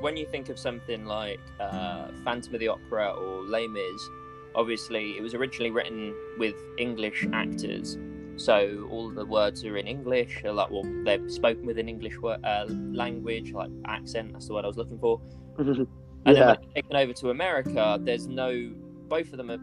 when 0.00 0.16
you 0.16 0.26
think 0.26 0.48
of 0.48 0.58
something 0.58 1.04
like 1.04 1.40
uh, 1.58 2.08
Phantom 2.24 2.54
of 2.54 2.60
the 2.60 2.68
Opera 2.68 3.10
or 3.10 3.42
Les 3.42 3.66
Mis, 3.66 4.08
obviously 4.54 5.16
it 5.16 5.22
was 5.22 5.34
originally 5.34 5.70
written 5.70 6.14
with 6.38 6.54
English 6.78 7.26
actors, 7.32 7.98
so 8.36 8.88
all 8.90 9.10
the 9.10 9.24
words 9.24 9.64
are 9.64 9.76
in 9.76 9.86
English. 9.86 10.42
Are 10.44 10.52
like, 10.52 10.70
well, 10.70 10.84
they're 11.04 11.28
spoken 11.28 11.66
with 11.66 11.78
an 11.78 11.88
English 11.88 12.18
word, 12.18 12.44
uh, 12.44 12.66
language, 12.68 13.52
like 13.52 13.70
accent. 13.86 14.32
That's 14.32 14.48
the 14.48 14.54
word 14.54 14.64
I 14.64 14.68
was 14.68 14.76
looking 14.76 14.98
for. 14.98 15.20
And 16.24 16.36
then 16.36 16.46
Yeah. 16.46 16.52
it's 16.52 16.72
taken 16.74 16.94
over 16.96 17.12
to 17.14 17.30
America, 17.30 17.98
there's 18.00 18.28
no. 18.28 18.70
Both 19.08 19.32
of 19.32 19.38
them 19.38 19.50
are 19.50 19.58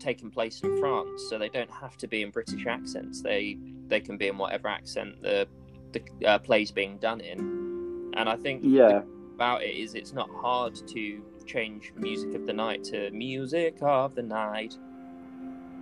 taking 0.00 0.28
place 0.30 0.60
in 0.62 0.76
France, 0.80 1.26
so 1.28 1.38
they 1.38 1.48
don't 1.48 1.70
have 1.70 1.96
to 1.98 2.08
be 2.08 2.22
in 2.22 2.30
British 2.30 2.66
accents. 2.66 3.22
They 3.22 3.58
they 3.86 4.00
can 4.00 4.16
be 4.16 4.26
in 4.26 4.36
whatever 4.36 4.66
accent 4.66 5.22
the 5.22 5.46
the 5.92 6.02
uh, 6.26 6.38
play's 6.40 6.72
being 6.72 6.98
done 6.98 7.20
in. 7.20 8.12
And 8.16 8.28
I 8.28 8.34
think 8.36 8.62
yeah, 8.64 9.02
about 9.36 9.62
it 9.62 9.76
is 9.76 9.94
it's 9.94 10.12
not 10.12 10.28
hard 10.30 10.74
to 10.88 11.22
change 11.46 11.92
music 11.96 12.34
of 12.34 12.44
the 12.44 12.52
night 12.52 12.82
to 12.84 13.10
music 13.12 13.78
of 13.80 14.16
the 14.16 14.22
night. 14.22 14.76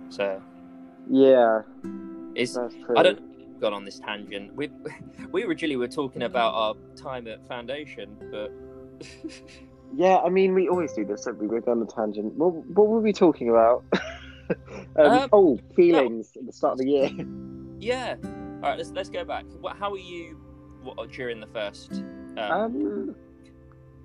So 0.09 0.39
yeah, 1.09 1.63
it's. 2.39 2.57
I 2.57 3.03
don't 3.03 3.59
got 3.59 3.73
on 3.73 3.85
this 3.85 3.99
tangent. 3.99 4.55
We 4.55 4.69
we 5.31 5.43
originally 5.43 5.75
were 5.75 5.87
talking 5.87 6.23
about 6.23 6.53
our 6.53 6.75
time 6.95 7.27
at 7.27 7.47
foundation, 7.47 8.15
but 8.31 8.51
Yeah, 9.95 10.17
I 10.17 10.29
mean, 10.29 10.53
we 10.53 10.69
always 10.69 10.93
do 10.93 11.03
this. 11.03 11.25
Don't 11.25 11.39
we? 11.39 11.47
We're 11.47 11.61
on 11.67 11.81
a 11.81 11.85
tangent. 11.85 12.33
What, 12.35 12.53
what 12.67 12.87
were 12.87 12.99
we 12.99 13.11
talking 13.11 13.49
about? 13.49 13.83
um, 14.97 15.11
Um, 15.11 15.29
oh, 15.33 15.59
feelings 15.75 16.31
at 16.35 16.45
the 16.45 16.53
start 16.53 16.73
of 16.73 16.79
the 16.79 16.87
year. 16.87 17.09
yeah. 17.79 18.15
All 18.61 18.69
right, 18.69 18.77
let's 18.77 18.91
let's 18.91 19.09
go 19.09 19.23
back. 19.23 19.45
What? 19.61 19.77
How 19.77 19.89
were 19.91 19.97
you 19.97 20.39
what, 20.83 21.11
during 21.11 21.39
the 21.39 21.47
first? 21.47 22.03
Um, 22.37 22.51
Um, 22.51 23.15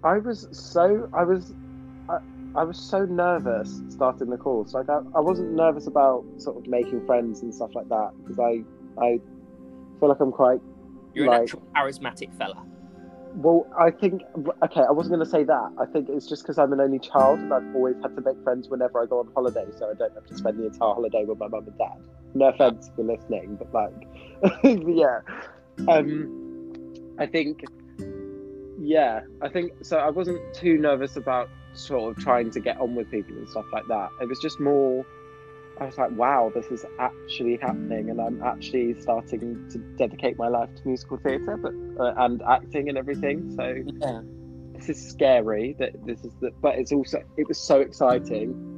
I 0.03 0.19
was 0.19 0.49
so 0.53 1.09
I 1.13 1.25
was 1.25 1.53
I, 2.09 2.19
I 2.57 2.65
was 2.65 2.79
so 2.79 3.05
nervous 3.05 3.81
starting 3.89 4.31
the 4.31 4.37
course. 4.37 4.75
Like 4.75 4.89
I, 4.89 5.01
I 5.15 5.21
wasn't 5.21 5.53
nervous 5.53 5.87
about 5.87 6.25
sort 6.39 6.57
of 6.57 6.67
making 6.67 7.05
friends 7.07 7.43
and 7.43 7.55
stuff 7.55 7.75
like 7.75 7.89
that 7.89 8.13
because 8.23 8.39
I 8.39 8.63
I 9.03 9.21
feel 9.99 10.09
like 10.09 10.21
I'm 10.21 10.33
quite 10.33 10.61
you're 11.15 11.27
like- 11.27 11.39
a 11.39 11.41
natural 11.43 11.63
charismatic 11.77 12.33
fella. 12.37 12.65
Well, 13.37 13.67
I 13.77 13.91
think 13.91 14.23
okay. 14.63 14.83
I 14.83 14.93
wasn't 14.93 15.17
going 15.17 15.25
to 15.25 15.31
say 15.31 15.43
that. 15.43 15.73
I 15.77 15.87
think 15.87 16.09
it's 16.09 16.29
just 16.29 16.45
because 16.45 16.57
I'm 16.57 16.73
an 16.73 16.81
only 16.81 17.01
child 17.01 17.41
and 17.41 17.53
I've 17.53 17.75
always 17.75 17.97
had 18.01 18.15
to 18.15 18.23
make 18.23 18.41
friends 18.45 18.69
whenever 18.69 19.03
I 19.03 19.07
go 19.07 19.19
on 19.19 19.29
holiday, 19.35 19.67
so 19.77 19.91
I 19.91 19.95
don't 19.95 20.15
have 20.15 20.25
to 20.27 20.37
spend 20.37 20.57
the 20.57 20.67
entire 20.67 20.95
holiday 20.95 21.25
with 21.25 21.39
my 21.39 21.49
mum 21.49 21.67
and 21.67 21.77
dad. 21.77 21.99
No 22.35 22.51
offense 22.51 22.93
for 22.95 23.03
listening, 23.03 23.57
but 23.57 23.75
like, 23.75 24.07
yeah. 24.87 25.19
Um, 25.89 26.95
I 27.19 27.27
think, 27.27 27.65
yeah, 28.81 29.23
I 29.43 29.49
think 29.49 29.73
so. 29.83 29.97
I 29.99 30.11
wasn't 30.11 30.41
too 30.55 30.79
nervous 30.79 31.17
about 31.17 31.49
sort 31.75 32.17
of 32.17 32.23
trying 32.23 32.51
to 32.53 32.61
get 32.61 32.79
on 32.81 32.95
with 32.95 33.11
people 33.11 33.37
and 33.37 33.49
stuff 33.49 33.67
like 33.73 33.87
that. 33.89 34.11
It 34.21 34.29
was 34.29 34.39
just 34.41 34.61
more. 34.61 35.05
I 35.81 35.87
was 35.87 35.99
like, 35.99 36.13
wow, 36.13 36.53
this 36.55 36.67
is 36.67 36.85
actually 37.01 37.57
happening, 37.57 38.09
and 38.11 38.21
I'm 38.21 38.41
actually 38.43 39.01
starting 39.01 39.69
to 39.71 39.79
dedicate 39.97 40.39
my 40.39 40.47
life 40.49 40.69
to 40.77 40.83
musical 40.87 41.17
theatre, 41.17 41.57
but 41.57 41.73
uh, 42.01 42.15
and 42.19 42.41
acting 42.43 42.89
and 42.89 42.97
everything. 42.97 43.53
So 43.57 43.83
Yeah. 44.01 44.21
this 44.75 44.89
is 44.89 45.09
scary. 45.11 45.75
That 45.81 45.91
this 46.07 46.25
is 46.25 46.33
the, 46.41 46.53
but 46.63 46.77
it's 46.77 46.93
also 46.93 47.23
it 47.37 47.49
was 47.49 47.59
so 47.59 47.81
exciting. 47.81 48.71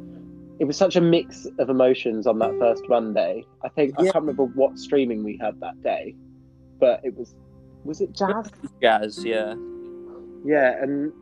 It 0.59 0.65
was 0.65 0.79
such 0.79 0.97
a 0.97 1.03
mix 1.03 1.47
of 1.59 1.69
emotions 1.69 2.27
on 2.27 2.39
that 2.39 2.57
first 2.59 2.83
Monday. 2.89 3.45
I 3.63 3.69
think 3.69 3.93
I 3.99 4.05
can't 4.05 4.15
remember 4.15 4.45
what 4.45 4.79
streaming 4.79 5.23
we 5.23 5.37
had 5.39 5.61
that 5.61 5.83
day, 5.83 6.15
but 6.81 7.01
it 7.05 7.15
was 7.15 7.35
was 7.85 8.01
it 8.01 8.13
jazz? 8.13 8.51
Jazz, 8.83 9.23
yeah. 9.23 9.55
Yeah, 10.47 10.83
and 10.83 11.13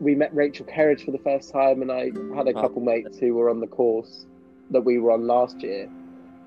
we 0.00 0.14
met 0.14 0.34
Rachel 0.34 0.66
Kerridge 0.66 1.04
for 1.04 1.10
the 1.10 1.18
first 1.18 1.52
time, 1.52 1.82
and 1.82 1.92
I 1.92 2.10
had 2.34 2.48
a 2.48 2.54
couple 2.54 2.80
mates 2.80 3.18
who 3.18 3.34
were 3.34 3.50
on 3.50 3.60
the 3.60 3.66
course 3.66 4.26
that 4.70 4.80
we 4.80 4.98
were 4.98 5.12
on 5.12 5.26
last 5.26 5.60
year. 5.60 5.88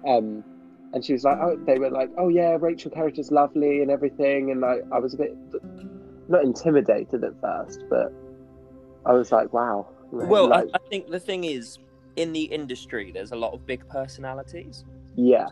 Um, 0.08 0.44
and 0.94 1.06
she 1.06 1.14
was 1.14 1.24
like, 1.24 1.38
oh, 1.40 1.58
they 1.66 1.78
were 1.78 1.90
like, 1.90 2.10
oh 2.18 2.30
yeah, 2.30 2.58
Rachel 2.60 2.92
Kerridge 2.92 3.20
is 3.20 3.32
lovely 3.32 3.82
and 3.82 3.92
everything. 3.92 4.52
And 4.52 4.66
I, 4.66 4.80
I 4.92 5.00
was 5.00 5.14
a 5.14 5.18
bit 5.18 5.36
not 6.28 6.44
intimidated 6.44 7.24
at 7.24 7.40
first, 7.42 7.84
but 7.90 8.12
I 9.06 9.14
was 9.14 9.32
like, 9.32 9.54
wow. 9.54 9.88
Well, 10.12 10.50
like, 10.50 10.66
I, 10.74 10.78
I 10.78 10.90
think 10.90 11.10
the 11.10 11.20
thing 11.20 11.44
is, 11.44 11.80
in 12.16 12.34
the 12.34 12.44
industry, 12.44 13.12
there's 13.12 13.32
a 13.32 13.36
lot 13.36 13.54
of 13.54 13.66
big 13.66 13.88
personalities. 13.90 14.86
yeah, 15.16 15.48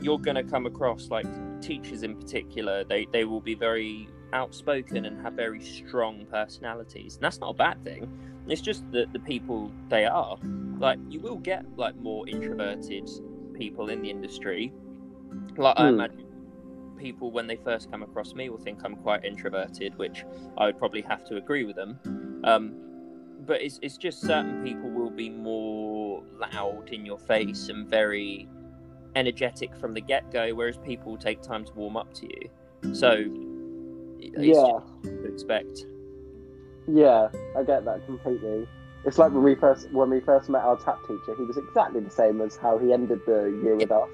You're 0.00 0.18
going 0.18 0.36
to 0.36 0.44
come 0.44 0.66
across, 0.66 1.08
like 1.08 1.26
teachers 1.60 2.02
in 2.04 2.16
particular, 2.16 2.84
they, 2.84 3.06
they 3.12 3.24
will 3.24 3.40
be 3.40 3.54
very 3.54 4.08
outspoken 4.32 5.04
and 5.04 5.20
have 5.22 5.34
very 5.34 5.60
strong 5.60 6.26
personalities. 6.26 7.16
And 7.16 7.24
that's 7.24 7.38
not 7.38 7.50
a 7.50 7.54
bad 7.54 7.82
thing. 7.84 8.08
It's 8.48 8.60
just 8.60 8.90
that 8.92 9.12
the 9.12 9.18
people 9.20 9.72
they 9.88 10.04
are. 10.04 10.36
Like, 10.78 10.98
you 11.08 11.20
will 11.20 11.38
get, 11.38 11.64
like, 11.76 11.96
more 11.96 12.28
introverted 12.28 13.08
people 13.54 13.88
in 13.88 14.02
the 14.02 14.10
industry. 14.10 14.72
Like, 15.56 15.74
I 15.76 15.88
Hmm. 15.88 15.94
imagine 15.94 16.26
people, 16.96 17.30
when 17.30 17.46
they 17.46 17.56
first 17.56 17.90
come 17.90 18.02
across 18.02 18.34
me, 18.34 18.48
will 18.48 18.58
think 18.58 18.80
I'm 18.84 18.96
quite 18.96 19.24
introverted, 19.24 19.96
which 19.98 20.24
I 20.56 20.66
would 20.66 20.78
probably 20.78 21.02
have 21.02 21.24
to 21.28 21.36
agree 21.36 21.64
with 21.64 21.76
them. 21.76 21.98
Um, 22.44 22.74
but 23.46 23.62
it's, 23.62 23.78
it's 23.82 23.96
just 23.96 24.20
certain 24.20 24.62
people 24.64 24.90
will 24.90 25.10
be 25.10 25.28
more 25.28 26.22
loud 26.38 26.90
in 26.90 27.04
your 27.04 27.18
face 27.18 27.68
and 27.68 27.88
very 27.88 28.48
energetic 29.14 29.74
from 29.76 29.94
the 29.94 30.00
get 30.00 30.30
go, 30.30 30.54
whereas 30.54 30.76
people 30.78 31.16
take 31.16 31.42
time 31.42 31.64
to 31.64 31.72
warm 31.74 31.96
up 31.96 32.12
to 32.14 32.26
you. 32.26 32.94
So, 32.94 33.24
yeah, 34.20 34.80
to 35.04 35.24
expect. 35.24 35.86
yeah. 36.86 37.28
I 37.56 37.62
get 37.62 37.84
that 37.84 38.04
completely. 38.06 38.66
It's 39.04 39.18
like 39.18 39.32
when 39.32 39.44
we 39.44 39.54
first 39.54 39.90
when 39.92 40.10
we 40.10 40.20
first 40.20 40.48
met 40.48 40.62
our 40.62 40.76
tap 40.76 41.00
teacher. 41.02 41.34
He 41.36 41.44
was 41.44 41.56
exactly 41.56 42.00
the 42.00 42.10
same 42.10 42.40
as 42.40 42.56
how 42.56 42.78
he 42.78 42.92
ended 42.92 43.20
the 43.26 43.58
year 43.62 43.76
with 43.76 43.92
us 43.92 44.08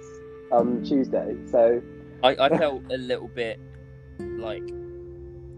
on 0.50 0.80
mm. 0.80 0.88
Tuesday. 0.88 1.36
So 1.50 1.82
I, 2.22 2.36
I 2.38 2.48
felt 2.59 2.82
a 2.92 2.98
little 2.98 3.28
bit 3.28 3.59
like 4.18 4.62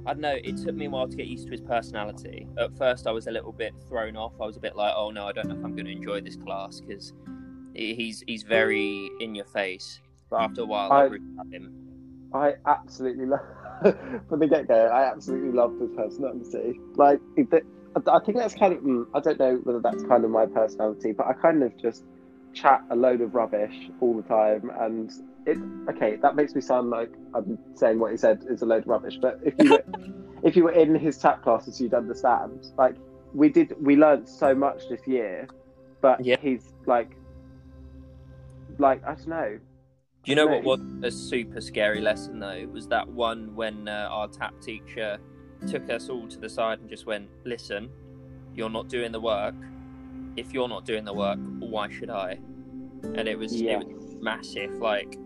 I 0.07 0.13
don't 0.13 0.21
know. 0.21 0.37
It 0.43 0.59
took 0.59 0.75
me 0.75 0.85
a 0.85 0.91
while 0.91 1.09
to 1.09 1.17
get 1.17 1.27
used 1.27 1.47
to 1.47 1.51
his 1.51 1.63
personality. 1.63 2.47
At 2.59 2.77
first, 2.77 3.07
I 3.07 3.11
was 3.11 3.27
a 3.27 3.31
little 3.31 3.53
bit 3.53 3.73
thrown 3.89 4.17
off. 4.17 4.35
I 4.41 4.47
was 4.47 4.57
a 4.57 4.61
bit 4.61 4.77
like, 4.77 4.93
"Oh 4.95 5.11
no, 5.11 5.27
I 5.27 5.33
don't 5.33 5.49
know 5.49 5.57
if 5.57 5.65
I'm 5.65 5.75
going 5.75 5.87
to 5.87 5.93
enjoy 5.93 6.21
this 6.21 6.37
class 6.37 6.81
because 6.81 7.13
he's 7.75 8.23
he's 8.27 8.43
very 8.43 9.11
in 9.21 9.35
your 9.35 9.47
face." 9.47 10.01
But 10.31 10.43
after 10.43 10.63
a 10.63 10.67
while, 10.67 10.93
I, 10.93 11.01
I- 11.01 11.05
really 11.05 11.25
love 11.37 11.51
him. 11.51 11.73
I 12.35 12.55
absolutely 12.67 13.27
love 13.27 13.41
from 14.29 14.41
the 14.41 14.47
get 14.47 14.69
go. 14.69 14.87
I 14.87 15.05
absolutely 15.11 15.53
loved 15.53 15.81
his 15.81 15.91
personality. 15.97 16.81
Like, 16.97 17.21
I 17.37 18.19
think 18.25 18.39
that's 18.39 18.55
kind 18.55 18.73
of. 18.75 18.81
mm, 18.81 19.07
I 19.15 19.21
don't 19.21 19.39
know 19.39 19.61
whether 19.65 19.81
that's 19.81 20.03
kind 20.05 20.25
of 20.25 20.31
my 20.31 20.47
personality, 20.47 21.13
but 21.13 21.27
I 21.27 21.33
kind 21.35 21.63
of 21.63 21.77
just 21.81 22.05
chat 22.53 22.83
a 22.91 22.97
load 22.97 23.21
of 23.21 23.35
rubbish 23.35 23.91
all 24.01 24.17
the 24.17 24.23
time, 24.23 24.71
and 24.81 25.11
it. 25.47 25.59
Okay, 25.91 26.17
that 26.23 26.37
makes 26.37 26.55
me 26.55 26.61
sound 26.61 26.91
like 26.91 27.13
I'm 27.35 27.59
saying 27.75 27.99
what 27.99 28.11
he 28.13 28.17
said 28.17 28.45
is 28.49 28.63
a 28.63 28.67
load 28.67 28.83
of 28.83 28.89
rubbish. 28.89 29.19
But 29.21 29.41
if 29.45 29.55
you 29.59 29.71
were, 29.71 29.85
if 30.43 30.57
you 30.57 30.65
were 30.65 30.73
in 30.73 30.95
his 30.95 31.19
chat 31.19 31.43
classes, 31.43 31.81
you'd 31.81 31.95
understand. 31.95 32.67
Like, 32.77 32.97
we 33.35 33.49
did, 33.49 33.75
we 33.81 33.97
learned 33.97 34.29
so 34.29 34.55
much 34.55 34.89
this 34.89 35.07
year, 35.07 35.49
but 36.01 36.25
Yeah. 36.25 36.37
he's 36.41 36.73
like, 36.87 37.11
like 38.79 39.03
I 39.05 39.15
don't 39.15 39.29
know. 39.29 39.59
Do 40.25 40.31
you 40.31 40.37
know 40.37 40.47
what 40.47 40.65
was 40.65 40.81
a 41.03 41.11
super 41.11 41.61
scary 41.61 42.01
lesson 42.01 42.39
though? 42.39 42.49
It 42.49 42.71
was 42.71 42.87
that 42.89 43.07
one 43.07 43.55
when 43.55 43.89
uh, 43.89 44.09
our 44.11 44.27
tap 44.29 44.59
teacher 44.61 45.19
took 45.69 45.91
us 45.91 46.09
all 46.09 46.27
to 46.29 46.39
the 46.39 46.49
side 46.49 46.81
and 46.81 46.89
just 46.89 47.05
went, 47.05 47.29
"Listen, 47.45 47.91
you're 48.55 48.71
not 48.71 48.89
doing 48.89 49.13
the 49.13 49.21
work. 49.21 49.55
If 50.37 50.53
you're 50.55 50.69
not 50.69 50.87
doing 50.87 51.05
the 51.05 51.13
work, 51.13 51.39
why 51.59 51.91
should 51.91 52.09
I?" 52.09 52.39
And 53.03 53.29
it 53.29 53.39
was 53.39 53.61
Yeah. 53.61 53.81
it 53.81 53.87
was 53.87 54.15
massive, 54.21 54.73
like 54.81 55.19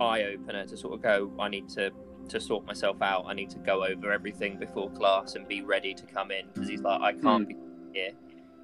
eye 0.00 0.24
opener 0.24 0.66
to 0.66 0.76
sort 0.76 0.94
of 0.94 1.00
go. 1.02 1.32
I 1.40 1.48
need 1.48 1.68
to 1.70 1.90
to 2.28 2.40
sort 2.40 2.66
myself 2.66 3.00
out. 3.00 3.24
I 3.26 3.32
need 3.32 3.48
to 3.50 3.58
go 3.58 3.84
over 3.84 4.12
everything 4.12 4.58
before 4.58 4.90
class 4.90 5.34
and 5.34 5.48
be 5.48 5.62
ready 5.62 5.94
to 5.94 6.04
come 6.06 6.30
in 6.30 6.46
because 6.52 6.68
he's 6.68 6.80
like, 6.82 7.00
I 7.00 7.12
can't 7.14 7.46
be 7.48 7.56
here 7.94 8.12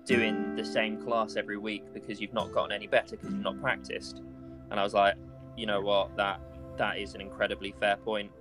doing 0.07 0.55
the 0.55 0.65
same 0.65 0.99
class 1.03 1.37
every 1.37 1.59
week 1.59 1.85
because 1.93 2.21
you've 2.21 2.33
not 2.33 2.53
gotten 2.53 2.73
any 2.73 2.87
better 2.87 3.17
because 3.17 3.33
you've 3.35 3.43
not 3.43 3.61
practiced. 3.61 4.23
And 4.71 4.81
I 4.81 4.83
was 4.83 4.95
like, 4.95 5.15
you 5.61 5.67
know 5.67 5.81
what, 5.81 6.17
that 6.17 6.41
that 6.79 6.99
is 6.99 7.15
an 7.15 7.21
incredibly 7.21 7.75
fair 7.79 7.97
point. 7.99 8.33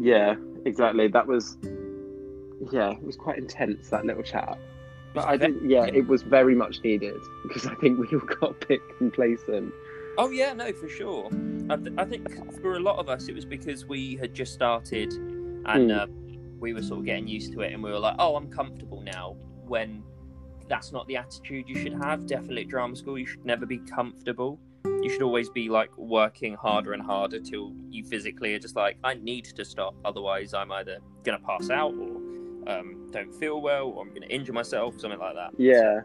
Yeah, 0.00 0.34
exactly. 0.64 1.06
That 1.08 1.26
was, 1.26 1.58
yeah, 2.72 2.92
it 2.92 3.02
was 3.02 3.16
quite 3.16 3.36
intense 3.38 3.90
that 3.90 4.06
little 4.06 4.22
chat. 4.22 4.58
But 5.14 5.28
I 5.28 5.36
think, 5.36 5.58
yeah, 5.62 5.84
it 5.84 6.06
was 6.06 6.22
very 6.22 6.54
much 6.54 6.80
needed 6.82 7.20
because 7.42 7.66
I 7.66 7.74
think 7.74 7.98
we 7.98 8.06
all 8.16 8.24
got 8.40 8.62
a 8.62 8.66
bit 8.66 8.80
complacent. 8.96 9.74
Oh 10.16 10.30
yeah, 10.30 10.54
no, 10.54 10.72
for 10.72 10.88
sure. 10.88 11.28
I, 11.68 11.76
th- 11.76 11.94
I 11.98 12.04
think 12.06 12.60
for 12.62 12.74
a 12.76 12.80
lot 12.80 12.98
of 12.98 13.10
us, 13.10 13.28
it 13.28 13.34
was 13.34 13.44
because 13.44 13.84
we 13.84 14.16
had 14.16 14.32
just 14.34 14.54
started 14.54 15.12
and 15.12 15.90
Mm. 15.90 16.00
uh, 16.00 16.06
we 16.58 16.72
were 16.72 16.82
sort 16.82 17.00
of 17.00 17.04
getting 17.06 17.28
used 17.28 17.52
to 17.52 17.60
it, 17.60 17.72
and 17.72 17.82
we 17.82 17.90
were 17.90 17.98
like, 17.98 18.16
"Oh, 18.18 18.36
I'm 18.36 18.48
comfortable 18.48 19.00
now." 19.02 19.36
When 19.66 20.02
that's 20.68 20.92
not 20.92 21.06
the 21.06 21.16
attitude 21.16 21.68
you 21.68 21.76
should 21.76 21.92
have. 21.92 22.26
Definitely 22.26 22.62
at 22.62 22.68
drama 22.68 22.96
school, 22.96 23.18
you 23.18 23.26
should 23.26 23.44
never 23.44 23.66
be 23.66 23.78
comfortable. 23.78 24.58
You 25.02 25.10
should 25.10 25.22
always 25.22 25.50
be 25.50 25.68
like 25.68 25.96
working 25.98 26.54
harder 26.54 26.92
and 26.92 27.02
harder 27.02 27.40
till 27.40 27.72
you 27.90 28.04
physically 28.04 28.54
are 28.54 28.58
just 28.58 28.76
like, 28.76 28.96
"I 29.02 29.14
need 29.14 29.44
to 29.46 29.64
stop, 29.64 29.94
otherwise 30.04 30.54
I'm 30.54 30.70
either 30.72 30.98
gonna 31.24 31.40
pass 31.40 31.70
out 31.70 31.94
or 31.94 32.16
um, 32.68 33.08
don't 33.10 33.34
feel 33.34 33.60
well, 33.60 33.88
or 33.88 34.02
I'm 34.02 34.14
gonna 34.14 34.26
injure 34.26 34.52
myself, 34.52 35.00
something 35.00 35.18
like 35.18 35.34
that." 35.34 35.50
Yeah, 35.58 36.02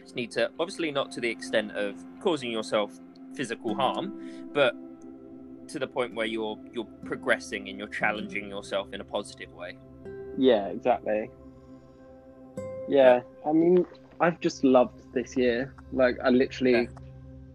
just 0.00 0.14
need 0.14 0.30
to 0.32 0.50
obviously 0.60 0.90
not 0.90 1.10
to 1.12 1.20
the 1.20 1.30
extent 1.30 1.72
of 1.72 1.96
causing 2.20 2.50
yourself 2.50 2.92
physical 3.34 3.74
harm 3.74 4.50
but 4.52 4.76
to 5.66 5.78
the 5.78 5.86
point 5.86 6.14
where 6.14 6.26
you're 6.26 6.56
you're 6.72 6.86
progressing 7.04 7.68
and 7.68 7.78
you're 7.78 7.88
challenging 7.88 8.48
yourself 8.48 8.92
in 8.92 9.00
a 9.00 9.04
positive 9.04 9.52
way 9.54 9.76
yeah, 10.36 10.66
exactly. 10.66 11.30
Yeah, 12.88 13.20
I 13.46 13.52
mean, 13.52 13.86
I've 14.20 14.40
just 14.40 14.64
loved 14.64 15.12
this 15.12 15.36
year. 15.36 15.74
Like, 15.92 16.16
I 16.22 16.30
literally 16.30 16.88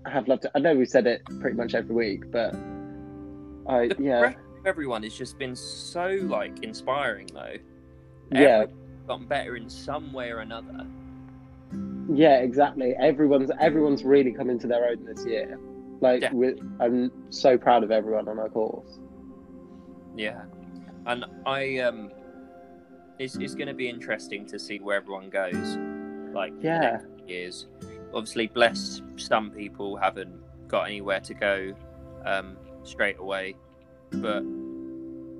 have 0.05 0.27
loved 0.27 0.45
it. 0.45 0.51
I 0.55 0.59
know 0.59 0.75
we 0.75 0.85
said 0.85 1.07
it 1.07 1.21
pretty 1.39 1.55
much 1.57 1.73
every 1.75 1.95
week, 1.95 2.31
but 2.31 2.53
I, 3.67 3.87
the 3.89 3.95
yeah, 3.99 4.33
everyone 4.65 5.03
has 5.03 5.13
just 5.15 5.37
been 5.37 5.55
so 5.55 6.17
like 6.23 6.63
inspiring 6.63 7.27
though 7.33 7.55
yeah, 8.31 8.65
gotten 9.07 9.25
better 9.25 9.55
in 9.55 9.69
some 9.69 10.11
way 10.13 10.31
or 10.31 10.39
another 10.39 10.85
Yeah, 12.11 12.37
exactly. 12.39 12.93
Everyone's 12.99 13.51
everyone's 13.59 14.03
really 14.03 14.31
come 14.31 14.49
into 14.49 14.67
their 14.67 14.87
own 14.89 15.05
this 15.05 15.25
year. 15.25 15.59
Like 16.01 16.21
Yeah. 16.23 16.33
we 16.33 16.55
I'm 16.79 17.11
so 17.29 17.57
proud 17.57 17.83
of 17.83 17.91
everyone 17.91 18.27
on 18.27 18.39
our 18.39 18.49
course. 18.49 18.99
yeah 20.15 20.41
and 21.05 21.25
i 21.45 21.77
um 21.79 22.11
it's, 23.19 23.35
it's 23.35 23.53
going 23.55 23.67
to 23.67 23.73
be 23.73 23.87
interesting 23.89 24.45
to 24.47 24.57
see 24.59 24.79
where 24.79 24.97
everyone 24.97 25.29
goes 25.29 25.77
like 26.33 26.53
Yeah. 26.61 27.01
years 27.27 27.67
obviously 28.13 28.47
blessed 28.47 29.03
some 29.17 29.51
people 29.51 29.95
haven't 29.97 30.33
got 30.67 30.83
anywhere 30.83 31.19
to 31.19 31.33
go 31.33 31.73
um, 32.25 32.57
straight 32.83 33.19
away 33.19 33.55
but 34.11 34.43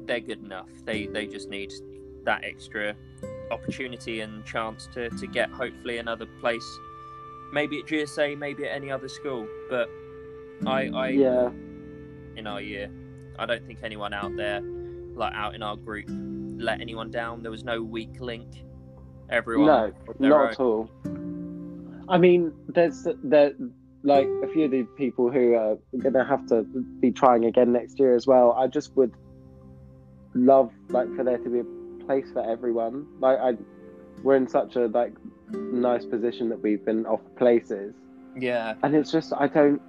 they're 0.06 0.20
good 0.20 0.44
enough 0.44 0.70
they 0.86 1.08
they 1.08 1.26
just 1.26 1.50
need 1.50 1.72
that 2.26 2.44
extra 2.44 2.96
opportunity 3.52 4.22
and 4.22 4.46
chance 4.46 4.88
to, 4.94 5.10
to 5.12 5.26
get 5.28 5.50
hopefully 5.50 5.98
another 5.98 6.26
place 6.40 6.66
maybe 7.52 7.80
at 7.80 7.86
gsa 7.86 8.38
maybe 8.38 8.66
at 8.66 8.76
any 8.76 8.92
other 8.92 9.08
school 9.08 9.48
but 9.70 9.90
i 10.68 10.88
i 10.90 11.08
Yeah, 11.10 11.50
in 12.36 12.46
our 12.48 12.62
year. 12.62 12.90
I 13.38 13.46
don't 13.46 13.66
think 13.66 13.80
anyone 13.84 14.14
out 14.14 14.36
there 14.36 14.62
like 15.16 15.34
out 15.34 15.56
in 15.56 15.64
our 15.64 15.76
group 15.78 16.06
let 16.58 16.82
anyone 16.82 17.10
down. 17.10 17.42
There 17.42 17.52
was 17.52 17.64
no 17.64 17.82
weak 17.82 18.20
link. 18.20 18.50
Everyone. 19.30 19.67
No, 19.67 19.93
not 20.30 20.41
own. 20.41 20.49
at 20.49 20.59
all. 20.59 20.89
I 22.09 22.17
mean, 22.17 22.51
there's 22.67 23.07
there 23.23 23.51
like 24.03 24.27
a 24.43 24.47
few 24.47 24.65
of 24.65 24.71
the 24.71 24.84
people 24.97 25.30
who 25.32 25.53
are 25.55 25.77
going 25.99 26.13
to 26.13 26.23
have 26.25 26.47
to 26.47 26.63
be 27.01 27.11
trying 27.11 27.45
again 27.45 27.71
next 27.73 27.99
year 27.99 28.15
as 28.15 28.25
well. 28.25 28.53
I 28.53 28.67
just 28.67 28.95
would 28.95 29.13
love 30.34 30.71
like 30.89 31.13
for 31.15 31.23
there 31.23 31.38
to 31.38 31.49
be 31.49 31.59
a 31.59 32.05
place 32.05 32.25
for 32.34 32.47
everyone. 32.49 33.05
Like 33.19 33.38
I, 33.39 33.53
we're 34.23 34.36
in 34.36 34.47
such 34.47 34.75
a 34.75 34.88
like 34.88 35.13
nice 35.51 36.05
position 36.05 36.49
that 36.49 36.61
we've 36.61 36.84
been 36.84 37.05
off 37.05 37.21
places, 37.38 37.93
Yeah. 38.38 38.75
and 38.84 38.95
it's 38.95 39.11
just 39.11 39.34
I 39.38 39.47
don't. 39.47 39.82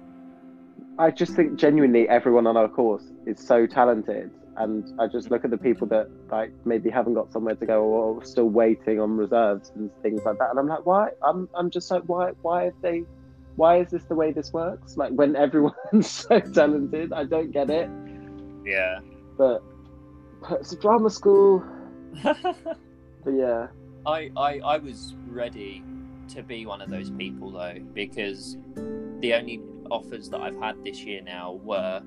I 0.99 1.09
just 1.09 1.33
think 1.33 1.55
genuinely 1.57 2.07
everyone 2.09 2.45
on 2.45 2.57
our 2.57 2.67
course 2.67 3.03
is 3.25 3.39
so 3.39 3.65
talented, 3.65 4.29
and 4.57 4.99
I 4.99 5.07
just 5.07 5.31
look 5.31 5.45
at 5.45 5.51
the 5.51 5.57
people 5.57 5.87
that 5.87 6.09
like 6.29 6.51
maybe 6.65 6.89
haven't 6.89 7.13
got 7.13 7.31
somewhere 7.31 7.55
to 7.55 7.65
go 7.65 7.83
or 7.83 8.23
still 8.23 8.49
waiting 8.49 8.99
on 8.99 9.17
reserves 9.17 9.71
and 9.75 9.89
things 10.01 10.21
like 10.25 10.37
that, 10.39 10.49
and 10.49 10.59
I'm 10.59 10.67
like, 10.67 10.85
why? 10.85 11.09
I'm 11.23 11.49
I'm 11.55 11.69
just 11.69 11.89
like, 11.91 12.03
why? 12.03 12.31
Why 12.41 12.65
have 12.65 12.81
they? 12.81 13.03
Why 13.55 13.79
is 13.79 13.91
this 13.91 14.03
the 14.05 14.15
way 14.15 14.31
this 14.31 14.53
works? 14.53 14.97
Like 14.97 15.11
when 15.11 15.35
everyone's 15.35 16.09
so 16.27 16.39
talented, 16.39 17.13
I 17.13 17.25
don't 17.25 17.51
get 17.51 17.69
it. 17.69 17.89
Yeah. 18.65 18.99
But, 19.37 19.61
but 20.41 20.61
it's 20.61 20.71
a 20.71 20.77
drama 20.77 21.09
school. 21.09 21.63
But 23.23 23.31
yeah, 23.31 23.67
I, 24.05 24.31
I 24.35 24.59
I 24.59 24.77
was 24.77 25.15
ready 25.27 25.83
to 26.29 26.43
be 26.43 26.65
one 26.65 26.81
of 26.81 26.89
those 26.89 27.09
people 27.11 27.51
though 27.51 27.77
because 27.93 28.57
the 29.19 29.33
only 29.33 29.61
offers 29.91 30.29
that 30.29 30.41
I've 30.41 30.57
had 30.57 30.83
this 30.83 31.03
year 31.03 31.21
now 31.21 31.53
were 31.63 32.01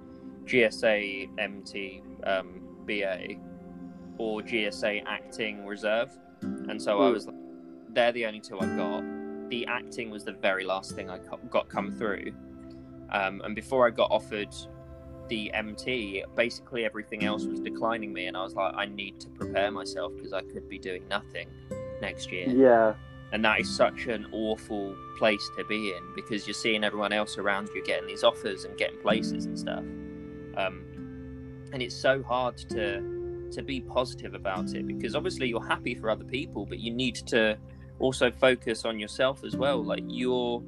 GSA 0.47 1.29
MT 1.39 2.03
um, 2.25 2.61
BA 2.87 3.35
or 4.19 4.43
GSA 4.43 5.03
acting 5.07 5.67
reserve, 5.67 6.11
and 6.43 6.81
so 6.81 7.01
I 7.01 7.09
Hmm. 7.09 7.15
was 7.15 7.27
like, 7.27 7.37
they're 7.91 8.13
the 8.13 8.27
only 8.27 8.41
two 8.41 8.59
I 8.61 8.67
got. 8.77 9.03
The 9.51 9.67
acting 9.67 10.11
was 10.11 10.25
the 10.25 10.33
very 10.33 10.65
last 10.65 10.95
thing 10.95 11.11
I 11.11 11.19
co- 11.19 11.39
got 11.51 11.69
come 11.69 11.93
through, 11.93 12.33
um, 13.11 13.41
and 13.45 13.55
before 13.55 13.87
I 13.87 13.91
got 13.91 14.11
offered 14.11 14.55
the 15.29 15.53
MT, 15.55 16.23
basically 16.37 16.85
everything 16.85 17.25
else 17.25 17.47
was 17.47 17.59
declining 17.61 18.13
me, 18.13 18.27
and 18.27 18.37
I 18.37 18.43
was 18.43 18.55
like, 18.55 18.75
I 18.77 18.87
need 18.87 19.19
to 19.21 19.29
prepare 19.31 19.71
myself 19.71 20.13
because 20.17 20.33
I 20.33 20.43
could 20.43 20.69
be 20.69 20.79
doing 20.79 21.07
nothing 21.09 21.49
next 22.03 22.31
year. 22.31 22.49
Yeah, 22.49 22.95
and 23.33 23.45
that 23.45 23.61
is 23.61 23.75
such 23.75 24.07
an 24.07 24.27
awful 24.33 24.95
place 25.19 25.49
to 25.57 25.65
be 25.65 25.91
in 25.91 26.03
because 26.15 26.47
you're 26.47 26.55
seeing 26.55 26.85
everyone 26.85 27.13
else 27.13 27.39
around 27.39 27.69
you 27.75 27.83
getting 27.85 28.07
these 28.07 28.23
offers 28.23 28.65
and 28.65 28.77
getting 28.77 29.01
places 29.01 29.47
and 29.47 29.59
stuff 29.59 29.83
um, 30.57 30.85
and 31.73 31.83
it's 31.83 31.97
so 31.97 32.23
hard 32.23 32.57
to 32.57 33.49
to 33.53 33.63
be 33.63 33.81
positive 33.81 34.35
about 34.35 34.75
it 34.75 34.87
because 34.87 35.15
obviously 35.15 35.49
you're 35.49 35.65
happy 35.65 35.95
for 35.95 36.11
other 36.11 36.25
people 36.25 36.67
but 36.67 36.81
you 36.81 36.91
need 36.93 37.15
to 37.15 37.57
also 37.99 38.31
focus 38.31 38.85
on 38.85 38.99
yourself 38.99 39.45
as 39.45 39.57
well. 39.57 39.83
Like 39.83 40.05
you're 40.07 40.63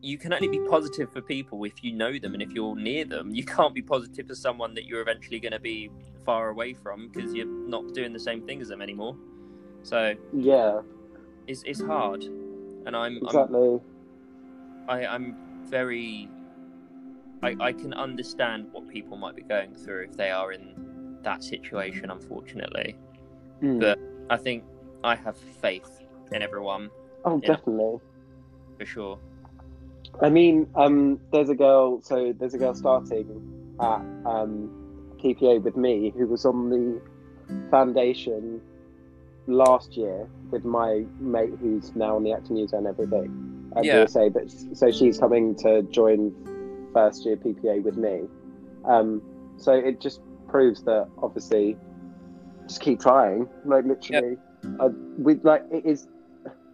you 0.00 0.18
can 0.18 0.32
only 0.32 0.48
be 0.48 0.58
positive 0.68 1.12
for 1.12 1.20
people 1.20 1.62
if 1.64 1.84
you 1.84 1.92
know 1.92 2.18
them 2.18 2.34
and 2.34 2.42
if 2.42 2.50
you're 2.50 2.74
near 2.74 3.04
them 3.04 3.32
you 3.32 3.44
can't 3.44 3.72
be 3.72 3.82
positive 3.82 4.26
for 4.26 4.34
someone 4.34 4.74
that 4.74 4.84
you're 4.84 5.00
eventually 5.00 5.38
going 5.38 5.52
to 5.52 5.60
be 5.60 5.90
far 6.24 6.48
away 6.48 6.74
from 6.74 7.08
because 7.08 7.32
you're 7.32 7.46
not 7.46 7.94
doing 7.94 8.12
the 8.12 8.20
same 8.20 8.44
thing 8.46 8.60
as 8.60 8.68
them 8.68 8.82
anymore. 8.82 9.16
So 9.82 10.14
yeah, 10.32 10.80
it's, 11.46 11.62
it's 11.64 11.80
hard. 11.80 12.24
And 12.24 12.96
i'm, 12.96 13.18
I'm 13.18 13.24
exactly. 13.24 13.80
I, 14.88 15.06
I'm 15.06 15.36
very 15.66 16.28
I, 17.42 17.56
I 17.60 17.72
can 17.72 17.92
understand 17.94 18.68
what 18.72 18.88
people 18.88 19.16
might 19.16 19.36
be 19.36 19.42
going 19.42 19.74
through 19.74 20.04
if 20.10 20.16
they 20.16 20.30
are 20.30 20.52
in 20.52 21.18
that 21.22 21.42
situation 21.42 22.10
unfortunately 22.10 22.96
Mm. 23.62 23.78
But- 23.80 23.98
I 24.30 24.36
think 24.38 24.64
I 25.04 25.14
have 25.14 25.36
faith 25.36 26.00
in 26.32 26.42
everyone 26.42 26.90
oh, 27.24 27.38
definitely. 27.40 27.98
for 28.78 28.86
sure 28.86 29.18
I 30.20 30.28
mean, 30.28 30.68
um, 30.74 31.18
there's 31.32 31.48
a 31.48 31.54
girl. 31.54 32.02
So 32.02 32.34
there's 32.38 32.52
a 32.52 32.58
girl 32.58 32.74
starting 32.74 33.26
at 33.80 34.00
um, 34.26 34.70
PPA 35.22 35.62
with 35.62 35.74
me 35.76 36.12
who 36.14 36.26
was 36.26 36.44
on 36.44 36.68
the 36.68 37.00
foundation 37.70 38.60
last 39.46 39.96
year 39.96 40.28
with 40.50 40.64
my 40.64 41.04
mate 41.18 41.52
who's 41.60 41.94
now 41.96 42.16
on 42.16 42.24
the 42.24 42.32
acting 42.32 42.56
user 42.58 42.76
and 42.76 42.86
everything 42.86 43.72
at 43.74 43.84
Yeah. 43.84 44.04
BSA. 44.04 44.32
But 44.34 44.50
so 44.76 44.90
she's 44.90 45.18
coming 45.18 45.54
to 45.56 45.82
join 45.84 46.32
first 46.92 47.24
year 47.24 47.36
PPA 47.36 47.82
with 47.82 47.96
me. 47.96 48.22
Um, 48.84 49.22
so 49.56 49.72
it 49.72 50.00
just 50.00 50.20
proves 50.48 50.82
that 50.84 51.08
obviously 51.22 51.76
just 52.66 52.80
keep 52.80 53.00
trying. 53.00 53.48
Like 53.64 53.84
literally, 53.84 54.36
I, 54.80 54.86
we 55.18 55.34
like 55.36 55.64
it 55.70 55.84
is. 55.84 56.06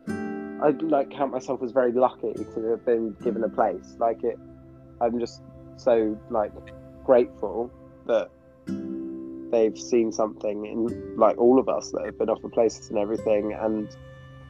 I 0.08 0.70
like 0.70 1.10
count 1.10 1.32
myself 1.32 1.62
as 1.62 1.70
very 1.70 1.92
lucky 1.92 2.32
to 2.34 2.70
have 2.70 2.84
been 2.84 3.14
given 3.22 3.44
a 3.44 3.48
place. 3.48 3.96
Like 3.98 4.22
it, 4.24 4.38
I'm 5.00 5.18
just 5.20 5.42
so 5.76 6.18
like 6.30 6.52
grateful 7.04 7.70
that 8.06 8.30
they've 9.50 9.78
seen 9.78 10.12
something 10.12 10.66
in 10.66 11.16
like 11.16 11.38
all 11.38 11.58
of 11.58 11.68
us 11.68 11.90
that 11.92 12.04
have 12.04 12.18
been 12.18 12.28
offered 12.28 12.52
places 12.52 12.90
and 12.90 12.98
everything, 12.98 13.52
and 13.52 13.88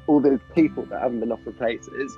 all 0.06 0.20
the 0.20 0.40
people 0.54 0.84
that 0.86 1.02
haven't 1.02 1.20
been 1.20 1.32
offered 1.32 1.56
places. 1.58 2.16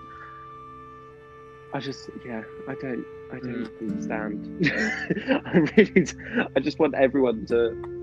I 1.73 1.81
just 1.81 2.11
yeah, 2.25 2.43
I 2.69 2.75
don't 2.75 3.05
I 3.33 3.39
don't 3.39 3.71
understand. 3.81 4.71
I 5.47 5.59
really, 5.77 6.07
I 6.57 6.61
just 6.61 6.79
want 6.79 6.95
everyone 6.95 7.47
to 7.47 8.01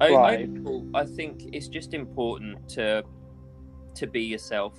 I, 0.00 0.48
I, 0.94 1.04
think 1.04 1.42
it's 1.52 1.68
just 1.68 1.92
important 1.92 2.68
to 2.70 3.04
to 3.94 4.06
be 4.06 4.22
yourself 4.22 4.74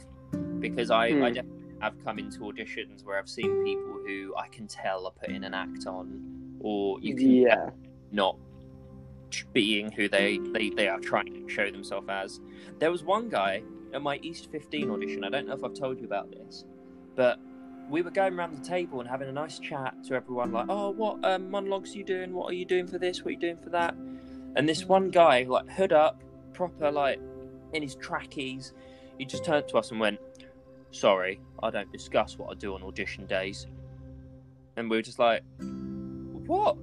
because 0.60 0.90
I, 0.90 1.12
Hmm. 1.12 1.24
I 1.24 1.30
definitely 1.30 1.76
have 1.80 2.04
come 2.04 2.20
into 2.20 2.40
auditions 2.40 3.06
where 3.06 3.20
I've 3.20 3.30
seen 3.30 3.64
people 3.64 4.00
who 4.06 4.34
I 4.36 4.48
can 4.48 4.68
tell 4.68 5.06
are 5.06 5.12
putting 5.12 5.44
an 5.44 5.54
act 5.54 5.86
on 5.86 6.58
or 6.60 7.00
you 7.02 7.16
can 7.16 7.32
yeah 7.32 7.70
not 8.12 8.38
being 9.54 9.92
who 9.92 10.10
they, 10.10 10.40
they, 10.52 10.70
they 10.70 10.88
are 10.88 11.00
trying 11.00 11.34
to 11.34 11.50
show 11.50 11.70
themselves 11.72 12.08
as. 12.10 12.40
There 12.80 12.92
was 12.92 13.04
one 13.04 13.30
guy 13.30 13.64
at 13.94 14.02
my 14.02 14.18
East 14.18 14.52
15 14.52 14.92
audition, 14.92 15.24
I 15.24 15.30
don't 15.30 15.48
know 15.48 15.54
if 15.54 15.64
I've 15.64 15.74
told 15.74 16.00
you 16.00 16.06
about 16.06 16.32
this, 16.32 16.66
but 17.16 17.40
we 17.92 18.02
were 18.02 18.12
going 18.12 18.34
around 18.34 18.58
the 18.58 18.68
table 18.68 19.02
and 19.02 19.10
having 19.10 19.28
a 19.28 19.32
nice 19.32 19.60
chat 19.60 19.94
to 20.06 20.16
everyone, 20.16 20.52
like, 20.52 20.66
oh, 20.70 20.89
what 20.92 21.24
um, 21.26 21.52
monologues 21.52 21.94
are 21.94 21.98
you 21.98 22.04
doing? 22.04 22.34
What 22.34 22.50
are 22.50 22.56
you 22.56 22.66
doing 22.66 22.88
for 22.88 22.98
this? 22.98 23.20
What 23.20 23.28
are 23.28 23.32
you 23.32 23.39
doing 23.39 23.58
for 23.58 23.70
that? 23.70 23.94
And 24.56 24.68
this 24.68 24.86
one 24.86 25.10
guy, 25.10 25.44
like, 25.44 25.70
hood 25.70 25.92
up, 25.92 26.24
proper, 26.54 26.89
like, 26.89 27.20
in 27.74 27.84
his 27.84 27.96
trackies, 27.96 28.74
he 29.18 29.26
just 29.26 29.44
turned 29.44 29.68
to 29.68 29.78
us 29.78 29.92
and 29.92 30.00
went, 30.00 30.20
sorry, 30.92 31.42
I 31.62 31.70
don't 31.70 31.92
discuss 31.92 32.38
what 32.38 32.50
I 32.50 32.54
do 32.56 32.74
on 32.74 32.84
audition 32.84 33.26
days. 33.26 33.68
And 34.78 34.89
we 34.89 34.98
were 34.98 35.02
just 35.02 35.20
like, 35.20 35.44
what? 36.48 36.78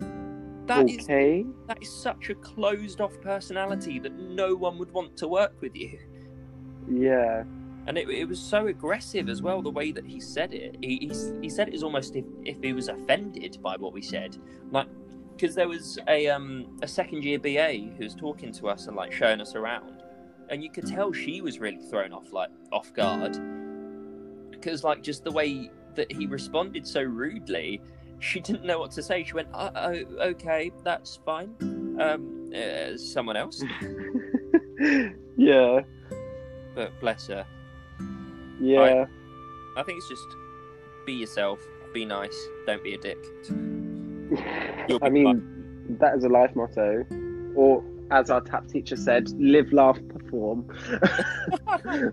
That 0.67 0.91
is 0.91 1.05
okay 1.05 1.47
that 1.67 1.83
is 1.83 1.91
such 1.91 2.31
a 2.31 2.35
closed 2.35 3.01
off 3.01 3.19
personality 3.23 3.99
that 3.99 4.13
no 4.13 4.55
one 4.55 4.79
would 4.79 4.91
want 4.93 5.17
to 5.19 5.29
work 5.29 5.55
with 5.61 5.75
you. 5.75 5.99
yeah 6.91 7.45
And 7.89 7.97
it, 7.97 8.07
it 8.11 8.28
was 8.28 8.39
so 8.39 8.66
aggressive 8.66 9.30
as 9.30 9.41
well, 9.41 9.62
the 9.62 9.70
way 9.70 9.93
that 9.93 10.05
he 10.05 10.20
said 10.20 10.53
it. 10.53 10.76
He, 10.82 11.11
he, 11.11 11.41
he 11.41 11.49
said 11.49 11.68
it 11.68 11.74
as 11.74 11.82
almost 11.82 12.16
if, 12.16 12.26
if 12.45 12.62
he 12.62 12.74
was 12.74 12.89
offended 12.89 13.57
by 13.62 13.76
what 13.76 13.95
we 13.95 14.03
said. 14.03 14.36
Like, 14.70 14.89
because 15.34 15.55
there 15.55 15.68
was 15.68 15.99
a, 16.07 16.28
um, 16.28 16.78
a 16.82 16.86
second 16.86 17.24
year 17.24 17.39
BA 17.39 17.95
who 17.97 18.05
was 18.05 18.14
talking 18.14 18.53
to 18.53 18.68
us 18.68 18.89
and 18.89 18.97
like 18.97 19.11
showing 19.11 19.41
us 19.41 19.55
around. 19.55 20.03
And 20.51 20.62
you 20.62 20.70
could 20.70 20.86
tell 20.86 21.14
she 21.14 21.41
was 21.41 21.61
really 21.61 21.78
thrown 21.78 22.12
off, 22.12 22.30
like 22.30 22.51
off 22.72 22.93
guard. 22.93 23.39
Because, 24.51 24.84
like, 24.84 25.03
just 25.03 25.24
the 25.24 25.32
way 25.32 25.70
that 25.95 26.12
he 26.12 26.26
responded 26.26 26.86
so 26.86 27.01
rudely, 27.01 27.80
she 28.18 28.41
didn't 28.41 28.64
know 28.64 28.78
what 28.80 28.91
to 28.93 29.03
say. 29.03 29.24
She 29.24 29.32
went, 29.32 29.49
uh, 29.55 29.70
oh, 29.74 30.05
okay, 30.28 30.72
that's 30.84 31.20
fine. 31.24 31.55
Um, 31.99 32.53
uh, 32.55 32.99
someone 32.99 33.39
else. 33.39 33.64
yeah 35.36 35.80
But 36.74 37.01
bless 37.01 37.28
her. 37.28 37.47
Yeah 38.61 39.05
I 39.77 39.83
think 39.85 39.99
it's 39.99 40.09
just 40.09 40.27
be 41.07 41.13
yourself, 41.15 41.61
be 41.95 42.05
nice, 42.05 42.37
don't 42.67 42.83
be 42.83 42.95
a 42.95 42.99
dick. 42.99 43.19
Be 43.49 44.99
I 45.03 45.09
mean, 45.09 45.87
that 46.01 46.17
is 46.17 46.25
a 46.25 46.29
life 46.29 46.55
motto. 46.57 47.07
Or, 47.55 47.85
as 48.11 48.29
our 48.29 48.41
tap 48.41 48.67
teacher 48.67 48.97
said, 48.97 49.31
live, 49.39 49.73
laugh, 49.73 49.99
perform. 50.09 50.67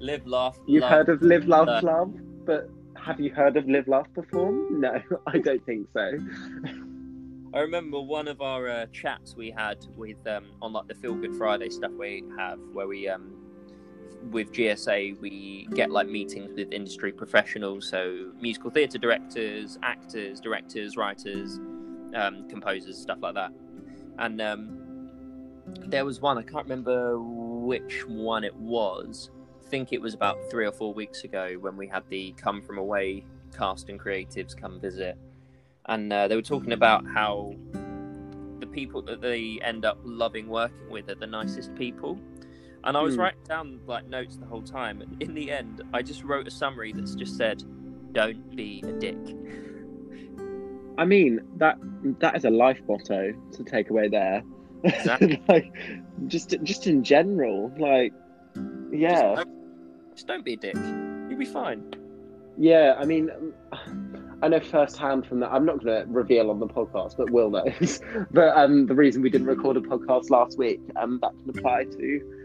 Live, 0.00 0.26
laugh, 0.26 0.58
You've 0.66 0.82
love. 0.82 0.90
heard 0.90 1.08
of 1.08 1.22
live, 1.22 1.46
laugh, 1.46 1.68
Uh, 1.68 1.80
love, 1.82 2.14
but 2.44 2.68
have 2.96 3.20
you 3.20 3.32
heard 3.32 3.56
of 3.56 3.68
live, 3.68 3.86
laugh, 3.86 4.06
perform? 4.12 4.80
No, 4.80 5.00
I 5.26 5.38
don't 5.38 5.64
think 5.64 5.86
so. 5.92 6.18
I 7.54 7.60
remember 7.60 8.00
one 8.00 8.26
of 8.28 8.40
our 8.40 8.68
uh, 8.68 8.86
chats 8.92 9.34
we 9.36 9.50
had 9.50 9.78
with 9.96 10.24
um, 10.26 10.46
on 10.60 10.72
like 10.72 10.88
the 10.88 10.94
Feel 10.94 11.14
Good 11.14 11.34
Friday 11.36 11.70
stuff 11.70 11.92
we 11.92 12.24
have, 12.36 12.58
where 12.72 12.88
we 12.88 13.08
um, 13.08 13.32
with 14.30 14.52
GSA 14.52 15.20
we 15.20 15.68
get 15.74 15.90
like 15.90 16.08
meetings 16.08 16.50
with 16.56 16.72
industry 16.72 17.12
professionals, 17.12 17.88
so 17.88 18.32
musical 18.40 18.70
theatre 18.70 18.98
directors, 18.98 19.78
actors, 19.82 20.40
directors, 20.40 20.96
writers, 20.96 21.58
um, 22.14 22.48
composers, 22.48 22.98
stuff 22.98 23.18
like 23.20 23.34
that. 23.34 23.52
and 24.18 24.40
um, 24.40 24.78
there 25.86 26.04
was 26.04 26.20
one 26.20 26.38
I 26.38 26.42
can't 26.42 26.64
remember 26.64 27.18
which 27.20 28.06
one 28.06 28.44
it 28.44 28.54
was. 28.56 29.30
I 29.64 29.70
think 29.70 29.92
it 29.92 30.00
was 30.00 30.14
about 30.14 30.38
three 30.50 30.66
or 30.66 30.72
four 30.72 30.94
weeks 30.94 31.24
ago 31.24 31.56
when 31.60 31.76
we 31.76 31.86
had 31.86 32.02
the 32.08 32.32
Come 32.32 32.62
From 32.62 32.78
Away 32.78 33.24
cast 33.56 33.88
and 33.88 34.00
creatives 34.00 34.56
come 34.56 34.80
visit, 34.80 35.18
and 35.86 36.12
uh, 36.12 36.28
they 36.28 36.36
were 36.36 36.42
talking 36.42 36.72
about 36.72 37.06
how 37.06 37.54
the 38.60 38.66
people 38.66 39.02
that 39.02 39.20
they 39.20 39.58
end 39.62 39.84
up 39.84 39.98
loving 40.04 40.48
working 40.48 40.90
with 40.90 41.08
are 41.10 41.14
the 41.14 41.26
nicest 41.26 41.74
people. 41.74 42.18
And 42.84 42.96
I 42.96 43.02
was 43.02 43.14
Hmm. 43.16 43.20
writing 43.22 43.40
down 43.48 43.80
like 43.86 44.08
notes 44.08 44.36
the 44.36 44.46
whole 44.46 44.62
time. 44.62 45.00
And 45.02 45.20
in 45.22 45.34
the 45.34 45.50
end, 45.50 45.82
I 45.92 46.02
just 46.02 46.24
wrote 46.24 46.46
a 46.46 46.50
summary 46.50 46.92
that's 46.92 47.14
just 47.14 47.36
said, 47.36 47.62
"Don't 48.12 48.54
be 48.56 48.82
a 48.86 48.92
dick." 48.92 49.18
I 50.96 51.04
mean 51.04 51.40
that 51.56 51.78
that 52.20 52.36
is 52.36 52.44
a 52.44 52.50
life 52.50 52.80
motto 52.88 53.32
to 53.52 53.64
take 53.64 53.90
away 53.90 54.08
there. 54.08 54.42
Exactly. 54.84 55.42
like 55.48 55.72
just 56.28 56.54
just 56.62 56.86
in 56.86 57.02
general, 57.02 57.72
like 57.78 58.12
yeah, 58.92 59.34
Just 59.34 59.36
don't, 59.36 60.14
just 60.14 60.26
don't 60.28 60.44
be 60.44 60.54
a 60.54 60.56
dick. 60.56 60.76
You'll 61.28 61.36
be 61.38 61.44
fine. 61.44 61.82
yeah. 62.56 62.94
I 62.96 63.04
mean, 63.04 63.28
I 64.40 64.46
know 64.48 64.60
firsthand 64.60 65.26
from 65.26 65.40
that. 65.40 65.50
I'm 65.52 65.64
not 65.66 65.82
going 65.84 66.06
to 66.06 66.10
reveal 66.12 66.48
on 66.50 66.60
the 66.60 66.68
podcast, 66.68 67.16
but 67.16 67.28
Will 67.30 67.50
knows. 67.50 68.00
but 68.30 68.56
um, 68.56 68.86
the 68.86 68.94
reason 68.94 69.20
we 69.20 69.30
didn't 69.30 69.48
record 69.48 69.76
a 69.76 69.80
podcast 69.80 70.30
last 70.30 70.56
week, 70.58 70.80
um, 70.94 71.18
that 71.22 71.32
can 71.42 71.50
apply 71.58 71.84
to 71.84 72.37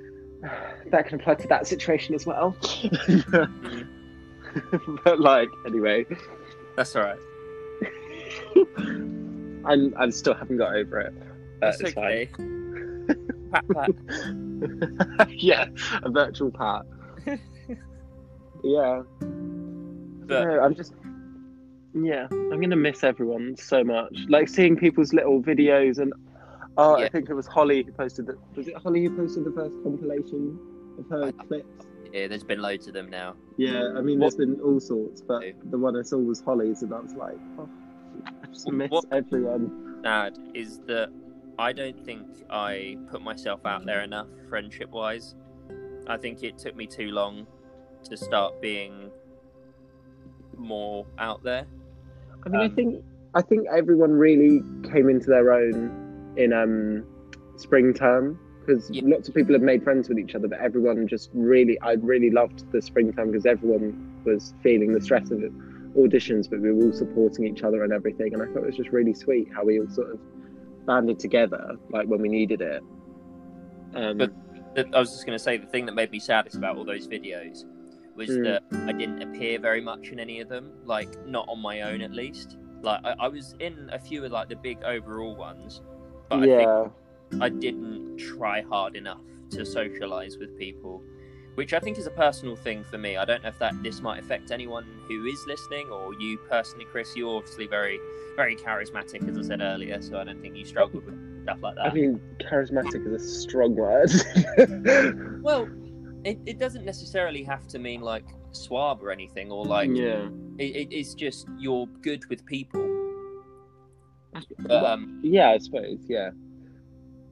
that 0.88 1.08
can 1.08 1.20
apply 1.20 1.36
to 1.36 1.48
that 1.48 1.68
situation 1.68 2.16
as 2.16 2.26
well. 2.26 2.56
but 5.04 5.20
like, 5.20 5.50
anyway, 5.66 6.06
That's 6.76 6.96
all 6.96 7.04
right. 7.04 7.20
I'm 9.66 9.94
I 9.98 10.10
still 10.10 10.34
haven't 10.34 10.58
got 10.58 10.76
over 10.76 11.00
it. 11.00 11.14
Uh, 11.18 11.26
That's 11.62 11.82
it's 11.82 11.94
fine. 11.94 12.06
okay. 12.12 12.30
pat 13.52 13.66
pat. 13.70 15.30
yeah, 15.30 15.68
a 16.04 16.10
virtual 16.10 16.52
pat. 16.52 16.82
yeah. 18.64 19.04
But 20.26 20.44
no, 20.46 20.60
I'm 20.62 20.76
just. 20.76 20.94
Yeah, 21.96 22.28
I'm 22.32 22.60
gonna 22.60 22.76
miss 22.76 23.04
everyone 23.04 23.56
so 23.56 23.84
much. 23.84 24.16
Like 24.28 24.50
seeing 24.50 24.76
people's 24.76 25.14
little 25.14 25.42
videos 25.42 26.00
and. 26.00 26.14
Oh, 26.78 26.96
I 26.98 27.08
think 27.10 27.30
it 27.30 27.34
was 27.34 27.46
Holly 27.48 27.84
who 27.84 27.92
posted 27.92 28.26
the. 28.28 28.38
Was 28.56 28.68
it 28.68 28.76
Holly 28.78 29.04
who 29.06 29.16
posted 29.16 29.44
the 29.46 29.52
first 29.52 29.76
compilation 29.84 30.60
of 30.98 31.08
her 31.10 31.26
I- 31.26 31.32
clips? 31.46 31.88
yeah, 32.12 32.28
there's 32.28 32.44
been 32.44 32.62
loads 32.62 32.88
of 32.88 32.94
them 32.94 33.10
now. 33.10 33.36
Yeah, 33.58 33.94
I 33.96 34.02
mean, 34.02 34.20
there's 34.20 34.36
been 34.36 34.60
all 34.62 34.80
sorts, 34.80 35.22
but 35.22 35.44
the 35.70 35.78
one 35.78 35.96
I 35.98 36.02
saw 36.02 36.18
was 36.18 36.42
Holly's, 36.42 36.82
and 36.84 36.94
I 36.94 37.00
was 37.00 37.14
like, 37.14 37.38
oh, 37.60 37.70
I 38.44 38.48
just 38.48 38.72
miss 38.72 38.90
What- 38.92 39.06
everyone. 39.12 40.00
Sad 40.04 40.38
is 40.54 40.80
that 40.88 41.10
I 41.58 41.72
don't 41.72 41.98
think 42.04 42.28
I 42.50 42.98
put 43.10 43.22
myself 43.22 43.66
out 43.66 43.86
there 43.86 44.02
enough, 44.02 44.28
friendship 44.50 44.90
wise. 44.92 45.36
I 46.08 46.18
think 46.18 46.44
it 46.44 46.58
took 46.58 46.76
me 46.76 46.86
too 46.88 47.12
long 47.12 47.48
to 48.06 48.18
start 48.18 48.60
being 48.62 49.12
more 50.58 51.06
out 51.18 51.44
there. 51.44 51.66
I 52.46 52.50
mean, 52.50 52.62
I 52.62 52.66
Um, 52.66 52.76
think 52.76 53.04
I 53.36 53.42
think 53.42 53.66
everyone 53.72 54.12
really 54.12 54.62
came 54.92 55.10
into 55.10 55.28
their 55.28 55.52
own 55.54 56.03
in 56.38 56.54
um 56.54 57.04
spring 57.58 57.94
term 57.94 58.40
because 58.66 58.90
Yeah. 58.92 59.02
lots 59.06 59.28
of 59.28 59.36
people 59.36 59.54
have 59.54 59.62
made 59.62 59.84
friends 59.84 60.08
with 60.10 60.18
each 60.18 60.36
other, 60.36 60.48
but 60.48 60.60
everyone 60.60 61.08
just 61.08 61.30
really 61.34 61.80
I 61.82 61.94
really 61.94 62.30
loved 62.32 62.72
the 62.72 62.82
spring 62.82 63.12
term 63.14 63.32
because 63.32 63.46
everyone 63.46 64.22
was 64.26 64.54
feeling 64.64 64.94
the 64.94 65.02
stress 65.02 65.32
of 65.32 65.44
it, 65.44 65.52
auditions, 65.96 66.50
but 66.50 66.62
we 66.62 66.72
were 66.72 66.86
all 66.86 66.94
supporting 66.94 67.46
each 67.46 67.64
other 67.64 67.84
and 67.84 67.92
everything, 67.92 68.34
and 68.34 68.42
I 68.42 68.46
thought 68.48 68.64
it 68.64 68.66
was 68.68 68.78
just 68.78 68.90
really 68.92 69.14
sweet 69.14 69.50
how 69.54 69.66
we 69.66 69.80
all 69.80 69.90
sort 69.90 70.12
of 70.12 70.20
banded 70.86 71.20
together 71.20 71.76
like 71.92 72.08
when 72.08 72.22
we 72.22 72.30
needed 72.30 72.62
it. 72.62 72.82
Um, 73.94 74.18
But- 74.18 74.34
The- 74.76 74.90
I 74.92 75.00
was 75.00 75.12
just 75.12 75.28
going 75.28 75.38
to 75.38 75.44
say 75.44 75.58
the 75.58 75.68
thing 75.68 75.86
that 75.86 75.94
made 75.94 76.10
me 76.10 76.18
saddest 76.18 76.56
about 76.56 76.78
all 76.78 76.84
those 76.86 77.08
videos 77.08 77.64
was 78.16 78.30
Mm. 78.30 78.44
that 78.46 78.64
I 78.88 78.92
didn't 78.92 79.22
appear 79.22 79.60
very 79.60 79.82
much 79.82 80.10
in 80.12 80.20
any 80.20 80.40
of 80.40 80.50
them, 80.50 80.72
like 80.84 81.28
not 81.28 81.48
on 81.48 81.60
my 81.62 81.82
own 81.82 82.02
at 82.02 82.12
least. 82.12 82.58
Like 82.82 83.00
I, 83.04 83.14
I 83.20 83.28
was 83.28 83.54
in 83.60 83.90
a 83.92 84.00
few 84.00 84.24
of 84.26 84.32
like 84.32 84.50
the 84.50 84.56
big 84.56 84.80
overall 84.84 85.36
ones, 85.36 85.82
but 86.40 86.50
I 86.50 86.58
think 86.58 86.62
yeah, 86.62 87.42
I 87.42 87.50
didn't 87.50 88.18
try 88.18 88.62
hard 88.62 88.96
enough 88.96 89.22
to 89.52 89.66
socialize 89.66 90.38
with 90.38 90.58
people, 90.58 91.02
which 91.56 91.74
I 91.74 91.80
think 91.80 91.98
is 91.98 92.08
a 92.08 92.12
personal 92.12 92.56
thing 92.56 92.84
for 92.84 92.98
me. 92.98 93.18
I 93.18 93.26
don't 93.26 93.44
know 93.44 93.50
if 93.50 93.60
that 93.60 93.82
this 93.84 94.02
might 94.02 94.20
affect 94.20 94.52
anyone 94.52 94.86
who 95.08 95.26
is 95.26 95.44
listening 95.48 95.90
or 95.90 96.14
you 96.20 96.38
personally, 96.50 96.86
Chris. 96.86 97.16
You're 97.16 97.38
obviously 97.38 97.68
very, 97.68 98.00
very 98.36 98.56
charismatic, 98.56 99.28
as 99.30 99.38
I 99.38 99.42
said 99.48 99.62
earlier, 99.62 100.02
so 100.02 100.20
I 100.20 100.24
don't 100.24 100.42
think 100.42 100.56
you 100.56 100.66
struggled 100.66 101.06
with 101.06 101.44
stuff 101.44 101.60
like 101.62 101.76
that. 101.76 101.86
I 101.88 101.94
mean, 101.94 102.20
charismatic 102.40 103.06
is 103.08 103.22
a 103.22 103.28
strong 103.28 103.76
word. 103.76 104.12
well, 105.44 105.70
it, 106.24 106.40
it 106.46 106.60
doesn't 106.60 106.86
necessarily 106.86 107.44
have 107.44 107.68
to 107.68 107.80
mean 107.80 108.02
like 108.02 108.26
suave 108.52 109.04
or 109.04 109.12
anything, 109.12 109.52
or 109.52 109.66
like 109.66 109.90
yeah. 109.90 110.28
it, 110.58 110.76
it, 110.76 110.88
it's 110.92 111.14
just 111.14 111.48
you're 111.58 111.88
good 112.02 112.26
with 112.30 112.46
people. 112.46 112.93
But, 114.60 114.84
um, 114.86 115.20
Yeah, 115.24 115.50
I 115.52 115.58
suppose. 115.58 116.00
Yeah. 116.08 116.32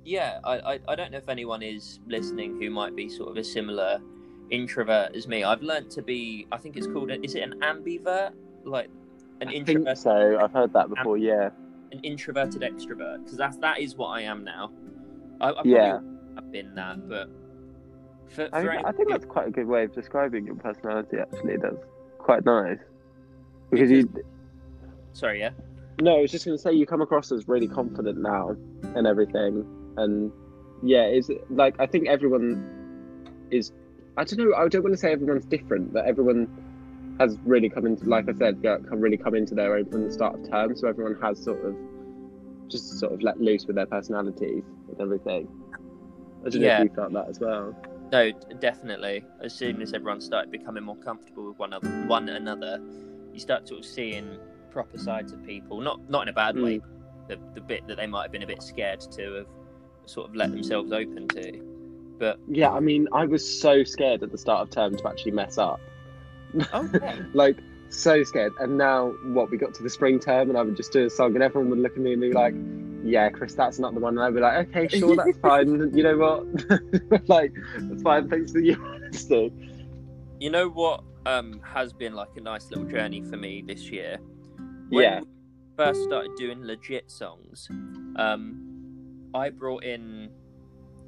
yeah, 0.05 0.39
I, 0.43 0.59
I, 0.73 0.79
I 0.87 0.95
don't 0.95 1.11
know 1.11 1.17
if 1.17 1.29
anyone 1.29 1.61
is 1.61 1.99
listening 2.07 2.59
who 2.61 2.69
might 2.69 2.95
be 2.95 3.09
sort 3.09 3.29
of 3.29 3.37
a 3.37 3.43
similar 3.43 3.99
introvert 4.49 5.15
as 5.15 5.27
me. 5.27 5.43
I've 5.43 5.61
learnt 5.61 5.89
to 5.91 6.01
be, 6.01 6.47
I 6.51 6.57
think 6.57 6.75
it's 6.77 6.87
called, 6.87 7.11
a, 7.11 7.23
is 7.23 7.35
it 7.35 7.43
an 7.43 7.59
ambivert? 7.61 8.31
Like 8.63 8.89
an 9.41 9.47
I 9.47 9.51
think 9.51 9.69
introvert, 9.69 9.97
so. 9.97 10.37
I've 10.39 10.51
heard 10.51 10.73
that 10.73 10.89
before. 10.89 11.17
Yeah. 11.17 11.49
an 11.91 11.99
introverted 12.03 12.61
extrovert, 12.61 13.23
because 13.23 13.37
that's 13.37 13.57
that 13.57 13.79
is 13.79 13.95
what 13.95 14.09
I 14.09 14.21
am 14.21 14.43
now. 14.43 14.71
I, 15.41 15.49
I 15.49 15.53
probably 15.53 15.71
Yeah. 15.73 15.99
have 16.35 16.51
been 16.51 16.73
that, 16.75 17.09
but 17.09 17.29
for, 18.29 18.47
I, 18.53 18.61
for 18.63 18.71
think- 18.71 18.85
I 18.85 18.91
think 18.91 19.09
that's 19.09 19.25
quite 19.25 19.47
a 19.47 19.51
good 19.51 19.67
way 19.67 19.83
of 19.83 19.93
describing 19.93 20.45
your 20.45 20.55
personality. 20.55 21.17
Actually, 21.17 21.57
that's 21.57 21.83
quite 22.17 22.45
nice. 22.45 22.77
Because 23.71 23.89
you, 23.91 24.09
sorry, 25.13 25.39
yeah, 25.39 25.51
no, 25.99 26.17
I 26.17 26.21
was 26.21 26.31
just 26.31 26.45
going 26.45 26.57
to 26.57 26.61
say 26.61 26.73
you 26.73 26.85
come 26.85 27.01
across 27.01 27.31
as 27.31 27.47
really 27.47 27.67
confident 27.67 28.19
now 28.19 28.55
and 28.95 29.05
everything, 29.07 29.65
and 29.97 30.31
yeah, 30.83 31.07
is 31.07 31.29
like 31.49 31.75
I 31.79 31.85
think 31.85 32.07
everyone 32.07 33.47
is. 33.51 33.71
I 34.17 34.23
don't 34.25 34.39
know. 34.39 34.55
I 34.55 34.67
don't 34.67 34.83
want 34.83 34.93
to 34.93 34.97
say 34.97 35.11
everyone's 35.11 35.45
different, 35.45 35.93
but 35.93 36.05
everyone 36.05 36.47
has 37.19 37.37
really 37.45 37.69
come 37.69 37.85
into, 37.85 38.05
like 38.05 38.27
I 38.29 38.33
said, 38.33 38.61
come 38.63 38.99
really 38.99 39.17
come 39.17 39.35
into 39.35 39.55
their 39.55 39.75
own 39.75 39.85
from 39.89 40.03
the 40.03 40.11
start 40.11 40.35
of 40.35 40.49
term. 40.49 40.75
So 40.75 40.87
everyone 40.87 41.17
has 41.21 41.41
sort 41.41 41.63
of 41.63 41.75
just 42.67 42.99
sort 42.99 43.13
of 43.13 43.21
let 43.21 43.39
loose 43.39 43.65
with 43.67 43.75
their 43.75 43.85
personalities 43.85 44.63
and 44.89 44.99
everything. 44.99 45.47
I 46.45 46.49
don't 46.49 46.61
know 46.61 46.67
Yeah. 46.67 46.81
if 46.81 46.89
you 46.89 46.95
felt 46.95 47.13
that 47.13 47.29
as 47.29 47.39
well. 47.39 47.75
No, 48.11 48.31
definitely. 48.59 49.23
As 49.41 49.53
soon 49.53 49.81
as 49.81 49.93
everyone 49.93 50.19
started 50.19 50.51
becoming 50.51 50.83
more 50.83 50.97
comfortable 50.97 51.47
with 51.47 51.59
one 51.59 51.73
another, 51.73 52.07
one 52.07 52.27
another, 52.27 52.81
you 53.33 53.39
start 53.39 53.67
sort 53.67 53.79
of 53.81 53.85
seeing 53.85 54.37
proper 54.71 54.97
sides 54.97 55.31
of 55.33 55.43
people. 55.45 55.81
Not 55.81 56.09
not 56.09 56.23
in 56.23 56.29
a 56.29 56.33
bad 56.33 56.57
way. 56.57 56.81
The 57.27 57.37
the 57.53 57.61
bit 57.61 57.87
that 57.87 57.97
they 57.97 58.07
might 58.07 58.23
have 58.23 58.31
been 58.31 58.43
a 58.43 58.47
bit 58.47 58.61
scared 58.63 59.01
to 59.11 59.33
have 59.33 59.47
sort 60.05 60.29
of 60.29 60.35
let 60.35 60.51
themselves 60.51 60.91
open 60.91 61.27
to. 61.29 61.61
But 62.19 62.39
Yeah, 62.47 62.71
I 62.71 62.79
mean, 62.79 63.07
I 63.13 63.25
was 63.25 63.43
so 63.61 63.83
scared 63.83 64.21
at 64.23 64.31
the 64.31 64.37
start 64.37 64.61
of 64.61 64.69
term 64.69 64.95
to 64.95 65.07
actually 65.07 65.31
mess 65.31 65.57
up. 65.57 65.79
oh 66.73 66.89
yeah, 67.01 67.23
like, 67.33 67.57
so 67.89 68.23
scared. 68.23 68.53
And 68.59 68.77
now, 68.77 69.13
what, 69.25 69.49
we 69.49 69.57
got 69.57 69.73
to 69.75 69.83
the 69.83 69.89
spring 69.89 70.19
term 70.19 70.49
and 70.49 70.57
I 70.57 70.61
would 70.61 70.75
just 70.77 70.91
do 70.91 71.05
a 71.05 71.09
song 71.09 71.33
and 71.33 71.43
everyone 71.43 71.69
would 71.71 71.79
look 71.79 71.93
at 71.93 71.97
me 71.99 72.13
and 72.13 72.21
be 72.21 72.31
like, 72.31 72.53
yeah, 73.03 73.29
Chris, 73.29 73.55
that's 73.55 73.79
not 73.79 73.95
the 73.95 73.99
one. 73.99 74.17
And 74.17 74.23
I'd 74.23 74.35
be 74.35 74.39
like, 74.39 74.69
okay, 74.69 74.87
sure, 74.87 75.15
that's 75.15 75.37
fine. 75.41 75.95
you 75.97 76.03
know 76.03 76.17
what? 76.17 77.27
like, 77.27 77.53
that's 77.79 78.03
fine. 78.03 78.29
Thanks 78.29 78.51
for 78.51 78.59
your 78.59 78.83
honesty. 78.85 79.51
you 80.39 80.49
know 80.49 80.69
what 80.69 81.03
um 81.27 81.61
has 81.63 81.93
been 81.93 82.13
like 82.13 82.29
a 82.35 82.41
nice 82.41 82.69
little 82.71 82.85
journey 82.85 83.21
for 83.21 83.37
me 83.37 83.63
this 83.65 83.89
year. 83.89 84.19
When 84.91 85.03
Yeah. 85.03 85.19
we 85.21 85.25
first 85.77 86.03
started 86.03 86.35
doing 86.35 86.63
legit 86.65 87.09
songs, 87.09 87.69
um, 88.17 89.29
I 89.33 89.49
brought 89.49 89.85
in 89.85 90.29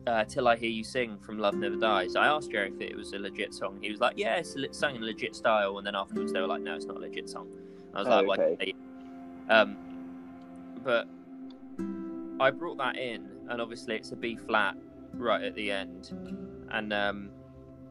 uh, 0.07 0.23
"Till 0.25 0.47
I 0.47 0.55
Hear 0.55 0.69
You 0.69 0.83
Sing" 0.83 1.17
from 1.19 1.37
Love 1.37 1.55
Never 1.55 1.75
Dies. 1.75 2.15
I 2.15 2.27
asked 2.27 2.51
Jerry 2.51 2.69
if 2.73 2.79
it 2.81 2.95
was 2.95 3.11
a 3.13 3.19
legit 3.19 3.53
song. 3.53 3.77
He 3.81 3.89
was 3.91 3.99
like, 3.99 4.17
"Yeah, 4.17 4.35
it's 4.37 4.55
sung 4.77 4.95
in 4.95 5.01
legit 5.05 5.35
style." 5.35 5.77
And 5.77 5.85
then 5.87 5.95
afterwards, 5.95 6.31
they 6.33 6.39
were 6.41 6.47
like, 6.47 6.61
"No, 6.61 6.75
it's 6.75 6.85
not 6.85 6.97
a 6.97 6.99
legit 6.99 7.29
song." 7.29 7.47
I 7.93 7.99
was 7.99 8.07
Oh, 8.07 8.11
like, 8.11 8.27
"Well, 8.27 8.41
okay. 8.41 8.53
okay." 8.53 8.73
Um, 9.49 9.77
but 10.83 11.07
I 12.39 12.51
brought 12.51 12.77
that 12.77 12.97
in, 12.97 13.29
and 13.49 13.61
obviously 13.61 13.95
it's 13.95 14.11
a 14.11 14.15
B 14.15 14.35
flat 14.37 14.75
right 15.13 15.43
at 15.43 15.55
the 15.55 15.71
end, 15.71 16.11
and 16.71 16.91
um, 16.93 17.29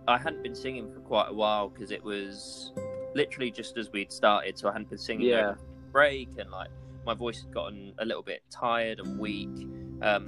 I 0.08 0.16
hadn't 0.18 0.42
been 0.42 0.54
singing 0.54 0.90
for 0.92 1.00
quite 1.00 1.28
a 1.30 1.34
while 1.34 1.68
because 1.68 1.90
it 1.92 2.02
was 2.02 2.72
literally 3.14 3.50
just 3.50 3.76
as 3.78 3.90
we'd 3.92 4.10
started, 4.12 4.58
so 4.58 4.68
I 4.68 4.72
hadn't 4.72 4.88
been 4.90 4.98
singing 4.98 5.28
Yeah. 5.28 5.54
Break, 5.92 6.30
and 6.38 6.50
like 6.50 6.70
my 7.04 7.14
voice 7.14 7.42
had 7.42 7.52
gotten 7.52 7.94
a 7.98 8.04
little 8.04 8.22
bit 8.22 8.42
tired 8.50 9.00
and 9.00 9.18
weak. 9.18 9.48
Um, 10.02 10.26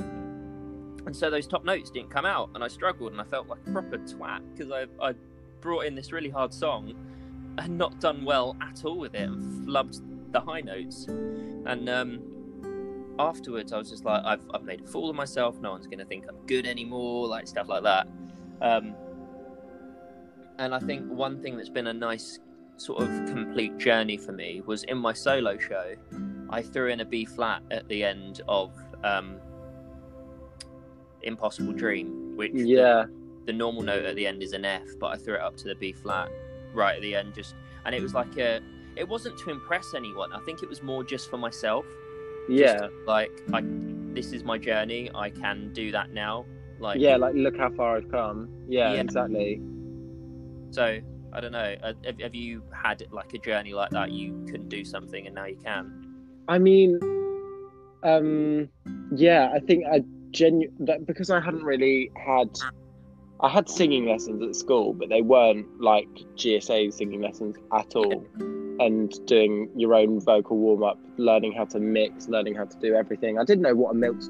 and 1.06 1.14
so 1.14 1.30
those 1.30 1.46
top 1.46 1.64
notes 1.64 1.90
didn't 1.90 2.10
come 2.10 2.24
out, 2.24 2.50
and 2.54 2.62
I 2.64 2.68
struggled, 2.68 3.12
and 3.12 3.20
I 3.20 3.24
felt 3.24 3.48
like 3.48 3.60
a 3.66 3.70
proper 3.70 3.98
twat 3.98 4.40
because 4.54 4.72
I 4.72 4.86
I 5.04 5.14
brought 5.60 5.86
in 5.86 5.94
this 5.94 6.12
really 6.12 6.30
hard 6.30 6.52
song 6.52 6.94
and 7.58 7.78
not 7.78 8.00
done 8.00 8.24
well 8.24 8.56
at 8.60 8.84
all 8.84 8.98
with 8.98 9.14
it, 9.14 9.28
and 9.28 9.66
flubbed 9.66 10.00
the 10.32 10.40
high 10.40 10.60
notes. 10.60 11.06
And 11.06 11.88
um, 11.88 13.14
afterwards, 13.18 13.72
I 13.72 13.78
was 13.78 13.90
just 13.90 14.04
like, 14.04 14.22
I've 14.24 14.44
I've 14.52 14.64
made 14.64 14.80
a 14.82 14.86
fool 14.86 15.10
of 15.10 15.16
myself. 15.16 15.58
No 15.60 15.70
one's 15.72 15.86
gonna 15.86 16.04
think 16.04 16.26
I'm 16.28 16.46
good 16.46 16.66
anymore, 16.66 17.26
like 17.26 17.46
stuff 17.46 17.68
like 17.68 17.82
that. 17.84 18.06
Um, 18.60 18.94
and 20.58 20.74
I 20.74 20.78
think 20.78 21.10
one 21.10 21.42
thing 21.42 21.56
that's 21.56 21.68
been 21.68 21.88
a 21.88 21.92
nice 21.92 22.38
sort 22.76 23.02
of 23.02 23.08
complete 23.26 23.76
journey 23.78 24.16
for 24.16 24.32
me 24.32 24.62
was 24.66 24.84
in 24.84 24.98
my 24.98 25.12
solo 25.12 25.56
show. 25.58 25.94
I 26.50 26.62
threw 26.62 26.88
in 26.88 27.00
a 27.00 27.04
B 27.04 27.24
flat 27.24 27.62
at 27.70 27.88
the 27.88 28.04
end 28.04 28.40
of 28.48 28.72
um, 29.02 29.36
Impossible 31.22 31.72
Dream, 31.72 32.36
which 32.36 32.52
Yeah, 32.54 33.04
the 33.46 33.52
normal 33.52 33.82
note 33.82 34.04
at 34.04 34.16
the 34.16 34.26
end 34.26 34.42
is 34.42 34.52
an 34.52 34.64
F, 34.64 34.86
but 35.00 35.06
I 35.06 35.16
threw 35.16 35.34
it 35.34 35.40
up 35.40 35.56
to 35.58 35.68
the 35.68 35.74
B 35.74 35.92
flat 35.92 36.30
right 36.72 36.96
at 36.96 37.02
the 37.02 37.14
end, 37.14 37.34
just 37.34 37.54
and 37.84 37.94
it 37.94 38.02
was 38.02 38.14
like 38.14 38.36
a. 38.38 38.60
It 38.96 39.08
wasn't 39.08 39.36
to 39.38 39.50
impress 39.50 39.94
anyone. 39.94 40.32
I 40.32 40.38
think 40.40 40.62
it 40.62 40.68
was 40.68 40.82
more 40.82 41.02
just 41.02 41.28
for 41.28 41.36
myself. 41.36 41.84
Just 42.48 42.60
yeah, 42.60 42.88
like 43.06 43.32
I, 43.52 43.62
this 44.12 44.32
is 44.32 44.44
my 44.44 44.58
journey. 44.58 45.10
I 45.14 45.30
can 45.30 45.72
do 45.72 45.90
that 45.92 46.12
now. 46.12 46.44
Like 46.78 47.00
yeah. 47.00 47.16
Like, 47.16 47.34
look 47.34 47.56
how 47.56 47.70
far 47.70 47.96
I've 47.96 48.10
come. 48.10 48.48
Yeah, 48.68 48.92
Yeah. 48.92 49.00
exactly. 49.00 49.60
so. 50.70 51.00
I 51.34 51.40
don't 51.40 51.52
know. 51.52 51.74
uh, 51.82 51.92
Have, 52.04 52.20
have 52.20 52.34
you 52.34 52.62
had 52.72 53.02
like 53.10 53.32
a 53.34 53.38
journey 53.38 53.72
like 53.74 53.90
that? 53.90 54.12
You 54.12 54.44
couldn't 54.46 54.68
do 54.68 54.84
something 54.84 55.26
and 55.26 55.34
now 55.34 55.46
you 55.46 55.56
can. 55.56 56.00
I 56.48 56.58
mean, 56.58 56.98
um, 58.02 58.68
yeah, 59.14 59.50
I 59.54 59.58
think 59.60 59.84
I 59.90 60.02
genu 60.30 60.70
that 60.80 61.06
because 61.06 61.30
I 61.30 61.40
hadn't 61.40 61.64
really 61.64 62.10
had. 62.16 62.50
I 63.40 63.48
had 63.48 63.68
singing 63.68 64.06
lessons 64.06 64.42
at 64.42 64.54
school, 64.54 64.94
but 64.94 65.08
they 65.08 65.20
weren't 65.20 65.66
like 65.80 66.08
GSA 66.36 66.92
singing 66.92 67.20
lessons 67.20 67.56
at 67.72 67.94
all. 67.96 68.24
And 68.80 69.12
doing 69.26 69.68
your 69.76 69.94
own 69.94 70.20
vocal 70.20 70.56
warm 70.56 70.82
up, 70.82 70.98
learning 71.16 71.52
how 71.52 71.64
to 71.66 71.78
mix, 71.78 72.26
learning 72.26 72.56
how 72.56 72.64
to 72.64 72.78
do 72.78 72.94
everything. 72.94 73.38
I 73.38 73.44
didn't 73.44 73.62
know 73.62 73.74
what 73.74 73.90
a 73.90 73.94
milks 73.94 74.28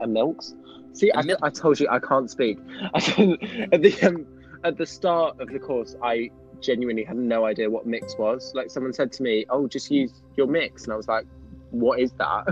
a 0.00 0.06
milks. 0.06 0.54
See, 0.94 1.10
I, 1.14 1.22
mil- 1.22 1.38
I 1.42 1.50
told 1.50 1.80
you 1.80 1.88
I 1.90 1.98
can't 1.98 2.30
speak. 2.30 2.58
I 2.94 3.00
didn't, 3.00 3.42
at 3.74 3.82
the 3.82 4.02
um, 4.02 4.26
at 4.64 4.76
the 4.78 4.86
start 4.86 5.38
of 5.40 5.48
the 5.50 5.58
course, 5.58 5.94
I 6.02 6.30
genuinely 6.60 7.04
had 7.04 7.16
no 7.16 7.44
idea 7.44 7.68
what 7.68 7.86
mix 7.86 8.16
was. 8.18 8.52
Like 8.54 8.70
someone 8.70 8.92
said 8.92 9.12
to 9.12 9.22
me, 9.22 9.44
"Oh, 9.50 9.66
just 9.68 9.90
use 9.90 10.22
your 10.36 10.46
mix," 10.46 10.84
and 10.84 10.92
I 10.92 10.96
was 10.96 11.06
like, 11.08 11.26
"What 11.70 12.00
is 12.00 12.12
that?" 12.12 12.44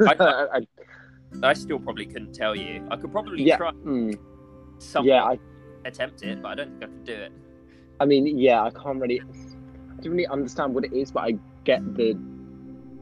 I- 0.00 0.58
I- 0.58 0.66
I 1.42 1.52
still 1.52 1.78
probably 1.78 2.06
couldn't 2.06 2.32
tell 2.32 2.56
you. 2.56 2.86
I 2.90 2.96
could 2.96 3.12
probably 3.12 3.42
Yeah. 3.42 3.58
try 3.58 3.72
mm, 3.72 4.18
something, 4.78 5.08
yeah, 5.12 5.24
I, 5.24 5.38
attempt 5.84 6.22
it, 6.22 6.40
but 6.40 6.48
I 6.48 6.54
don't 6.54 6.70
think 6.70 6.84
I 6.84 6.86
could 6.86 7.04
do 7.04 7.12
it. 7.12 7.32
I 8.00 8.06
mean, 8.06 8.38
yeah, 8.38 8.62
I 8.62 8.70
can't 8.70 8.98
really, 8.98 9.20
I 9.20 10.00
don't 10.00 10.12
really 10.12 10.26
understand 10.26 10.74
what 10.74 10.84
it 10.84 10.92
is, 10.94 11.12
but 11.12 11.24
I 11.24 11.32
get 11.64 11.82
the 11.96 12.16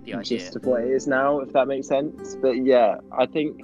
The 0.05 0.15
idea. 0.15 0.23
gist 0.25 0.57
of 0.57 0.65
what 0.67 0.83
it 0.83 0.91
is 0.91 1.07
now, 1.07 1.39
if 1.39 1.53
that 1.53 1.69
makes 1.69 1.87
sense. 1.87 2.37
But 2.43 2.65
yeah, 2.65 2.97
I 3.17 3.27
think 3.27 3.61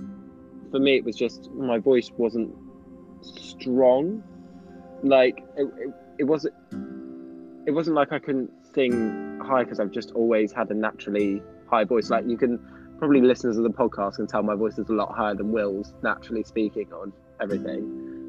for 0.70 0.78
me 0.78 0.96
it 0.96 1.04
was 1.04 1.16
just 1.16 1.50
my 1.52 1.78
voice 1.78 2.10
wasn't 2.16 2.54
strong. 3.22 4.22
Like 5.02 5.44
it, 5.56 5.66
it, 5.78 5.94
it 6.18 6.24
wasn't. 6.24 6.54
It 7.64 7.70
wasn't 7.70 7.94
like 7.94 8.12
I 8.12 8.18
couldn't 8.18 8.50
sing 8.74 9.40
high 9.40 9.62
because 9.62 9.78
I've 9.78 9.92
just 9.92 10.10
always 10.12 10.52
had 10.52 10.70
a 10.70 10.74
naturally 10.74 11.42
high 11.68 11.84
voice. 11.84 12.10
Like 12.10 12.26
you 12.26 12.36
can 12.36 12.58
probably 12.98 13.20
listeners 13.20 13.56
of 13.56 13.64
the 13.64 13.70
podcast 13.70 14.16
can 14.16 14.26
tell 14.26 14.42
my 14.42 14.54
voice 14.54 14.78
is 14.78 14.88
a 14.88 14.92
lot 14.92 15.12
higher 15.14 15.34
than 15.34 15.52
Will's 15.52 15.94
naturally 16.02 16.44
speaking 16.44 16.92
on 16.92 17.12
everything. 17.40 17.82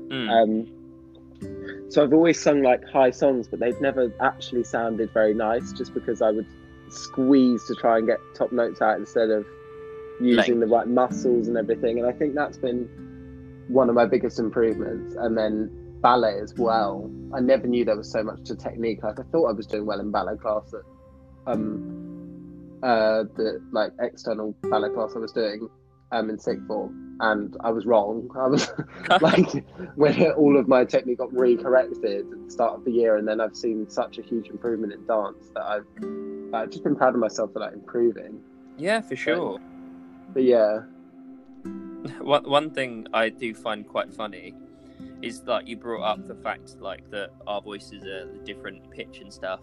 Mm. 0.10 0.30
Um, 0.30 1.90
so 1.90 2.04
I've 2.04 2.14
always 2.14 2.40
sung 2.40 2.62
like 2.62 2.88
high 2.90 3.12
songs, 3.12 3.48
but 3.48 3.60
they've 3.60 3.80
never 3.82 4.12
actually 4.22 4.64
sounded 4.64 5.12
very 5.14 5.34
nice, 5.34 5.74
just 5.74 5.94
because 5.94 6.22
I 6.22 6.32
would 6.32 6.48
squeeze 6.90 7.64
to 7.66 7.76
try 7.76 7.98
and 7.98 8.08
get 8.08 8.20
top 8.36 8.52
notes 8.52 8.82
out 8.82 8.98
instead 8.98 9.30
of 9.30 9.46
using 10.22 10.60
the 10.60 10.68
right 10.68 10.88
muscles 10.88 11.48
and 11.48 11.58
everything. 11.58 12.00
And 12.00 12.08
I 12.08 12.12
think 12.12 12.36
that's 12.36 12.58
been 12.58 12.88
one 13.68 13.90
of 13.90 13.96
my 13.96 14.06
biggest 14.06 14.40
improvements. 14.40 15.16
And 15.16 15.38
then 15.38 15.70
ballet 16.04 16.38
as 16.40 16.54
well. 16.56 17.10
I 17.34 17.40
never 17.40 17.66
knew 17.66 17.84
there 17.84 17.98
was 17.98 18.12
so 18.12 18.22
much 18.22 18.44
to 18.44 18.56
technique. 18.56 19.02
Like 19.02 19.20
I 19.20 19.24
thought 19.32 19.48
I 19.48 19.54
was 19.54 19.66
doing 19.66 19.86
well 19.88 20.00
in 20.00 20.12
ballet 20.12 20.38
class 20.38 20.72
at 20.74 20.82
um 21.52 22.80
uh 22.84 23.24
the 23.36 23.62
like 23.72 23.92
external 24.00 24.56
ballet 24.64 24.90
class 24.90 25.14
I 25.16 25.20
was 25.20 25.32
doing 25.32 25.68
um 26.12 26.30
in 26.30 26.38
sixth 26.38 26.68
form 26.68 27.18
and 27.22 27.56
I 27.62 27.72
was 27.72 27.86
wrong. 27.86 28.30
I 28.38 28.48
was 28.48 28.70
like 29.22 29.66
when 29.96 30.32
all 30.34 30.60
of 30.60 30.68
my 30.68 30.84
technique 30.84 31.18
got 31.20 31.34
re-corrected 31.34 32.32
at 32.32 32.46
the 32.46 32.52
start 32.52 32.74
of 32.76 32.86
the 32.86 32.92
year 32.92 33.18
and 33.18 33.28
then 33.28 33.40
I've 33.42 33.56
seen 33.56 33.90
such 33.90 34.20
a 34.20 34.22
huge 34.22 34.50
improvement 34.50 34.94
in 34.94 35.06
dance 35.08 35.50
that 35.56 35.64
I've 35.64 35.88
I've 36.54 36.70
just 36.70 36.84
been 36.84 36.96
proud 36.96 37.16
of 37.16 37.20
myself 37.20 37.54
for 37.54 37.60
that 37.60 37.74
improving. 37.74 38.40
yeah, 38.78 39.02
for 39.02 39.16
sure. 39.16 39.60
But 40.34 40.44
yeah. 40.44 40.82
one 42.20 42.44
one 42.44 42.70
thing 42.72 43.08
I 43.14 43.30
do 43.30 43.56
find 43.56 43.88
quite 43.88 44.14
funny 44.14 44.54
is 45.24 45.42
that 45.44 45.66
you 45.68 45.78
brought 45.78 46.04
up 46.04 46.28
the 46.28 46.36
fact 46.36 46.76
like 46.80 47.10
that 47.10 47.30
our 47.48 47.62
voices 47.62 48.04
are 48.04 48.26
different 48.44 48.92
pitch 48.92 49.20
and 49.22 49.32
stuff. 49.32 49.62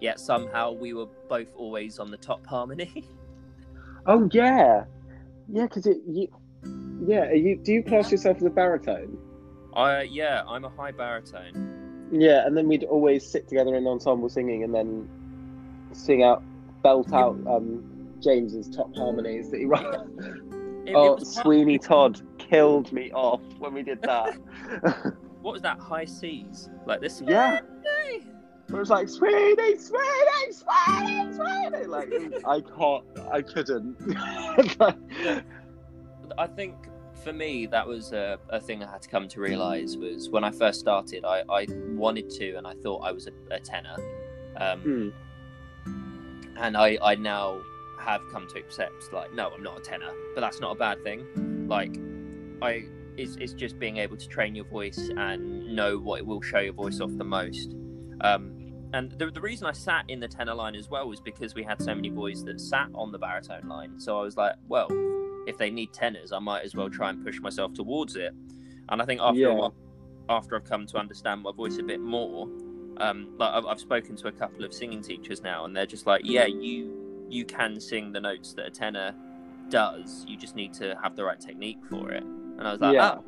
Yet 0.00 0.18
somehow 0.18 0.72
we 0.72 0.92
were 0.92 1.06
both 1.28 1.54
always 1.56 1.98
on 1.98 2.10
the 2.10 2.18
top 2.18 2.46
harmony. 2.46 3.08
Oh 4.08 4.28
yeah. 4.30 4.84
Yeah, 5.48 5.64
because 5.64 5.84
it 5.84 5.96
you 6.06 6.28
yeah, 7.08 7.24
are 7.24 7.34
you 7.34 7.56
do 7.56 7.72
you 7.72 7.82
class 7.82 8.12
yourself 8.12 8.36
as 8.36 8.44
a 8.44 8.50
baritone? 8.50 9.18
I 9.74 10.02
yeah, 10.02 10.44
I'm 10.46 10.64
a 10.64 10.68
high 10.68 10.92
baritone. 10.92 12.08
Yeah, 12.12 12.46
and 12.46 12.56
then 12.56 12.68
we'd 12.68 12.84
always 12.84 13.26
sit 13.26 13.48
together 13.48 13.74
in 13.74 13.84
ensemble 13.84 14.28
singing 14.28 14.62
and 14.62 14.72
then 14.72 15.08
sing 15.90 16.22
out 16.22 16.44
belt 16.84 17.12
out 17.12 17.36
um 17.48 17.82
James's 18.22 18.68
top 18.68 18.94
harmonies 18.94 19.50
that 19.50 19.58
he 19.58 19.64
wrote. 19.64 20.08
It- 20.86 20.90
it 20.90 20.94
oh, 20.96 21.08
hard- 21.16 21.26
Sweeney 21.26 21.78
Todd 21.78 22.20
killed 22.38 22.92
me 22.92 23.10
off 23.12 23.40
when 23.58 23.74
we 23.74 23.82
did 23.82 24.00
that. 24.02 24.38
What 25.42 25.52
was 25.52 25.62
that? 25.62 25.78
High 25.78 26.06
seas, 26.06 26.68
like 26.86 27.00
this? 27.00 27.22
Yeah. 27.24 27.60
It 28.68 28.72
was 28.72 28.90
like 28.90 29.08
Sweeney, 29.08 29.54
Sweeney, 29.78 30.50
Sweeney, 30.50 31.32
Sweeney. 31.34 31.84
Like 31.86 32.12
I 32.44 32.60
can't, 32.62 33.04
I 33.30 33.42
couldn't. 33.42 33.96
I 36.38 36.46
think 36.48 36.74
for 37.22 37.32
me 37.32 37.66
that 37.66 37.86
was 37.86 38.12
a, 38.12 38.38
a 38.50 38.60
thing 38.60 38.82
I 38.82 38.90
had 38.90 39.02
to 39.02 39.08
come 39.08 39.28
to 39.28 39.40
realize 39.40 39.96
was 39.96 40.28
when 40.30 40.42
I 40.42 40.50
first 40.50 40.80
started. 40.80 41.24
I, 41.24 41.44
I 41.48 41.66
wanted 41.94 42.28
to, 42.30 42.54
and 42.56 42.66
I 42.66 42.74
thought 42.74 43.02
I 43.04 43.12
was 43.12 43.28
a, 43.28 43.32
a 43.54 43.60
tenor, 43.60 43.96
um, 44.56 44.80
Hmm. 44.80 45.08
and 46.58 46.76
I 46.76 46.98
I 47.02 47.14
now 47.14 47.60
have 48.06 48.22
come 48.32 48.46
to 48.48 48.58
accept 48.58 49.12
like 49.12 49.34
no, 49.34 49.50
I'm 49.50 49.62
not 49.62 49.78
a 49.78 49.82
tenor, 49.82 50.12
but 50.34 50.40
that's 50.40 50.60
not 50.60 50.72
a 50.72 50.78
bad 50.78 51.02
thing. 51.02 51.66
Like 51.68 51.96
I. 52.62 52.86
It's, 53.18 53.34
it's 53.36 53.54
just 53.54 53.78
being 53.78 53.96
able 53.96 54.18
to 54.18 54.28
train 54.28 54.54
your 54.54 54.66
voice 54.66 55.08
and 55.16 55.74
know 55.74 55.96
what 55.96 56.18
it 56.18 56.26
will 56.26 56.42
show 56.42 56.58
your 56.58 56.74
voice 56.74 57.00
off 57.00 57.08
the 57.16 57.24
most. 57.24 57.74
Um, 58.20 58.74
and 58.92 59.10
the, 59.12 59.30
the 59.30 59.40
reason 59.40 59.66
I 59.66 59.72
sat 59.72 60.04
in 60.08 60.20
the 60.20 60.28
tenor 60.28 60.52
line 60.52 60.74
as 60.74 60.90
well 60.90 61.08
was 61.08 61.18
because 61.18 61.54
we 61.54 61.62
had 61.62 61.80
so 61.80 61.94
many 61.94 62.10
boys 62.10 62.44
that 62.44 62.60
sat 62.60 62.88
on 62.94 63.12
the 63.12 63.18
baritone 63.18 63.68
line. 63.70 63.98
So 63.98 64.18
I 64.18 64.22
was 64.22 64.36
like, 64.36 64.56
well, 64.68 64.88
if 65.46 65.56
they 65.56 65.70
need 65.70 65.94
tenors, 65.94 66.30
I 66.30 66.40
might 66.40 66.62
as 66.62 66.74
well 66.74 66.90
try 66.90 67.08
and 67.08 67.24
push 67.24 67.40
myself 67.40 67.72
towards 67.72 68.16
it. 68.16 68.34
And 68.90 69.00
I 69.00 69.06
think 69.06 69.22
after 69.22 69.40
Yeah. 69.40 69.46
a 69.48 69.54
while, 69.54 69.74
after 70.28 70.54
I've 70.54 70.64
come 70.64 70.84
to 70.84 70.98
understand 70.98 71.40
my 71.40 71.52
voice 71.52 71.78
a 71.78 71.84
bit 71.84 72.00
more, 72.02 72.42
um, 72.98 73.34
like 73.38 73.54
I've, 73.54 73.64
I've 73.64 73.80
spoken 73.80 74.14
to 74.16 74.28
a 74.28 74.32
couple 74.32 74.62
of 74.62 74.74
singing 74.74 75.00
teachers 75.00 75.40
now, 75.40 75.64
and 75.64 75.74
they're 75.74 75.86
just 75.86 76.06
like, 76.06 76.20
yeah, 76.24 76.44
you 76.44 77.05
you 77.28 77.44
can 77.44 77.80
sing 77.80 78.12
the 78.12 78.20
notes 78.20 78.52
that 78.54 78.66
a 78.66 78.70
tenor 78.70 79.14
does. 79.68 80.24
You 80.28 80.36
just 80.36 80.54
need 80.56 80.72
to 80.74 80.96
have 81.02 81.16
the 81.16 81.24
right 81.24 81.40
technique 81.40 81.78
for 81.88 82.10
it. 82.12 82.22
And 82.22 82.62
I 82.62 82.72
was 82.72 82.80
like, 82.80 82.94
Yeah. 82.94 83.16
oh, 83.18 83.24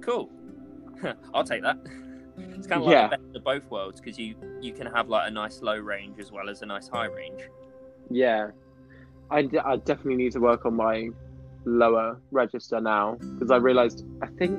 cool. 0.00 0.30
I'll 1.34 1.44
take 1.44 1.62
that. 1.62 1.78
It's 2.56 2.66
kind 2.66 2.80
of 2.80 2.86
like 2.86 2.92
Yeah. 2.94 3.08
the 3.08 3.16
best 3.18 3.36
of 3.36 3.44
both 3.44 3.70
worlds 3.70 4.00
because 4.00 4.18
you 4.18 4.34
you 4.62 4.72
can 4.72 4.86
have 4.86 5.10
like 5.10 5.28
a 5.28 5.30
nice 5.30 5.60
low 5.60 5.76
range 5.76 6.18
as 6.18 6.32
well 6.32 6.48
as 6.48 6.62
a 6.62 6.66
nice 6.66 6.88
high 6.88 7.06
range. 7.06 7.42
Yeah, 8.08 8.50
I, 9.30 9.42
d- 9.42 9.58
I 9.58 9.76
definitely 9.76 10.16
need 10.16 10.32
to 10.32 10.40
work 10.40 10.64
on 10.64 10.74
my 10.74 11.10
lower 11.66 12.18
register 12.30 12.80
now 12.80 13.16
because 13.34 13.50
I 13.50 13.56
realised 13.56 14.06
I 14.22 14.26
think 14.38 14.58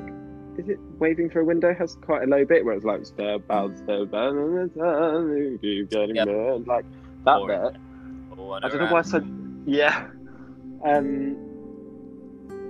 is 0.60 0.70
it 0.70 0.80
waving 1.00 1.32
through 1.32 1.42
a 1.44 1.46
window 1.46 1.74
has 1.74 1.96
quite 2.04 2.22
a 2.24 2.28
low 2.28 2.46
bit 2.46 2.64
where 2.66 2.76
it's 2.76 2.86
like 2.86 3.04
step 3.04 3.42
out, 3.50 3.76
step 3.78 4.14
out, 4.14 4.34
and 4.36 4.70
the 4.70 4.72
sun, 4.78 5.58
keep 5.62 5.90
getting 5.90 6.18
Yep. 6.18 6.68
like 6.68 6.86
that 7.26 7.38
Or- 7.40 7.48
bit. 7.48 7.82
Or 8.52 8.66
I 8.66 8.70
don't 8.70 8.80
know 8.80 8.92
why 8.92 9.00
I 9.00 9.04
said 9.04 9.26
yeah. 9.66 10.08
Um, 10.84 11.38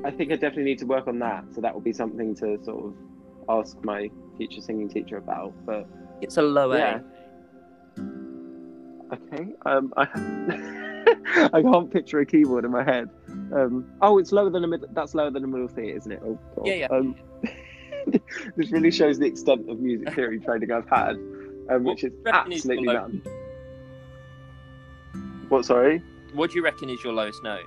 I 0.04 0.12
think 0.12 0.32
I 0.32 0.36
definitely 0.36 0.64
need 0.64 0.80
to 0.80 0.86
work 0.86 1.08
on 1.08 1.20
that. 1.20 1.46
So 1.54 1.62
that 1.62 1.74
will 1.74 1.82
be 1.82 1.94
something 1.94 2.36
to 2.36 2.64
sort 2.64 2.86
of 2.86 2.96
ask 3.50 3.78
my 3.84 4.10
future 4.38 4.62
singing 4.62 4.90
teacher 4.90 5.18
about. 5.18 5.54
But 5.66 5.88
It's 6.22 6.38
a 6.38 6.42
low 6.42 6.74
yeah. 6.74 7.00
A. 7.98 9.14
Okay. 9.14 9.54
Um, 9.66 9.94
I 9.98 10.04
I 11.54 11.62
can't 11.62 11.92
picture 11.92 12.20
a 12.20 12.26
keyboard 12.26 12.66
in 12.66 12.72
my 12.72 12.84
head. 12.84 13.10
Um, 13.54 13.92
oh, 14.02 14.18
it's 14.18 14.32
lower 14.32 14.50
than 14.50 14.64
a 14.64 14.68
mid. 14.68 14.86
That's 14.94 15.16
lower 15.16 15.32
than 15.32 15.44
a 15.44 15.48
middle 15.48 15.70
C, 15.70 15.90
isn't 15.90 16.12
it? 16.12 16.22
Oh, 16.24 16.40
God. 16.56 16.68
Yeah, 16.68 16.74
yeah. 16.74 16.88
Um, 16.88 17.16
this 18.56 18.72
really 18.72 18.92
shows 18.92 19.20
the 19.20 19.26
extent 19.26 19.70
of 19.70 19.80
music 19.80 20.14
theory 20.14 20.40
training 20.40 20.72
I've 20.72 20.90
had, 20.90 21.16
um, 21.70 21.84
which 21.84 22.04
is 22.04 22.12
What 22.24 22.34
reckon 22.34 22.52
is 22.52 22.60
absolutely 22.60 22.94
none. 22.94 23.22
What? 25.52 25.66
Sorry. 25.66 26.02
What 26.32 26.52
do 26.52 26.56
you 26.56 26.64
reckon 26.64 26.90
is 26.90 27.04
your 27.04 27.12
lowest 27.12 27.44
note? 27.44 27.66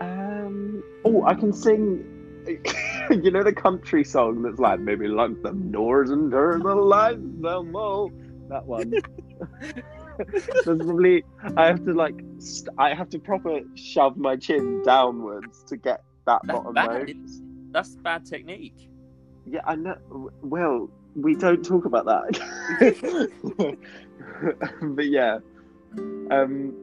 Um, 0.00 0.82
oh, 1.04 1.22
I 1.26 1.34
can 1.34 1.52
sing. 1.52 2.08
you 3.10 3.30
know 3.30 3.42
the 3.42 3.52
country 3.52 4.02
song 4.02 4.40
that's 4.40 4.58
like 4.58 4.80
maybe 4.80 5.06
lock 5.06 5.32
the 5.42 5.52
doors 5.52 6.08
and 6.08 6.30
turn 6.32 6.62
the 6.62 6.74
lights 6.74 7.20
down 7.42 7.72
low. 7.72 8.10
That 8.48 8.64
one. 8.64 8.90
That's 10.18 10.64
probably 10.64 11.24
I 11.58 11.66
have 11.66 11.84
to 11.84 11.92
like 11.92 12.14
st- 12.38 12.74
I 12.78 12.94
have 12.94 13.10
to 13.10 13.18
proper 13.18 13.60
shove 13.74 14.16
my 14.16 14.36
chin 14.36 14.82
downwards 14.84 15.62
to 15.64 15.76
get 15.76 16.02
that 16.26 16.40
That's 16.44 16.58
bottom 16.58 16.72
bad. 16.72 17.08
note. 17.08 17.16
That's 17.70 17.96
bad 17.96 18.24
technique. 18.24 18.88
Yeah, 19.46 19.60
I 19.66 19.74
know. 19.76 20.30
Well, 20.40 20.90
we 21.14 21.34
don't 21.34 21.62
talk 21.62 21.84
about 21.84 22.06
that. 22.06 23.78
but 24.82 25.06
yeah, 25.06 25.38
um, 26.30 26.74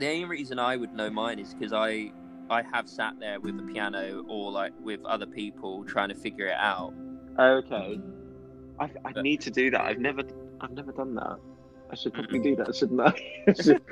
The 0.00 0.06
only 0.08 0.24
reason 0.24 0.58
I 0.58 0.76
would 0.76 0.92
know 0.92 1.10
mine 1.10 1.38
is 1.38 1.54
because 1.54 1.72
I 1.72 2.12
I 2.48 2.62
have 2.62 2.88
sat 2.88 3.14
there 3.18 3.40
with 3.40 3.56
the 3.56 3.64
piano 3.72 4.24
or 4.28 4.52
like 4.52 4.72
with 4.80 5.04
other 5.04 5.26
people 5.26 5.84
trying 5.84 6.08
to 6.10 6.14
figure 6.14 6.46
it 6.46 6.56
out. 6.58 6.94
okay. 7.38 8.00
I, 8.78 8.84
I 9.04 9.12
But- 9.14 9.22
need 9.22 9.40
to 9.42 9.50
do 9.50 9.70
that. 9.70 9.80
I've 9.80 9.98
never 9.98 10.22
I've 10.60 10.72
never 10.72 10.92
done 10.92 11.14
that. 11.16 11.38
I 11.90 11.94
should 11.94 12.14
probably 12.14 12.40
do 12.40 12.56
that, 12.56 12.74
shouldn't 12.74 13.00
I? 13.00 13.12
I 13.48 13.52
should- 13.62 13.82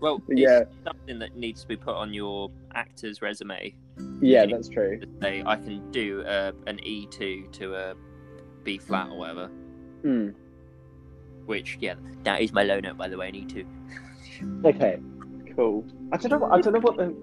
Well, 0.00 0.22
it's 0.28 0.40
Yeah. 0.40 0.64
something 0.84 1.18
that 1.20 1.36
needs 1.36 1.62
to 1.62 1.68
be 1.68 1.76
put 1.76 1.94
on 1.94 2.12
your 2.12 2.50
actor's 2.74 3.22
resume. 3.22 3.74
yeah, 4.20 4.44
that's 4.46 4.68
true. 4.68 5.00
Say 5.22 5.42
I 5.44 5.56
can 5.56 5.90
do 5.90 6.22
uh, 6.22 6.52
an 6.66 6.78
E 6.84 7.06
two 7.10 7.48
to 7.52 7.74
a 7.74 7.94
B 8.62 8.78
flat 8.78 9.08
or 9.10 9.18
whatever. 9.18 9.46
Hmm. 10.02 10.28
Which 11.46 11.78
yeah, 11.80 11.94
that 12.24 12.40
is 12.40 12.52
my 12.52 12.62
low 12.62 12.80
note 12.80 12.96
by 12.96 13.08
the 13.08 13.16
way. 13.16 13.28
I 13.28 13.30
need 13.30 13.48
to. 13.50 13.64
Okay, 14.64 14.98
cool. 15.54 15.84
I 16.12 16.16
don't 16.16 16.30
know. 16.32 16.38
What, 16.38 16.52
I 16.52 16.60
don't 16.60 16.72
know 16.72 16.80
what 16.80 16.96
the 16.96 17.14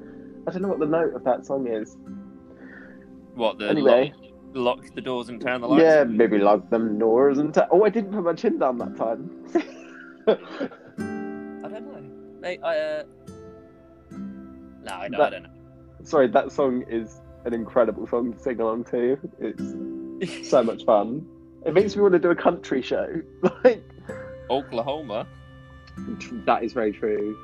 I 0.48 0.52
don't 0.52 0.62
know 0.62 0.70
what 0.70 0.80
the 0.80 0.86
note 0.86 1.14
of 1.14 1.24
that 1.26 1.46
song 1.46 1.68
is. 1.68 1.98
What 3.36 3.60
the 3.60 3.70
Anyway. 3.70 4.14
lock, 4.54 4.80
lock 4.84 4.96
the 4.96 5.02
doors 5.02 5.28
and 5.30 5.42
turn 5.42 5.62
the 5.62 5.68
lights. 5.68 5.84
Yeah, 5.84 6.02
on? 6.02 6.16
maybe 6.18 6.38
lock 6.40 6.70
them 6.70 6.98
doors 6.98 7.38
and. 7.38 7.54
T- 7.54 7.62
oh, 7.70 7.84
I 7.84 7.90
didn't 7.90 8.14
put 8.14 8.24
my 8.24 8.34
chin 8.34 8.58
down 8.60 8.78
that 8.80 8.96
time. 8.96 9.30
I 11.64 11.68
don't 11.70 11.86
know. 11.86 12.40
They, 12.42 12.58
I, 12.60 12.78
uh... 12.78 13.04
No, 14.12 14.94
I, 14.94 15.08
don't- 15.10 15.22
I 15.22 15.30
don't 15.30 15.44
know. 15.44 15.50
Sorry, 16.04 16.28
that 16.30 16.52
song 16.52 16.84
is 16.90 17.22
an 17.46 17.54
incredible 17.54 18.08
song 18.08 18.34
to 18.34 18.40
sing 18.40 18.60
along 18.60 18.86
to. 18.86 19.18
It's 19.40 20.50
so 20.50 20.64
much 20.64 20.86
fun. 20.86 21.26
It 21.66 21.74
makes 21.74 21.96
me 21.96 22.02
want 22.02 22.14
to 22.14 22.20
do 22.20 22.32
a 22.32 22.36
country 22.36 22.82
show. 22.82 23.22
Like 23.64 23.84
Oklahoma. 24.52 25.28
that 26.46 26.64
is 26.64 26.74
very 26.74 26.92
true. 26.92 27.38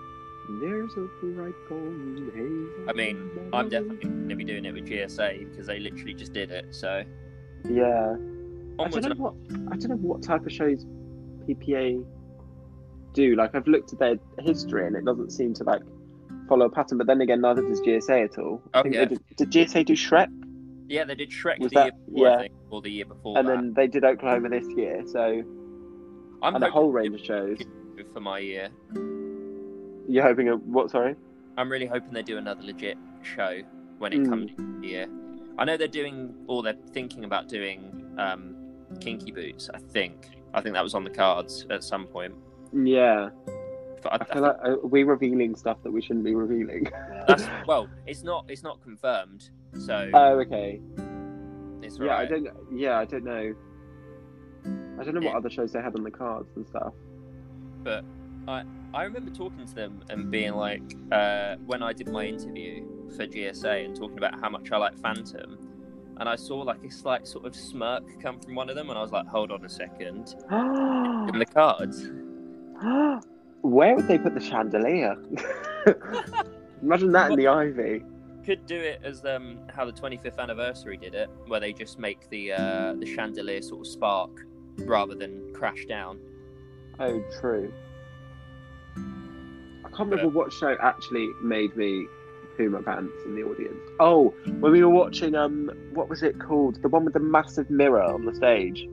There's 0.62 0.92
a 0.96 1.08
bright 1.22 1.54
golden 1.68 2.32
haze. 2.34 2.88
I 2.90 2.94
mean, 2.94 3.50
I'm 3.52 3.68
definitely 3.70 3.98
going 4.08 4.30
to 4.30 4.36
be 4.36 4.44
doing 4.46 4.64
it 4.66 4.74
with 4.74 4.88
GSA 4.88 5.50
because 5.50 5.68
they 5.68 5.80
literally 5.80 6.14
just 6.14 6.32
did 6.34 6.52
it. 6.52 6.74
So 6.74 7.04
Yeah. 7.70 8.16
I 8.80 8.88
don't 8.90 9.04
know 9.10 9.16
what 9.16 9.34
I 9.72 9.76
don't 9.76 9.90
know 9.90 9.96
what 9.98 10.22
type 10.24 10.46
of 10.46 10.52
shows 10.52 10.86
PPA 11.48 12.06
do. 13.14 13.36
Like 13.36 13.56
I've 13.56 13.68
looked 13.68 13.92
at 13.94 14.00
their 14.00 14.16
history 14.40 14.86
and 14.88 14.96
it 14.96 15.04
doesn't 15.04 15.32
seem 15.32 15.54
to 15.56 15.64
like 15.64 15.82
follow 16.48 16.68
a 16.68 16.70
pattern. 16.70 16.98
But 16.98 17.08
then 17.08 17.20
again, 17.22 17.42
neither 17.42 17.62
does 17.64 17.82
GSA 17.82 18.26
at 18.26 18.38
all. 18.38 18.62
I 18.74 18.80
Oh, 18.80 18.84
think 18.84 18.96
yeah. 18.96 19.06
did, 19.06 19.20
did 19.36 19.52
GSA 19.52 19.86
do 19.86 19.94
Shrek? 19.94 20.30
yeah, 20.88 21.04
they 21.04 21.16
did 21.16 21.32
Shrek 21.32 21.60
Was 21.60 21.72
the 21.74 21.84
year 21.84 21.92
before, 21.92 22.28
yeah. 22.28 22.38
Think, 22.44 22.54
or 22.70 22.82
the 22.82 22.90
year 22.92 23.06
before 23.06 23.38
and 23.38 23.48
that. 23.48 23.56
then 23.56 23.74
they 23.74 23.88
did 23.88 24.06
Oklahoma 24.06 24.48
this 24.50 24.68
year. 24.78 25.04
So 25.08 25.44
I'm 26.42 26.56
and 26.56 26.64
a 26.64 26.70
whole 26.70 26.92
range 26.92 27.16
of 27.20 27.26
shows. 27.26 27.60
for 28.14 28.20
my 28.20 28.40
year. 28.40 28.70
You're 30.08 30.24
hoping 30.24 30.50
a 30.50 30.56
what? 30.56 30.90
Sorry. 30.92 31.16
I'm 31.58 31.70
really 31.72 31.88
hoping 31.88 32.14
they 32.14 32.22
do 32.24 32.38
another 32.38 32.62
legit 32.64 32.98
show 33.24 33.60
when 33.98 34.14
it 34.14 34.20
Mm. 34.20 34.30
comes 34.30 34.52
to 34.56 34.80
the 34.82 34.88
year. 34.88 35.08
I 35.58 35.66
know 35.66 35.76
they're 35.76 35.88
doing, 35.88 36.36
or 36.48 36.62
they're 36.62 36.78
thinking 36.94 37.24
about 37.26 37.48
doing, 37.50 38.14
um, 38.20 38.56
Kinky 39.00 39.32
Boots. 39.32 39.70
I 39.74 39.80
think. 39.80 40.30
I 40.54 40.62
think 40.62 40.76
that 40.76 40.84
was 40.84 40.94
on 40.94 41.04
the 41.04 41.10
cards 41.10 41.66
at 41.70 41.84
some 41.84 42.06
point. 42.06 42.36
Yeah. 42.72 43.30
But 44.04 44.14
I, 44.14 44.18
I 44.22 44.34
feel 44.34 44.42
like 44.44 44.58
uh, 44.64 44.76
we're 44.84 45.06
revealing 45.08 45.56
stuff 45.56 45.82
that 45.84 45.92
we 45.92 46.02
shouldn't 46.02 46.24
be 46.24 46.36
revealing. 46.36 46.88
that's 47.28 47.46
well, 47.68 47.90
it's 48.06 48.24
not. 48.24 48.46
It's 48.48 48.64
not 48.64 48.80
confirmed, 48.82 49.50
so 49.78 50.10
oh, 50.14 50.40
okay. 50.42 50.80
it's 51.82 51.98
Yeah, 52.00 52.16
I 52.18 52.26
don't. 52.26 52.48
Yeah, 52.72 53.00
I 53.00 53.06
don't 53.06 53.24
know. 53.26 53.54
I 55.00 55.04
don't 55.04 55.14
know 55.16 55.22
what 55.22 55.36
other 55.36 55.50
shows 55.50 55.72
they 55.74 55.82
had 55.82 55.96
on 55.96 56.04
the 56.04 56.12
cards 56.12 56.50
and 56.56 56.68
stuff. 56.68 56.94
But 57.84 58.04
I 58.48 58.64
I 58.94 59.04
remember 59.04 59.32
talking 59.32 59.66
to 59.66 59.76
them 59.76 60.02
and 60.10 60.32
being 60.32 60.54
like, 60.54 60.82
uh, 61.12 61.56
when 61.66 61.84
I 61.84 61.94
did 61.94 62.10
my 62.10 62.26
interview 62.26 62.86
for 63.16 63.28
GSA 63.28 63.86
and 63.86 63.96
talking 63.96 64.18
about 64.18 64.40
how 64.40 64.50
much 64.50 64.72
I 64.72 64.78
like 64.78 64.98
Phantom, 64.98 65.58
and 66.20 66.28
I 66.28 66.36
saw 66.36 66.58
like 66.62 66.84
a 66.84 66.92
slight 66.92 67.28
sort 67.28 67.46
of 67.46 67.56
smirk 67.56 68.04
come 68.22 68.40
from 68.40 68.56
one 68.56 68.70
of 68.70 68.76
them, 68.76 68.90
and 68.90 68.98
I 68.98 69.02
was 69.02 69.12
like, 69.12 69.28
hold 69.28 69.52
on 69.52 69.64
a 69.64 69.70
second, 69.70 70.36
in 70.52 71.38
the 71.38 71.46
cards. 71.46 72.10
Where 73.62 73.96
would 73.96 74.08
they 74.08 74.18
put 74.18 74.34
the 74.34 74.42
chandelier? 74.42 75.16
Imagine 76.82 77.12
that 77.12 77.32
in 77.32 77.38
the 77.38 77.48
ivy. 77.48 78.04
Could 78.46 78.66
do 78.66 78.80
it 78.80 79.02
as 79.04 79.26
um, 79.26 79.60
how 79.68 79.84
the 79.84 79.92
25th 79.92 80.38
anniversary 80.38 80.96
did 80.96 81.16
it, 81.16 81.30
where 81.48 81.60
they 81.60 81.74
just 81.74 82.00
make 82.00 82.30
the 82.30 82.54
uh, 82.54 82.94
the 82.94 83.06
chandelier 83.06 83.62
sort 83.62 83.82
of 83.82 83.88
spark 83.88 84.32
rather 84.86 85.16
than 85.16 85.54
crash 85.54 85.86
down. 85.86 86.20
Oh, 87.00 87.24
true. 87.40 87.72
I 88.98 89.90
can't 89.90 90.10
remember 90.10 90.30
what 90.30 90.52
show 90.54 90.76
actually 90.82 91.28
made 91.42 91.76
me 91.76 92.08
poo 92.58 92.70
my 92.70 92.82
pants 92.82 93.14
in 93.26 93.36
the 93.36 93.44
audience. 93.44 93.78
Oh, 94.00 94.30
when 94.60 94.72
we 94.72 94.84
were 94.84 94.90
watching 94.90 95.36
um, 95.36 95.72
what 95.94 96.10
was 96.10 96.24
it 96.24 96.40
called? 96.40 96.82
The 96.82 96.90
one 96.90 97.06
with 97.06 97.14
the 97.14 97.20
massive 97.20 97.70
mirror 97.70 98.02
on 98.04 98.26
the 98.26 98.34
stage. 98.36 98.88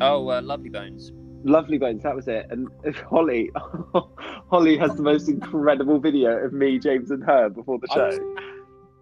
Oh, 0.00 0.28
uh, 0.30 0.40
Lovely 0.42 0.70
Bones. 0.70 1.12
Lovely 1.44 1.78
Bones, 1.78 2.02
that 2.04 2.14
was 2.16 2.26
it. 2.28 2.46
And 2.50 2.68
Holly, 3.10 3.50
Holly 4.50 4.76
has 4.78 4.94
the 4.96 5.02
most 5.02 5.28
incredible 5.28 5.98
video 5.98 6.38
of 6.38 6.52
me, 6.52 6.78
James, 6.78 7.10
and 7.10 7.22
her 7.24 7.48
before 7.50 7.78
the 7.78 7.88
I 7.92 7.98
was, 7.98 8.16
show. 8.16 8.36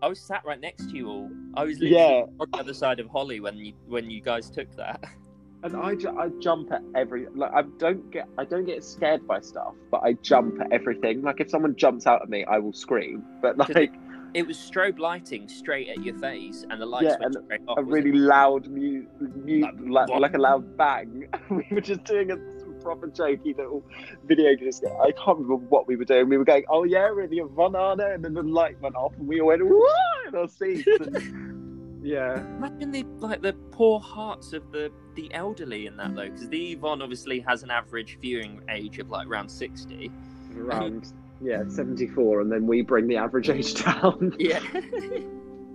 I 0.02 0.08
was 0.08 0.20
sat 0.20 0.44
right 0.44 0.60
next 0.60 0.90
to 0.90 0.96
you 0.96 1.08
all. 1.08 1.30
I 1.54 1.64
was 1.64 1.78
literally 1.78 1.94
Yeah, 1.96 2.24
on 2.40 2.50
the 2.50 2.58
other 2.58 2.74
side 2.74 2.98
of 2.98 3.08
Holly 3.08 3.40
when 3.40 3.56
you 3.56 3.72
when 3.86 4.10
you 4.10 4.20
guys 4.20 4.50
took 4.50 4.74
that. 4.76 5.02
and 5.62 5.76
I, 5.76 5.94
ju- 5.94 6.16
I 6.18 6.28
jump 6.40 6.72
at 6.72 6.82
every 6.94 7.26
like 7.34 7.52
I 7.54 7.62
don't 7.78 8.10
get 8.10 8.28
I 8.38 8.44
don't 8.44 8.64
get 8.64 8.82
scared 8.84 9.26
by 9.26 9.40
stuff, 9.40 9.74
but 9.90 10.02
I 10.02 10.14
jump 10.14 10.60
at 10.60 10.72
everything. 10.72 11.22
Like 11.22 11.40
if 11.40 11.50
someone 11.50 11.76
jumps 11.76 12.06
out 12.06 12.22
at 12.22 12.28
me, 12.28 12.44
I 12.44 12.58
will 12.58 12.72
scream. 12.72 13.22
But 13.40 13.58
like 13.58 13.92
It 14.34 14.46
was 14.46 14.56
strobe 14.56 14.98
lighting 14.98 15.46
straight 15.48 15.88
at 15.90 16.02
your 16.02 16.18
face, 16.18 16.64
and 16.70 16.80
the 16.80 16.86
lights 16.86 17.04
Yeah, 17.04 17.16
went 17.20 17.36
straight 17.44 17.60
off. 17.68 17.78
a 17.78 17.82
really 17.84 18.10
it? 18.10 18.16
loud 18.16 18.66
mu- 18.68 19.04
mu- 19.20 19.60
Like, 19.92 20.08
like, 20.08 20.20
like 20.20 20.34
a 20.34 20.38
loud 20.38 20.76
bang. 20.78 21.28
we 21.50 21.66
were 21.70 21.82
just 21.82 22.04
doing 22.04 22.30
a 22.30 22.36
proper 22.82 23.08
jokey 23.08 23.56
little 23.56 23.84
video. 24.24 24.56
Just 24.56 24.84
I 24.84 25.12
can't 25.12 25.38
remember 25.38 25.56
what 25.68 25.86
we 25.86 25.96
were 25.96 26.06
doing. 26.06 26.28
We 26.30 26.38
were 26.38 26.44
going, 26.46 26.64
oh 26.70 26.84
yeah, 26.84 27.10
we're 27.10 27.22
in 27.24 27.30
the 27.30 27.42
Arnaud, 27.42 28.00
and 28.14 28.24
then 28.24 28.32
the 28.34 28.42
light 28.42 28.80
went 28.80 28.96
off, 28.96 29.12
and 29.18 29.28
we 29.28 29.40
all 29.40 29.48
went, 29.48 29.62
whoa, 29.64 30.28
in 30.28 30.34
our 30.34 30.48
seats. 30.48 30.88
And, 31.00 31.58
yeah, 32.02 32.40
Imagine 32.56 32.90
the 32.90 33.04
like 33.18 33.42
the 33.42 33.52
poor 33.70 34.00
hearts 34.00 34.52
of 34.52 34.70
the 34.72 34.90
the 35.14 35.32
elderly 35.34 35.86
in 35.86 35.96
that 35.98 36.14
though, 36.14 36.28
because 36.28 36.48
the 36.48 36.72
Yvonne 36.72 37.00
obviously 37.00 37.40
has 37.40 37.62
an 37.62 37.70
average 37.70 38.18
viewing 38.20 38.60
age 38.68 38.98
of 38.98 39.08
like 39.08 39.26
around 39.26 39.48
sixty. 39.48 40.10
around 40.56 41.12
yeah 41.40 41.62
seventy 41.68 42.08
four, 42.08 42.40
and 42.40 42.50
then 42.50 42.66
we 42.66 42.82
bring 42.82 43.06
the 43.06 43.16
average 43.16 43.50
age 43.50 43.74
down. 43.84 44.34
Yeah, 44.38 44.60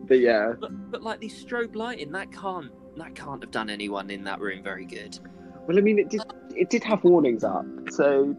but 0.08 0.20
yeah, 0.20 0.54
but, 0.60 0.92
but 0.92 1.02
like 1.02 1.20
the 1.20 1.30
strobe 1.30 1.76
lighting, 1.76 2.12
that 2.12 2.32
can't 2.32 2.72
that 2.98 3.16
can't 3.16 3.42
have 3.42 3.52
done 3.52 3.70
anyone 3.70 4.10
in 4.10 4.24
that 4.26 4.42
room 4.42 4.64
very 4.64 4.86
good. 4.86 5.18
well, 5.68 5.78
I 5.78 5.82
mean, 5.82 6.00
it 6.00 6.10
did 6.10 6.22
it 6.56 6.70
did 6.70 6.84
have 6.84 7.04
warnings 7.04 7.44
up, 7.44 7.66
so 7.90 8.36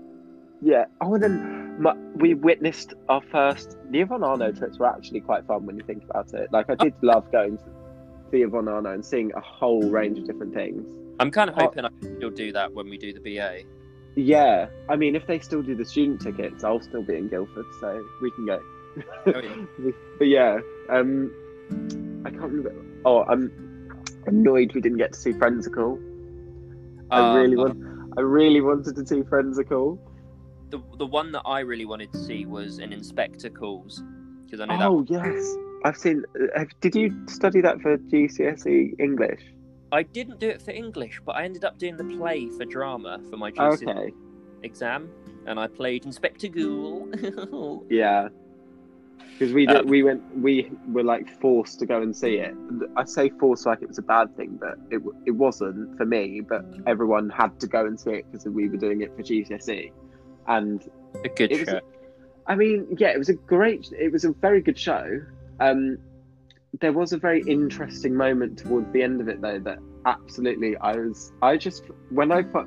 yeah. 0.60 0.84
Oh, 1.00 1.14
and 1.14 1.22
then 1.22 1.80
my, 1.82 1.94
we 2.16 2.34
witnessed 2.34 2.94
our 3.08 3.22
first 3.30 3.76
the 3.90 4.02
Arnaud 4.02 4.52
trips 4.52 4.78
were 4.78 4.86
actually 4.86 5.20
quite 5.20 5.46
fun 5.46 5.64
when 5.64 5.76
you 5.76 5.84
think 5.84 6.04
about 6.04 6.34
it. 6.34 6.52
Like 6.52 6.68
I 6.68 6.74
oh. 6.78 6.84
did 6.84 6.94
love 7.02 7.30
going 7.32 7.56
to 7.58 7.64
the 8.30 8.42
Yvonne 8.42 8.68
Arnaud 8.68 8.92
and 8.94 9.04
seeing 9.04 9.32
a 9.34 9.40
whole 9.40 9.82
range 9.90 10.18
of 10.18 10.26
different 10.26 10.54
things. 10.54 10.84
I'm 11.20 11.30
kind 11.30 11.50
of 11.50 11.56
Oh. 11.58 11.62
hoping 11.62 11.84
I 11.84 11.88
can 12.00 12.16
still 12.16 12.30
do 12.30 12.52
that 12.52 12.72
when 12.72 12.88
we 12.88 12.96
do 12.98 13.12
the 13.12 13.20
BA. 13.20 13.62
Yeah, 14.16 14.68
I 14.88 14.96
mean, 14.96 15.14
if 15.14 15.26
they 15.26 15.38
still 15.38 15.62
do 15.62 15.74
the 15.74 15.84
student 15.84 16.20
tickets, 16.20 16.64
I'll 16.64 16.80
still 16.80 17.02
be 17.02 17.16
in 17.16 17.28
Guildford, 17.28 17.66
so 17.80 18.04
we 18.22 18.30
can 18.32 18.46
go. 18.46 18.60
Oh, 19.26 19.40
yeah. 19.40 19.92
but 20.18 20.26
yeah, 20.26 20.58
um, 20.90 21.30
I 22.24 22.30
can't 22.30 22.42
remember. 22.42 22.74
Oh, 23.04 23.22
I'm 23.24 23.52
annoyed 24.26 24.72
we 24.74 24.80
didn't 24.80 24.98
get 24.98 25.12
to 25.12 25.18
see 25.18 25.32
Frenzical. 25.32 26.00
I 27.10 27.20
Uh, 27.20 27.36
really 27.36 27.56
want. 27.56 27.78
I 28.16 28.20
really 28.22 28.60
wanted 28.60 28.96
to 28.96 29.06
see 29.06 29.22
Frenzical. 29.22 29.98
The 30.70 30.80
the 30.98 31.06
one 31.06 31.30
that 31.32 31.42
I 31.46 31.60
really 31.60 31.84
wanted 31.86 32.12
to 32.12 32.18
see 32.18 32.44
was 32.44 32.78
an 32.78 32.92
Inspector 32.92 33.48
Calls 33.50 34.02
because 34.44 34.60
I 34.60 34.66
know 34.66 34.78
that 34.78 34.88
Oh 34.88 35.04
yes, 35.08 35.56
I've 35.84 35.96
seen. 35.96 36.24
uh, 36.40 36.58
Have, 36.58 36.68
did 36.80 36.94
you 36.94 37.14
study 37.28 37.60
that 37.60 37.80
for 37.80 37.96
GCSE 37.98 38.94
English? 38.98 39.40
I 39.92 40.02
didn't 40.02 40.38
do 40.40 40.48
it 40.48 40.60
for 40.60 40.70
English, 40.72 41.20
but 41.24 41.32
I 41.32 41.44
ended 41.44 41.64
up 41.64 41.78
doing 41.78 41.96
the 41.96 42.04
play 42.04 42.48
for 42.50 42.64
drama 42.64 43.20
for 43.30 43.36
my 43.36 43.50
GCSE 43.50 43.88
Okay. 43.88 44.12
exam, 44.62 45.08
and 45.46 45.58
I 45.58 45.66
played 45.66 46.04
Inspector 46.04 46.48
Goole. 46.48 47.08
Yeah. 47.90 48.28
because 49.38 49.54
we 49.54 49.66
did, 49.66 49.76
Um, 49.76 49.86
we 49.86 50.02
went 50.02 50.22
we 50.36 50.70
were 50.88 51.04
like 51.04 51.28
forced 51.40 51.78
to 51.80 51.86
go 51.86 52.02
and 52.02 52.14
see 52.14 52.34
it. 52.38 52.54
I 52.96 53.04
say 53.04 53.30
forced 53.40 53.64
like 53.66 53.80
it 53.82 53.88
was 53.88 53.98
a 53.98 54.02
bad 54.02 54.36
thing, 54.36 54.58
but 54.60 54.74
it 54.90 55.00
it 55.26 55.30
wasn't 55.30 55.96
for 55.96 56.04
me. 56.04 56.40
But 56.40 56.64
everyone 56.86 57.30
had 57.30 57.58
to 57.60 57.66
go 57.66 57.86
and 57.86 57.98
see 57.98 58.10
it 58.20 58.26
because 58.30 58.46
we 58.46 58.68
were 58.68 58.76
doing 58.76 59.00
it 59.02 59.14
for 59.16 59.22
GCSE, 59.22 59.92
and 60.48 60.82
A 61.24 61.28
good 61.28 61.50
was. 61.52 61.60
show. 61.60 61.80
I 62.46 62.54
mean, 62.56 62.86
yeah, 62.98 63.08
it 63.08 63.18
was 63.18 63.28
a 63.28 63.34
great. 63.34 63.90
It 63.92 64.10
was 64.12 64.24
a 64.24 64.32
very 64.32 64.60
good 64.60 64.78
show. 64.78 65.20
Um, 65.60 65.98
there 66.80 66.92
was 66.92 67.12
a 67.12 67.18
very 67.18 67.42
interesting 67.46 68.14
moment 68.14 68.58
towards 68.58 68.92
the 68.92 69.02
end 69.02 69.20
of 69.20 69.28
it, 69.28 69.40
though. 69.40 69.58
That 69.58 69.78
absolutely, 70.06 70.76
I 70.76 70.96
was. 70.96 71.32
I 71.42 71.56
just 71.56 71.84
when 72.10 72.30
I 72.30 72.42
fi- 72.42 72.66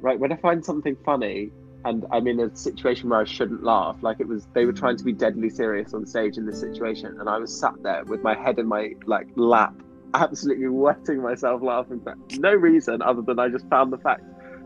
right 0.00 0.18
when 0.18 0.32
I 0.32 0.36
find 0.36 0.64
something 0.64 0.96
funny 1.04 1.50
and 1.84 2.04
I'm 2.10 2.26
in 2.26 2.40
a 2.40 2.54
situation 2.56 3.10
where 3.10 3.20
I 3.20 3.24
shouldn't 3.24 3.62
laugh, 3.62 3.96
like 4.02 4.18
it 4.20 4.26
was. 4.26 4.46
They 4.52 4.64
were 4.64 4.72
trying 4.72 4.96
to 4.96 5.04
be 5.04 5.12
deadly 5.12 5.50
serious 5.50 5.94
on 5.94 6.06
stage 6.06 6.36
in 6.36 6.46
this 6.46 6.60
situation, 6.60 7.18
and 7.20 7.28
I 7.28 7.38
was 7.38 7.56
sat 7.58 7.74
there 7.82 8.04
with 8.04 8.22
my 8.22 8.34
head 8.34 8.58
in 8.58 8.66
my 8.66 8.94
like 9.06 9.28
lap, 9.36 9.74
absolutely 10.14 10.68
wetting 10.68 11.22
myself 11.22 11.62
laughing 11.62 12.00
for 12.00 12.14
no 12.38 12.52
reason 12.52 13.00
other 13.02 13.22
than 13.22 13.38
I 13.38 13.48
just 13.48 13.68
found 13.68 13.92
the 13.92 13.98
fact 13.98 14.22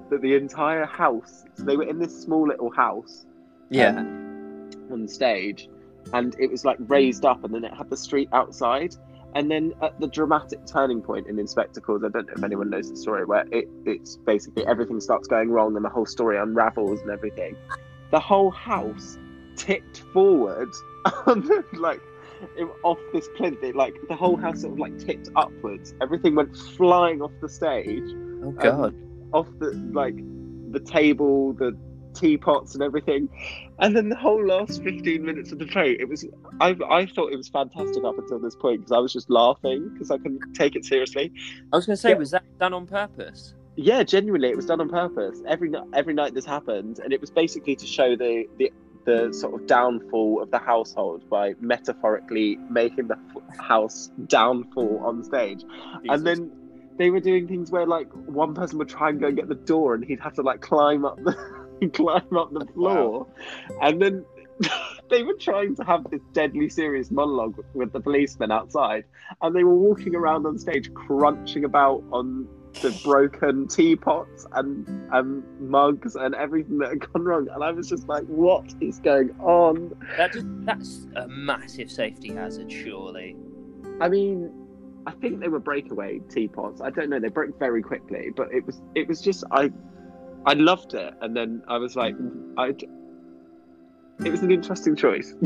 that 0.09 0.23
the 0.23 0.35
entire 0.35 0.87
house. 0.87 1.45
So 1.55 1.64
they 1.64 1.77
were 1.77 1.85
in 1.89 1.99
this 1.99 2.18
small 2.23 2.49
little 2.49 2.71
house 2.71 3.27
Yeah. 3.68 3.99
on 4.01 5.07
stage 5.07 5.68
and 6.13 6.35
it 6.39 6.51
was 6.51 6.65
like 6.65 6.79
raised 6.81 7.25
up 7.25 7.45
and 7.45 7.55
then 7.55 7.65
it 7.65 7.75
had 7.75 7.89
the 7.91 7.97
street 7.97 8.29
outside 8.33 8.95
and 9.35 9.51
then 9.51 9.73
at 9.81 9.99
the 10.01 10.09
dramatic 10.09 10.67
turning 10.67 11.01
point 11.01 11.29
in 11.29 11.39
Inspector 11.39 11.81
Calls, 11.81 12.03
I 12.03 12.09
don't 12.09 12.27
know 12.27 12.35
if 12.37 12.43
anyone 12.43 12.69
knows 12.69 12.91
the 12.91 12.97
story 12.97 13.25
where 13.25 13.45
it, 13.53 13.69
it's 13.87 14.17
basically 14.17 14.67
everything 14.67 15.01
starts 15.01 15.29
going 15.29 15.51
wrong 15.51 15.77
and 15.77 15.85
the 15.85 15.89
whole 15.89 16.07
story 16.07 16.37
unravels 16.37 17.01
and 17.03 17.11
everything. 17.11 17.57
The 18.11 18.19
whole 18.19 18.51
house 18.51 19.19
tipped 19.57 20.01
forward 20.13 20.71
like 21.75 22.01
it, 22.57 22.69
off 22.83 22.99
this 23.13 23.29
plinth. 23.37 23.63
It, 23.63 23.77
like 23.77 23.95
the 24.09 24.17
whole 24.17 24.37
house 24.37 24.63
sort 24.63 24.73
of 24.73 24.79
like 24.81 24.99
tipped 24.99 25.29
upwards. 25.37 25.95
Everything 26.03 26.35
went 26.35 26.57
flying 26.57 27.23
off 27.23 27.33
the 27.41 27.49
stage 27.49 28.11
oh 28.43 28.51
God. 28.51 28.95
Um, 28.95 29.29
off 29.33 29.47
the 29.61 29.71
like 29.93 30.17
the 30.73 30.81
table, 30.81 31.53
the 31.53 31.77
teapots 32.15 32.75
and 32.75 32.83
everything. 32.83 33.29
And 33.79 33.97
then 33.97 34.09
the 34.09 34.17
whole 34.17 34.45
last 34.45 34.83
15 34.83 35.25
minutes 35.25 35.53
of 35.53 35.59
the 35.59 35.67
play, 35.67 35.97
it 35.99 36.09
was 36.09 36.25
I 36.61 36.77
I 36.89 37.07
thought 37.07 37.33
it 37.33 37.37
was 37.37 37.49
fantastic 37.49 38.05
up 38.05 38.19
until 38.19 38.39
this 38.39 38.55
point 38.57 38.81
because 38.81 38.93
I 38.93 38.99
was 38.99 39.13
just 39.13 39.31
laughing 39.31 39.89
because 39.93 40.11
I 40.11 40.19
couldn't 40.19 40.55
take 40.55 40.77
it 40.77 40.85
seriously. 40.85 41.33
I 41.73 41.77
was 41.77 41.87
going 41.87 41.97
to 41.97 42.01
say, 42.01 42.11
Yeah. 42.11 42.17
was 42.17 42.31
that 42.33 42.45
done 42.59 42.75
on 42.75 42.87
purpose? 42.87 43.55
Yeah, 43.77 44.03
genuinely, 44.03 44.49
it 44.51 44.57
was 44.57 44.67
done 44.67 44.81
on 44.81 44.89
purpose. 44.91 45.41
Every 45.47 45.73
every 45.95 46.13
night 46.13 46.35
this 46.35 46.45
happened, 46.45 46.99
and 46.99 47.13
it 47.13 47.21
was 47.21 47.31
basically 47.31 47.77
to 47.77 47.87
show 47.87 48.17
the 48.17 48.47
the 48.59 48.71
the 49.07 49.33
sort 49.33 49.59
of 49.59 49.67
downfall 49.67 50.43
of 50.43 50.51
the 50.51 50.59
household 50.59 51.27
by 51.31 51.55
metaphorically 51.61 52.59
making 52.69 53.09
the 53.09 53.17
house 53.59 54.11
downfall 54.27 55.01
on 55.03 55.25
stage. 55.25 55.63
And 56.11 56.27
then 56.27 56.53
they 56.99 57.09
were 57.09 57.21
doing 57.21 57.49
things 57.49 57.71
where 57.71 57.87
like 57.87 58.09
one 58.13 58.53
person 58.55 58.77
would 58.77 58.91
try 58.91 59.09
and 59.09 59.19
go 59.19 59.29
and 59.29 59.37
get 59.37 59.49
the 59.49 59.55
door, 59.55 59.95
and 59.95 60.05
he'd 60.05 60.21
have 60.21 60.35
to 60.35 60.43
like 60.43 60.61
climb 60.61 61.07
up 61.07 61.17
the 61.25 61.35
climb 61.93 62.37
up 62.37 62.53
the 62.53 62.66
floor, 62.74 63.26
and 63.81 64.01
then 64.01 64.24
they 65.11 65.22
were 65.22 65.35
trying 65.35 65.74
to 65.76 65.85
have 65.85 66.09
this 66.11 66.20
deadly 66.33 66.68
serious 66.68 67.11
monologue 67.11 67.62
with 67.74 67.93
the 67.93 68.01
policemen 68.01 68.51
outside, 68.51 69.05
and 69.43 69.55
they 69.55 69.64
were 69.64 69.74
walking 69.74 70.14
around 70.14 70.47
on 70.47 70.59
stage 70.59 70.93
crunching 70.95 71.64
about 71.64 72.03
on 72.12 72.49
the 72.83 72.97
broken 73.03 73.66
teapots 73.66 74.47
and 74.53 74.87
um, 75.12 75.43
mugs 75.59 76.14
and 76.14 76.35
everything 76.37 76.78
that 76.78 76.91
had 76.91 77.12
gone 77.12 77.24
wrong, 77.24 77.49
and 77.53 77.64
I 77.64 77.70
was 77.72 77.89
just 77.89 78.09
like, 78.09 78.24
"What 78.26 78.74
is 78.81 79.01
going 79.01 79.31
on?" 79.41 79.93
that 80.16 80.33
just 80.33 80.47
that's 80.61 81.07
a 81.16 81.26
massive 81.28 81.91
safety 81.91 82.33
hazard, 82.33 82.70
surely. 82.70 83.37
I 84.01 84.09
mean, 84.09 84.51
I 85.07 85.12
think 85.12 85.41
they 85.41 85.49
were 85.49 85.59
breakaway 85.59 86.20
teapots. 86.31 86.81
I 86.81 86.91
don't 86.91 87.11
know. 87.11 87.18
They 87.18 87.28
broke 87.28 87.59
very 87.59 87.83
quickly, 87.83 88.31
but 88.35 88.53
it 88.53 88.64
was 88.66 88.81
it 88.95 89.09
was 89.09 89.20
just 89.20 89.45
I 89.51 89.72
I 90.47 90.55
loved 90.55 90.95
it, 90.95 91.14
and 91.20 91.36
then 91.36 91.62
I 91.68 91.78
was 91.78 91.97
like, 91.97 92.14
I. 92.57 92.74
It 94.24 94.30
was 94.30 94.43
an 94.43 94.51
interesting 94.51 94.97
choice. 94.97 95.34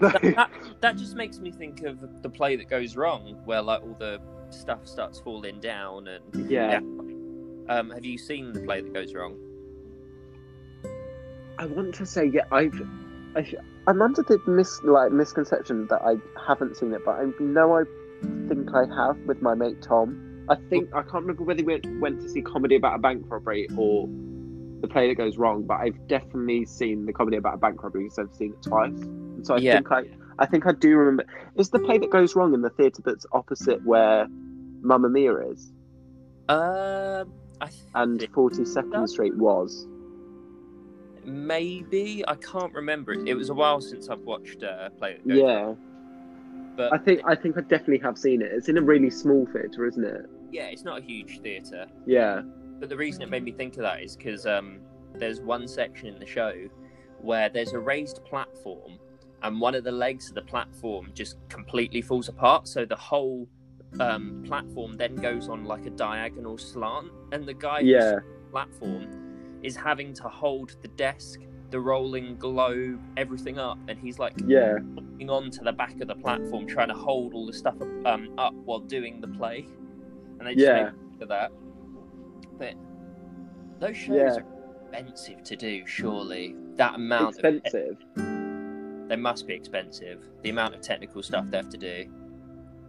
That, 0.00 0.22
that, 0.22 0.50
that 0.80 0.96
just 0.96 1.14
makes 1.14 1.38
me 1.38 1.52
think 1.52 1.82
of 1.82 2.22
the 2.22 2.28
play 2.28 2.56
that 2.56 2.68
goes 2.68 2.96
wrong, 2.96 3.36
where 3.44 3.62
like 3.62 3.82
all 3.82 3.94
the 3.98 4.20
stuff 4.50 4.86
starts 4.88 5.20
falling 5.20 5.60
down. 5.60 6.08
And 6.08 6.50
yeah, 6.50 6.78
um, 7.68 7.90
have 7.90 8.04
you 8.04 8.18
seen 8.18 8.52
the 8.52 8.60
play 8.60 8.80
that 8.80 8.92
goes 8.92 9.14
wrong? 9.14 9.36
I 11.58 11.66
want 11.66 11.94
to 11.96 12.06
say 12.06 12.26
yeah. 12.26 12.42
I've, 12.50 12.80
I, 13.36 13.46
I'm 13.86 14.02
under 14.02 14.22
the 14.22 14.40
mis 14.46 14.80
like 14.82 15.12
misconception 15.12 15.86
that 15.88 16.02
I 16.02 16.16
haven't 16.44 16.76
seen 16.76 16.92
it, 16.92 17.02
but 17.04 17.16
I 17.16 17.26
know 17.38 17.78
I 17.78 17.84
think 18.48 18.70
I 18.74 18.86
have 18.96 19.18
with 19.26 19.42
my 19.42 19.54
mate 19.54 19.80
Tom. 19.82 20.33
I 20.48 20.56
think 20.68 20.88
I 20.94 21.02
can't 21.02 21.14
remember 21.24 21.44
whether 21.44 21.62
we 21.64 21.74
went, 21.74 22.00
went 22.00 22.20
to 22.20 22.28
see 22.28 22.42
comedy 22.42 22.76
about 22.76 22.96
a 22.96 22.98
bank 22.98 23.24
robbery 23.30 23.68
or 23.76 24.06
the 24.82 24.88
play 24.88 25.08
that 25.08 25.14
goes 25.16 25.38
wrong, 25.38 25.62
but 25.62 25.80
I've 25.80 25.96
definitely 26.08 26.66
seen 26.66 27.06
the 27.06 27.12
comedy 27.12 27.38
about 27.38 27.54
a 27.54 27.58
bank 27.58 27.82
robbery 27.82 28.04
because 28.04 28.18
I've 28.18 28.34
seen 28.34 28.52
it 28.52 28.62
twice. 28.62 28.92
And 28.92 29.46
so 29.46 29.54
I 29.54 29.60
Yeah. 29.60 29.76
think 29.76 29.90
I, 29.90 30.02
I 30.38 30.46
think 30.46 30.66
I 30.66 30.72
do 30.72 30.96
remember. 30.96 31.24
Is 31.56 31.70
the 31.70 31.78
play 31.78 31.96
that 31.98 32.10
goes 32.10 32.36
wrong 32.36 32.52
in 32.52 32.60
the 32.60 32.70
theatre 32.70 33.02
that's 33.04 33.24
opposite 33.32 33.82
where 33.84 34.26
Mamma 34.82 35.08
Mia 35.08 35.34
is 35.50 35.72
Um, 36.48 37.32
I 37.60 37.70
and 37.94 38.26
Forty 38.34 38.64
Second 38.66 39.08
Street 39.08 39.34
was? 39.36 39.86
maybe 41.24 42.22
I 42.28 42.34
can't 42.34 42.74
remember 42.74 43.14
it. 43.14 43.26
It 43.26 43.34
was 43.34 43.48
a 43.48 43.54
while 43.54 43.80
since 43.80 44.10
I've 44.10 44.20
watched 44.20 44.62
uh, 44.62 44.90
play 44.90 45.14
that 45.14 45.26
goes 45.26 45.38
Yeah, 45.38 45.62
wrong, 45.62 45.78
but 46.76 46.92
I 46.92 46.98
think 46.98 47.22
I 47.24 47.34
think 47.34 47.56
I 47.56 47.62
definitely 47.62 48.00
have 48.00 48.18
seen 48.18 48.42
it. 48.42 48.50
It's 48.52 48.68
in 48.68 48.76
a 48.76 48.82
really 48.82 49.08
small 49.08 49.46
theatre, 49.46 49.86
isn't 49.86 50.04
it? 50.04 50.26
Yeah, 50.54 50.66
it's 50.66 50.84
not 50.84 51.00
a 51.00 51.04
huge 51.04 51.40
theatre. 51.40 51.86
Yeah. 52.06 52.42
But 52.78 52.88
the 52.88 52.96
reason 52.96 53.22
it 53.22 53.28
made 53.30 53.42
me 53.42 53.50
think 53.52 53.74
of 53.74 53.82
that 53.82 54.02
is 54.02 54.16
because 54.16 54.46
um, 54.46 54.78
there's 55.14 55.40
one 55.40 55.66
section 55.66 56.06
in 56.06 56.18
the 56.20 56.26
show 56.26 56.52
where 57.20 57.48
there's 57.48 57.72
a 57.72 57.78
raised 57.78 58.24
platform, 58.24 58.92
and 59.42 59.60
one 59.60 59.74
of 59.74 59.82
the 59.84 59.92
legs 59.92 60.28
of 60.28 60.36
the 60.36 60.42
platform 60.42 61.10
just 61.12 61.36
completely 61.48 62.00
falls 62.00 62.28
apart. 62.28 62.68
So 62.68 62.84
the 62.84 62.96
whole 62.96 63.48
um, 63.98 64.44
platform 64.46 64.96
then 64.96 65.16
goes 65.16 65.48
on 65.48 65.64
like 65.64 65.86
a 65.86 65.90
diagonal 65.90 66.56
slant, 66.56 67.10
and 67.32 67.44
the 67.46 67.54
guy 67.54 67.80
Yeah. 67.80 67.98
on 67.98 68.14
the 68.14 68.50
platform 68.52 69.58
is 69.62 69.74
having 69.74 70.12
to 70.14 70.28
hold 70.28 70.76
the 70.82 70.88
desk, 70.88 71.40
the 71.70 71.80
rolling 71.80 72.36
globe, 72.36 73.00
everything 73.16 73.58
up, 73.58 73.78
and 73.88 73.98
he's 73.98 74.18
like 74.20 74.34
Yeah. 74.46 74.74
holding 74.94 75.30
on 75.30 75.50
to 75.50 75.64
the 75.64 75.72
back 75.72 76.00
of 76.00 76.06
the 76.08 76.14
platform, 76.14 76.66
trying 76.66 76.88
to 76.88 76.94
hold 76.94 77.34
all 77.34 77.46
the 77.46 77.52
stuff 77.52 77.76
um, 78.04 78.34
up 78.38 78.54
while 78.66 78.80
doing 78.80 79.20
the 79.20 79.28
play. 79.28 79.66
And 80.38 80.46
they 80.48 80.54
just 80.54 80.66
Yeah. 80.66 80.90
make 81.10 81.20
me 81.20 81.26
that. 81.26 81.52
But 82.58 82.74
those 83.80 83.96
shows 83.96 84.16
Yeah. 84.16 84.36
are 84.36 84.44
expensive 84.92 85.42
to 85.44 85.56
do, 85.56 85.86
surely. 85.86 86.56
That 86.76 86.94
amount 86.96 87.34
Expensive. 87.36 87.96
of 88.16 89.08
they 89.08 89.16
must 89.16 89.46
be 89.46 89.52
expensive. 89.54 90.18
The 90.42 90.50
amount 90.50 90.74
of 90.74 90.80
technical 90.80 91.22
stuff 91.22 91.50
they 91.50 91.56
have 91.58 91.68
to 91.68 91.76
do. 91.78 92.04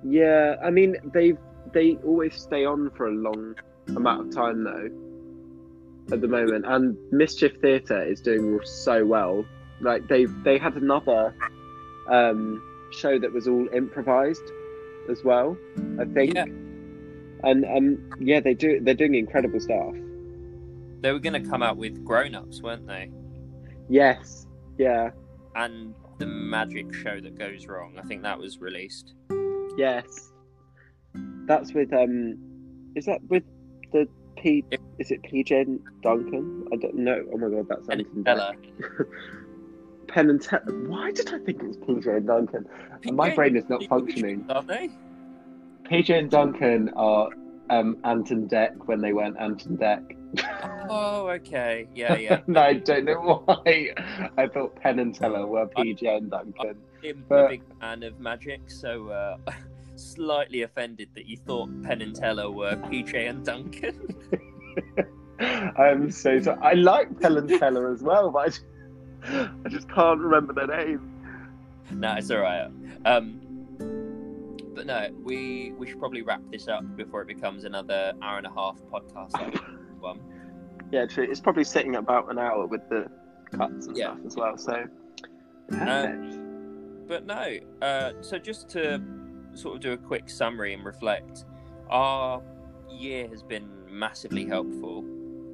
Yeah, 0.04 0.56
I 0.64 0.70
mean 0.72 0.96
they 1.14 1.38
they 1.74 1.98
always 2.06 2.36
stay 2.36 2.64
on 2.66 2.90
for 2.92 3.08
a 3.08 3.12
long 3.12 3.56
amount 3.88 4.28
of 4.28 4.34
time 4.34 4.64
though. 4.64 4.90
At 6.14 6.22
the 6.22 6.28
moment, 6.28 6.66
and 6.68 6.96
Mischief 7.12 7.60
Theatre 7.62 8.02
is 8.04 8.22
doing 8.22 8.60
so 8.64 9.06
well. 9.06 9.44
Like 9.82 10.08
they 10.08 10.26
they 10.44 10.58
had 10.58 10.76
another 10.76 11.34
um, 12.08 12.62
show 12.92 13.18
that 13.20 13.32
was 13.34 13.48
all 13.48 13.68
improvised 13.74 14.44
as 15.10 15.24
well. 15.24 15.58
I 16.00 16.06
think. 16.06 16.36
Yeah. 16.36 16.46
And 17.46 17.64
and 17.64 18.14
yeah, 18.20 18.40
they 18.40 18.54
do 18.54 18.80
they're 18.82 18.94
doing 18.94 19.16
incredible 19.16 19.60
stuff. 19.60 19.94
They 21.02 21.12
were 21.12 21.20
going 21.20 21.42
to 21.42 21.48
come 21.48 21.62
out 21.62 21.78
with 21.78 22.04
Groan 22.04 22.34
Ups, 22.34 22.62
weren't 22.62 22.88
they? 22.88 23.12
Yes. 23.90 24.48
Yeah. 24.78 25.12
And 25.56 25.94
the 26.18 26.26
magic 26.26 26.94
show 26.94 27.20
that 27.20 27.38
goes 27.38 27.68
wrong. 27.68 28.00
I 28.00 28.02
think 28.08 28.24
that 28.24 28.40
was 28.40 28.60
released. 28.60 29.14
Yes. 29.78 30.32
That's 31.48 31.74
with 31.74 31.94
um. 31.94 32.38
Is 32.96 33.06
that 33.06 33.22
with 33.30 33.44
the 33.92 34.08
P? 34.38 34.64
Is 35.00 35.12
it 35.12 35.22
PJ 35.24 35.80
Duncan? 36.02 36.68
I 36.74 36.78
don't 36.78 36.96
know. 36.96 37.24
Oh 37.32 37.38
my 37.38 37.50
god, 37.50 37.68
that's 37.70 37.88
And 37.90 38.02
Anton 38.02 38.24
Beck. 38.24 38.38
Ella. 38.38 38.56
Penn 40.08 40.30
and 40.30 40.42
Teller. 40.42 40.64
Why 40.88 41.12
did 41.12 41.34
I 41.34 41.40
think 41.40 41.62
it 41.62 41.68
was 41.68 41.78
PJ 41.78 42.08
and 42.18 42.28
Duncan? 42.28 42.66
My 43.12 43.30
brain 43.34 43.56
is 43.56 43.68
not 43.70 43.84
functioning. 43.86 44.46
Aren't 44.50 44.68
they? 44.68 44.90
PJ 45.90 46.18
and 46.18 46.30
Duncan 46.32 46.90
are 46.96 47.30
um, 47.70 47.98
Ant 48.04 48.32
and 48.32 48.50
Dec 48.50 48.76
when 48.88 49.02
they 49.02 49.14
weren't 49.14 49.38
Ant 49.40 49.66
and 49.66 49.78
Dec. 49.80 50.18
Oh, 50.90 51.28
okay. 51.30 51.88
Yeah, 51.96 52.16
yeah. 52.18 52.42
no, 52.48 52.62
I 52.62 52.74
don't 52.74 53.06
know 53.06 53.42
why. 53.46 53.92
I 54.38 54.48
thought 54.48 54.76
Penn 54.78 55.00
and 55.00 55.14
Teller 55.16 55.46
were 55.48 55.68
PJ 55.68 56.04
and 56.08 56.30
Duncan. 56.32 56.76
I'm 57.04 57.24
But- 57.30 57.46
a 57.46 57.50
big 57.50 57.62
fan 57.80 58.04
of 58.04 58.20
magic, 58.20 58.62
so 58.70 59.10
uh, 59.10 59.38
slightly 59.96 60.64
offended 60.64 61.10
that 61.16 61.26
you 61.28 61.38
thought 61.38 61.70
Penn 61.84 62.02
and 62.02 62.16
Teller 62.16 62.50
were 62.52 62.76
PJ 62.76 63.30
and 63.30 63.46
Duncan. 63.46 64.16
I'm 65.40 66.12
so 66.12 66.40
sorry. 66.40 66.60
I 66.62 66.74
like 66.74 67.20
Penn 67.20 67.38
and 67.38 67.50
Teller 67.50 67.92
as 67.94 68.02
well, 68.02 68.32
but 68.32 68.40
I 68.40 68.46
just, 68.48 68.64
I 69.24 69.70
just 69.70 69.90
can't 69.90 70.20
remember 70.20 70.54
their 70.54 70.68
name. 70.86 71.12
no, 71.92 72.14
it's 72.16 72.32
all 72.32 72.40
right. 72.40 72.70
Um, 73.06 73.42
but 74.76 74.86
no, 74.86 75.08
we 75.24 75.74
we 75.78 75.88
should 75.88 76.00
probably 76.00 76.22
wrap 76.22 76.42
this 76.52 76.68
up 76.68 76.84
before 76.96 77.22
it 77.22 77.28
becomes 77.28 77.64
another 77.64 78.14
hour 78.22 78.38
and 78.38 78.46
a 78.46 78.52
half 78.52 78.78
podcast. 78.92 79.34
Like 79.34 79.56
one. 80.00 80.20
Yeah, 80.92 81.06
true. 81.06 81.26
It's 81.30 81.40
probably 81.40 81.64
sitting 81.64 81.96
at 81.96 82.00
about 82.02 82.30
an 82.32 82.38
hour 82.38 82.68
with 82.68 82.88
the 82.90 83.08
cuts 83.58 83.88
and 83.88 83.98
Yeah. 83.98 84.14
stuff 84.14 84.26
as 84.26 84.36
well. 84.36 84.58
So, 84.58 84.86
perfect. 85.70 87.08
But 87.08 87.26
no, 87.26 87.58
uh, 87.82 88.12
so 88.22 88.38
just 88.38 88.70
to 88.70 89.02
sort 89.54 89.76
of 89.76 89.82
do 89.82 89.94
a 89.94 89.98
quick 89.98 90.30
summary 90.30 90.74
and 90.74 90.84
reflect, 90.84 91.46
our 91.90 92.42
year 92.92 93.28
has 93.30 93.42
been 93.44 93.68
massively 93.90 94.46
helpful, 94.46 95.04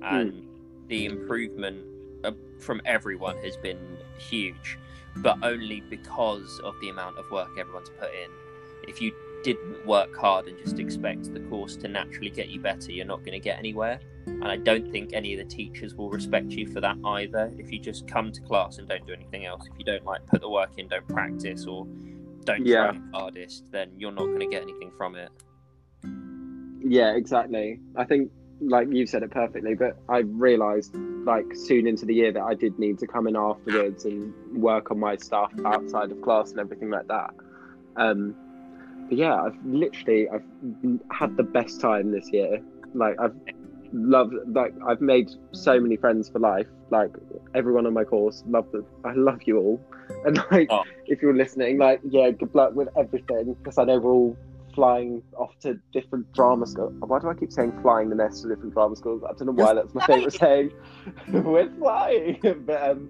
and 0.02 0.44
the 0.88 1.06
improvement 1.06 1.86
uh, 2.24 2.32
from 2.60 2.82
everyone 2.86 3.38
has 3.44 3.58
been 3.58 3.98
huge, 4.18 4.78
but 5.18 5.38
only 5.44 5.82
because 5.90 6.60
of 6.64 6.74
the 6.82 6.90
amount 6.90 7.18
of 7.18 7.30
work 7.32 7.50
everyone's 7.58 7.90
put 8.00 8.10
in. 8.14 8.30
If 8.88 9.02
you 9.02 9.12
didn't 9.44 9.86
work 9.86 10.16
hard 10.16 10.48
and 10.48 10.58
just 10.60 10.80
expect 10.80 11.34
the 11.34 11.40
course 11.42 11.76
to 11.78 11.88
naturally 11.88 12.30
get 12.30 12.50
you 12.50 12.60
better, 12.60 12.92
you're 12.92 13.06
not 13.06 13.20
going 13.20 13.32
to 13.32 13.40
get 13.40 13.58
anywhere. 13.58 14.00
And 14.28 14.46
I 14.46 14.58
don't 14.58 14.92
think 14.92 15.14
any 15.14 15.34
of 15.34 15.40
the 15.40 15.56
teachers 15.56 15.96
will 15.96 16.10
respect 16.12 16.52
you 16.52 16.68
for 16.68 16.80
that 16.82 16.98
either. 17.06 17.52
If 17.58 17.72
you 17.72 17.80
just 17.80 18.08
come 18.08 18.32
to 18.32 18.42
class 18.42 18.78
and 18.78 18.88
don't 18.88 19.06
do 19.08 19.14
anything 19.14 19.46
else, 19.46 19.66
if 19.72 19.78
you 19.80 19.84
don't 19.86 20.06
like 20.06 20.26
put 20.28 20.42
the 20.42 20.50
work 20.50 20.72
in, 20.78 20.88
don't 20.88 21.08
practice, 21.08 21.66
or 21.66 21.88
don't 22.46 22.66
Yeah. 22.66 22.92
try 22.92 23.02
hardest, 23.14 23.72
then 23.72 23.92
you're 23.98 24.12
not 24.12 24.26
going 24.26 24.40
to 24.42 24.48
get 24.48 24.62
anything 24.62 24.92
from 24.98 25.16
it. 25.16 25.30
yeah, 26.84 27.14
exactly. 27.16 27.80
I 27.96 28.06
think, 28.06 28.32
like 28.60 28.88
you 28.92 29.06
said 29.06 29.24
it 29.24 29.32
perfectly, 29.32 29.76
but 29.76 29.98
I 30.10 30.20
realised, 30.20 30.96
like, 30.96 31.56
soon 31.56 31.88
into 31.88 32.06
the 32.06 32.14
year 32.16 32.32
that 32.32 32.42
I 32.42 32.54
did 32.56 32.78
need 32.80 32.98
to 33.00 33.08
come 33.08 33.28
in 33.28 33.36
afterwards 33.36 34.06
and 34.06 34.34
work 34.62 34.90
on 34.92 35.00
my 35.00 35.16
stuff 35.18 35.52
outside 35.66 36.12
of 36.12 36.22
class 36.22 36.52
and 36.52 36.60
everything 36.60 36.90
like 36.90 37.08
that. 37.08 37.32
Um, 37.98 38.36
yeah, 39.18 39.36
I've 39.36 39.58
literally 39.66 40.28
I've 40.30 40.44
had 41.12 41.38
the 41.38 41.44
best 41.44 41.82
time 41.82 42.12
this 42.12 42.30
year. 42.32 42.62
Like 42.94 43.16
I've 43.20 43.36
loved 43.94 44.34
like 44.48 44.74
I've 44.88 45.02
made 45.02 45.30
so 45.52 45.80
many 45.80 45.98
friends 45.98 46.30
for 46.30 46.40
life. 46.40 46.68
Like 46.90 47.12
everyone 47.54 47.86
on 47.86 47.94
my 47.94 48.04
course, 48.04 48.44
love 48.48 48.68
the 48.72 48.86
I 49.06 49.14
love 49.14 49.42
you 49.46 49.58
all. 49.58 49.82
And 50.26 50.38
like 50.52 50.68
Oh. 50.70 50.84
if 51.06 51.22
you're 51.22 51.34
listening, 51.34 51.78
like 51.78 52.02
yeah, 52.04 52.32
good 52.32 52.54
luck 52.54 52.76
with 52.76 52.90
everything 52.98 53.54
because 53.54 53.78
I 53.78 53.86
know 53.86 53.98
we're 54.00 54.12
all 54.12 54.38
flying 54.76 55.22
off 55.38 55.58
to 55.60 55.80
different 55.94 56.32
drama 56.34 56.66
schools. 56.68 56.94
Why 57.00 57.20
do 57.20 57.30
I 57.30 57.34
keep 57.34 57.52
saying 57.52 57.74
flying 57.82 58.10
the 58.10 58.16
nest 58.16 58.44
to 58.44 58.50
different 58.50 58.74
drama 58.74 58.96
schools? 58.96 59.24
I 59.24 59.34
don't 59.34 59.48
know 59.48 59.64
why 59.64 59.74
that's 59.74 59.94
my 59.94 60.06
favourite 60.06 60.34
saying. 60.34 60.72
we're 61.32 61.70
flying, 61.78 62.40
but 62.66 62.82
um, 62.90 63.10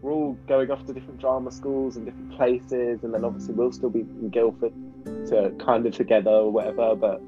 we're 0.00 0.12
all 0.12 0.32
going 0.46 0.70
off 0.70 0.84
to 0.86 0.92
different 0.92 1.20
drama 1.20 1.50
schools 1.50 1.96
and 1.96 2.06
different 2.06 2.36
places, 2.36 3.04
and 3.04 3.12
then 3.12 3.24
obviously 3.24 3.54
we'll 3.54 3.72
still 3.72 3.90
be 3.90 4.00
in 4.00 4.30
Guildford 4.30 4.72
to 5.04 5.52
kind 5.64 5.86
of 5.86 5.94
together 5.94 6.30
or 6.30 6.50
whatever. 6.52 6.94
But 6.96 7.20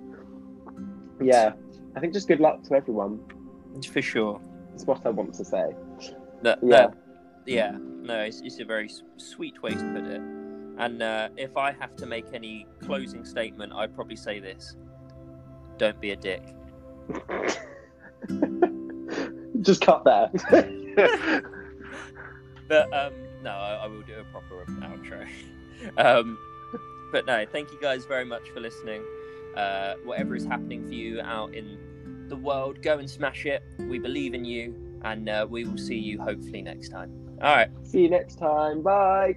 yeah, 1.21 1.53
I 1.97 2.01
think 2.01 2.13
just 2.13 2.29
good 2.29 2.41
luck 2.41 2.63
to 2.65 2.75
everyone. 2.75 3.21
For 3.93 4.03
sure. 4.03 4.41
That's 4.71 4.85
what 4.85 5.05
I 5.07 5.11
want 5.11 5.35
to 5.35 5.45
say. 5.45 5.75
That, 6.43 6.59
Yeah. 6.63 6.69
that- 6.89 6.95
yeah. 7.47 7.77
No, 8.03 8.21
it's, 8.21 8.41
it's 8.43 8.59
a 8.61 8.65
very 8.65 8.87
s- 8.87 9.03
sweet 9.17 9.61
way 9.63 9.71
to 9.71 9.93
put 9.95 10.05
it. 10.05 10.21
And 10.79 11.03
uh, 11.03 11.29
if 11.37 11.57
I 11.57 11.73
have 11.73 11.95
to 11.97 12.07
make 12.07 12.27
any 12.33 12.67
closing 12.83 13.25
statement, 13.25 13.73
I'd 13.75 13.95
probably 13.95 14.17
say 14.17 14.41
this: 14.41 14.77
Don't 15.79 16.01
be 16.01 16.11
a 16.13 16.17
dick. 16.17 16.43
just 19.61 19.81
cut 19.83 20.05
there. 20.05 20.31
But 22.69 22.87
um, 22.95 23.13
no, 23.43 23.51
I, 23.51 23.81
I 23.83 23.87
will 23.89 24.03
do 24.03 24.15
a 24.15 24.23
proper 24.31 24.65
outro. 24.81 25.27
um, 25.99 26.39
but 27.11 27.27
no, 27.27 27.45
thank 27.51 27.73
you 27.73 27.79
guys 27.81 28.05
very 28.05 28.25
much 28.25 28.51
for 28.51 28.61
listening. 28.61 29.03
Uh, 29.57 29.95
whatever 30.05 30.37
is 30.37 30.45
happening 30.45 30.87
for 30.87 30.95
you 30.95 31.21
out 31.21 31.55
in 31.55 31.79
the 32.29 32.37
world, 32.37 32.81
go 32.83 32.99
and 32.99 33.11
smash 33.11 33.47
it. 33.47 33.63
We 33.79 33.99
believe 33.99 34.35
in 34.35 34.45
you, 34.45 34.75
and 35.03 35.29
uh, 35.29 35.47
we 35.49 35.65
will 35.65 35.79
see 35.79 35.99
you 35.99 36.21
hopefully 36.21 36.63
next 36.63 36.91
time. 36.91 37.13
All 37.43 37.55
right. 37.57 37.71
See 37.83 38.03
you 38.03 38.11
next 38.11 38.37
time. 38.37 38.83
Bye. 38.83 39.37